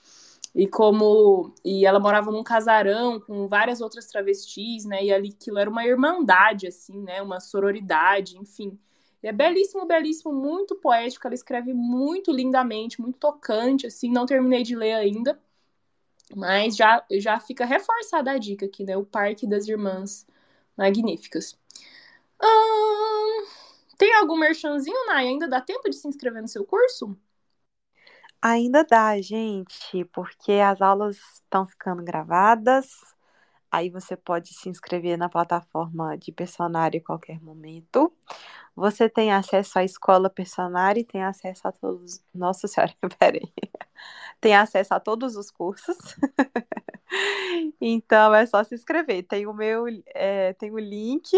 e 0.55 0.69
como 0.69 1.53
e 1.65 1.85
ela 1.85 1.99
morava 1.99 2.31
num 2.31 2.45
casarão 2.45 3.19
com 3.21 3.49
várias 3.49 3.81
outras 3.81 4.07
travestis, 4.07 4.85
né? 4.85 5.05
E 5.05 5.13
ali 5.13 5.31
aquilo 5.31 5.59
era 5.59 5.69
uma 5.69 5.85
irmandade 5.85 6.67
assim, 6.67 7.03
né? 7.03 7.21
Uma 7.21 7.41
sororidade, 7.41 8.39
enfim. 8.39 8.79
E 9.23 9.27
é 9.29 9.33
belíssimo, 9.33 9.87
belíssimo, 9.87 10.33
muito 10.33 10.77
poético, 10.77 11.27
ela 11.27 11.35
escreve 11.35 11.73
muito 11.75 12.31
lindamente, 12.31 13.01
muito 13.01 13.19
tocante 13.19 13.87
assim, 13.87 14.11
não 14.11 14.27
terminei 14.27 14.63
de 14.63 14.77
ler 14.77 14.95
ainda. 14.95 15.41
Mas 16.37 16.77
já 16.77 17.05
já 17.13 17.39
fica 17.41 17.65
reforçada 17.65 18.31
a 18.33 18.39
dica 18.39 18.67
aqui, 18.67 18.85
né? 18.85 18.97
O 18.97 19.05
Parque 19.05 19.47
das 19.47 19.69
Irmãs 19.69 20.27
Magníficas. 20.77 21.59
Hum, 22.43 23.47
tem 23.99 24.15
algum 24.15 24.37
merchanzinho, 24.37 25.07
Nay? 25.07 25.29
Ainda 25.29 25.49
dá 25.49 25.61
tempo 25.61 25.89
de 25.91 25.97
se 25.97 26.09
inscrever 26.09 26.43
no 26.43 26.49
seu 26.49 26.65
curso? 26.65 27.17
Ainda 28.47 28.85
dá, 28.85 29.19
gente, 29.23 30.05
porque 30.13 30.53
as 30.53 30.83
aulas 30.83 31.17
estão 31.17 31.67
ficando 31.67 32.03
gravadas. 32.05 32.91
Aí 33.71 33.89
você 33.91 34.17
pode 34.19 34.53
se 34.55 34.69
inscrever 34.69 35.17
na 35.19 35.31
plataforma 35.31 36.17
de 36.19 36.31
Personário 36.31 36.99
em 36.99 37.03
qualquer 37.03 37.41
momento. 37.41 38.13
Você 38.77 39.09
tem 39.09 39.33
acesso 39.33 39.79
à 39.79 39.85
escola 39.85 40.29
Personário 40.29 41.01
e 41.01 41.05
tem 41.05 41.25
acesso 41.25 41.67
a 41.69 41.73
todos. 41.73 42.23
Nossa 42.35 42.69
Senhora, 42.69 42.95
peraí. 43.19 43.51
Tem 44.41 44.55
acesso 44.55 44.95
a 44.95 45.01
todos 45.01 45.37
os 45.37 45.51
cursos. 45.51 45.97
então 47.81 48.35
é 48.35 48.47
só 48.47 48.63
se 48.65 48.75
inscrever. 48.75 49.23
Tem 49.27 49.47
o 49.47 49.55
meu, 49.55 49.87
é, 50.15 50.53
tem 50.55 50.71
o 50.71 50.79
link 50.79 51.33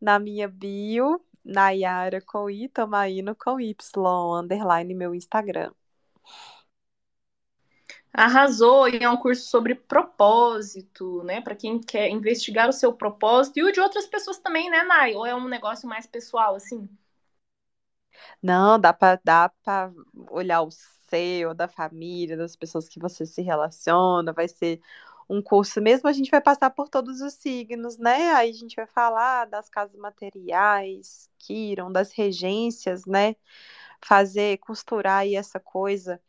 na 0.00 0.18
minha 0.18 0.48
bio, 0.48 1.20
Nayara 1.44 2.20
com 2.20 2.50
I, 2.50 2.68
Tomaino 2.68 3.36
com 3.36 3.60
Y, 3.60 3.76
underline 4.40 4.94
meu 4.94 5.14
Instagram. 5.14 5.72
Arrasou, 8.14 8.88
e 8.88 8.96
é 9.02 9.10
um 9.10 9.16
curso 9.16 9.46
sobre 9.48 9.74
propósito, 9.74 11.22
né? 11.24 11.40
Para 11.42 11.54
quem 11.54 11.78
quer 11.80 12.08
investigar 12.08 12.66
o 12.68 12.72
seu 12.72 12.92
propósito 12.94 13.58
e 13.58 13.62
o 13.62 13.72
de 13.72 13.80
outras 13.80 14.06
pessoas 14.06 14.38
também, 14.38 14.70
né, 14.70 14.82
Nai? 14.84 15.14
Ou 15.14 15.26
é 15.26 15.34
um 15.34 15.48
negócio 15.48 15.86
mais 15.88 16.06
pessoal, 16.06 16.54
assim? 16.54 16.88
Não, 18.42 18.78
dá 18.78 18.92
para 18.92 19.20
dá 19.24 19.48
para 19.62 19.92
olhar 20.30 20.62
o 20.62 20.70
seu, 20.70 21.54
da 21.54 21.68
família, 21.68 22.36
das 22.36 22.56
pessoas 22.56 22.88
que 22.88 22.98
você 23.00 23.26
se 23.26 23.42
relaciona, 23.42 24.32
vai 24.32 24.48
ser 24.48 24.80
um 25.28 25.40
curso 25.42 25.80
mesmo, 25.80 26.08
a 26.08 26.12
gente 26.12 26.30
vai 26.30 26.40
passar 26.40 26.70
por 26.70 26.88
todos 26.88 27.20
os 27.22 27.34
signos, 27.34 27.96
né? 27.98 28.32
Aí 28.34 28.50
a 28.50 28.52
gente 28.52 28.76
vai 28.76 28.86
falar 28.86 29.46
das 29.46 29.68
casas 29.70 29.96
materiais, 29.98 31.30
Kiron, 31.38 31.90
das 31.90 32.12
regências, 32.12 33.06
né? 33.06 33.34
Fazer, 34.06 34.58
costurar 34.58 35.20
aí 35.20 35.36
essa 35.36 35.58
coisa 35.58 36.20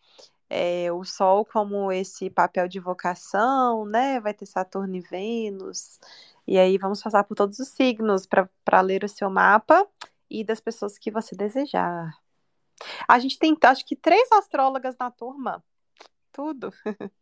é, 0.49 0.91
o 0.91 1.03
Sol 1.03 1.45
como 1.45 1.91
esse 1.91 2.29
papel 2.29 2.67
de 2.67 2.79
vocação, 2.79 3.85
né? 3.85 4.19
Vai 4.19 4.33
ter 4.33 4.45
Saturno 4.45 4.95
e 4.95 5.01
Vênus. 5.01 5.99
E 6.47 6.57
aí 6.57 6.77
vamos 6.77 7.01
passar 7.01 7.23
por 7.23 7.35
todos 7.35 7.59
os 7.59 7.69
signos 7.69 8.27
para 8.27 8.81
ler 8.81 9.03
o 9.03 9.09
seu 9.09 9.29
mapa 9.29 9.87
e 10.29 10.43
das 10.43 10.59
pessoas 10.59 10.97
que 10.97 11.11
você 11.11 11.35
desejar. 11.35 12.11
A 13.07 13.19
gente 13.19 13.39
tem, 13.39 13.57
acho 13.63 13.85
que, 13.85 13.95
três 13.95 14.31
astrólogas 14.31 14.95
na 14.99 15.09
turma. 15.09 15.63
Tudo. 16.31 16.71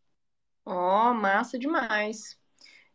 Ó, 0.66 1.12
oh, 1.12 1.14
massa 1.14 1.60
demais. 1.60 2.38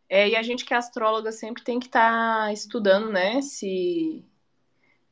É, 0.07 0.29
e 0.29 0.35
a 0.35 0.43
gente 0.43 0.65
que 0.65 0.73
é 0.73 0.77
astróloga 0.77 1.31
sempre 1.31 1.63
tem 1.63 1.79
que 1.79 1.85
estar 1.85 2.45
tá 2.45 2.53
estudando, 2.53 3.11
né? 3.11 3.41
Se 3.41 4.25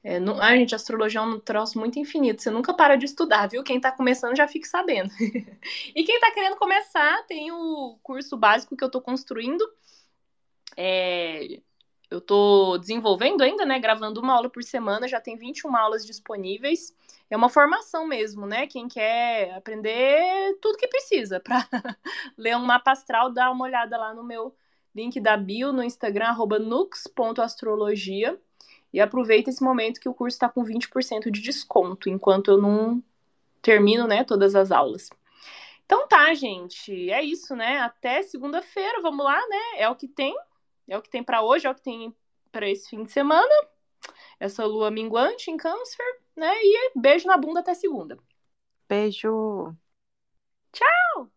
é, 0.07 0.21
não, 0.21 0.41
a 0.41 0.55
gente, 0.55 0.73
astrologia 0.73 1.19
é 1.19 1.23
um 1.23 1.37
troço 1.37 1.77
muito 1.77 1.99
infinito. 1.99 2.41
Você 2.41 2.49
nunca 2.49 2.73
para 2.73 2.95
de 2.95 3.03
estudar, 3.03 3.47
viu? 3.47 3.61
Quem 3.61 3.77
tá 3.77 3.91
começando 3.91 4.37
já 4.37 4.47
fique 4.47 4.65
sabendo. 4.65 5.11
e 5.93 6.01
quem 6.05 6.17
tá 6.21 6.31
querendo 6.31 6.55
começar, 6.55 7.25
tem 7.27 7.51
o 7.51 7.99
curso 8.01 8.37
básico 8.37 8.77
que 8.77 8.81
eu 8.81 8.89
tô 8.89 9.01
construindo. 9.01 9.69
É, 10.77 11.59
eu 12.09 12.21
tô 12.21 12.77
desenvolvendo 12.77 13.41
ainda, 13.41 13.65
né? 13.65 13.79
Gravando 13.79 14.21
uma 14.21 14.33
aula 14.33 14.49
por 14.49 14.63
semana, 14.63 15.09
já 15.09 15.19
tem 15.19 15.35
21 15.35 15.75
aulas 15.75 16.05
disponíveis. 16.05 16.95
É 17.29 17.35
uma 17.35 17.49
formação 17.49 18.07
mesmo, 18.07 18.45
né? 18.45 18.65
Quem 18.65 18.87
quer 18.87 19.55
aprender 19.55 20.57
tudo 20.61 20.77
que 20.77 20.87
precisa 20.87 21.37
para 21.43 21.67
ler 22.37 22.55
um 22.55 22.65
mapa 22.65 22.91
astral, 22.91 23.29
dá 23.29 23.51
uma 23.51 23.65
olhada 23.65 23.97
lá 23.97 24.13
no 24.13 24.23
meu 24.23 24.55
link 24.95 25.19
da 25.19 25.35
bio 25.35 25.73
no 25.73 25.83
Instagram, 25.83 26.33
nux.astrologia. 26.61 28.39
E 28.93 28.99
aproveita 28.99 29.49
esse 29.49 29.63
momento 29.63 29.99
que 29.99 30.09
o 30.09 30.13
curso 30.13 30.35
está 30.35 30.49
com 30.49 30.63
20% 30.63 31.29
de 31.29 31.41
desconto, 31.41 32.09
enquanto 32.09 32.51
eu 32.51 32.57
não 32.57 33.03
termino, 33.61 34.07
né, 34.07 34.23
todas 34.23 34.55
as 34.55 34.71
aulas. 34.71 35.09
Então 35.85 36.07
tá, 36.07 36.33
gente, 36.33 37.09
é 37.09 37.23
isso, 37.23 37.55
né? 37.55 37.79
Até 37.79 38.21
segunda-feira, 38.21 39.01
vamos 39.01 39.25
lá, 39.25 39.39
né? 39.47 39.61
É 39.77 39.89
o 39.89 39.95
que 39.95 40.07
tem, 40.07 40.35
é 40.87 40.97
o 40.97 41.01
que 41.01 41.09
tem 41.09 41.23
para 41.23 41.41
hoje, 41.41 41.65
é 41.65 41.69
o 41.69 41.75
que 41.75 41.81
tem 41.81 42.13
para 42.51 42.69
esse 42.69 42.89
fim 42.89 43.03
de 43.03 43.11
semana. 43.11 43.53
Essa 44.39 44.65
lua 44.65 44.91
minguante 44.91 45.49
em 45.49 45.57
câncer, 45.57 46.05
né? 46.35 46.53
E 46.61 46.91
beijo 46.95 47.27
na 47.27 47.37
bunda 47.37 47.61
até 47.61 47.73
segunda. 47.73 48.17
Beijo. 48.87 49.75
Tchau! 50.71 51.36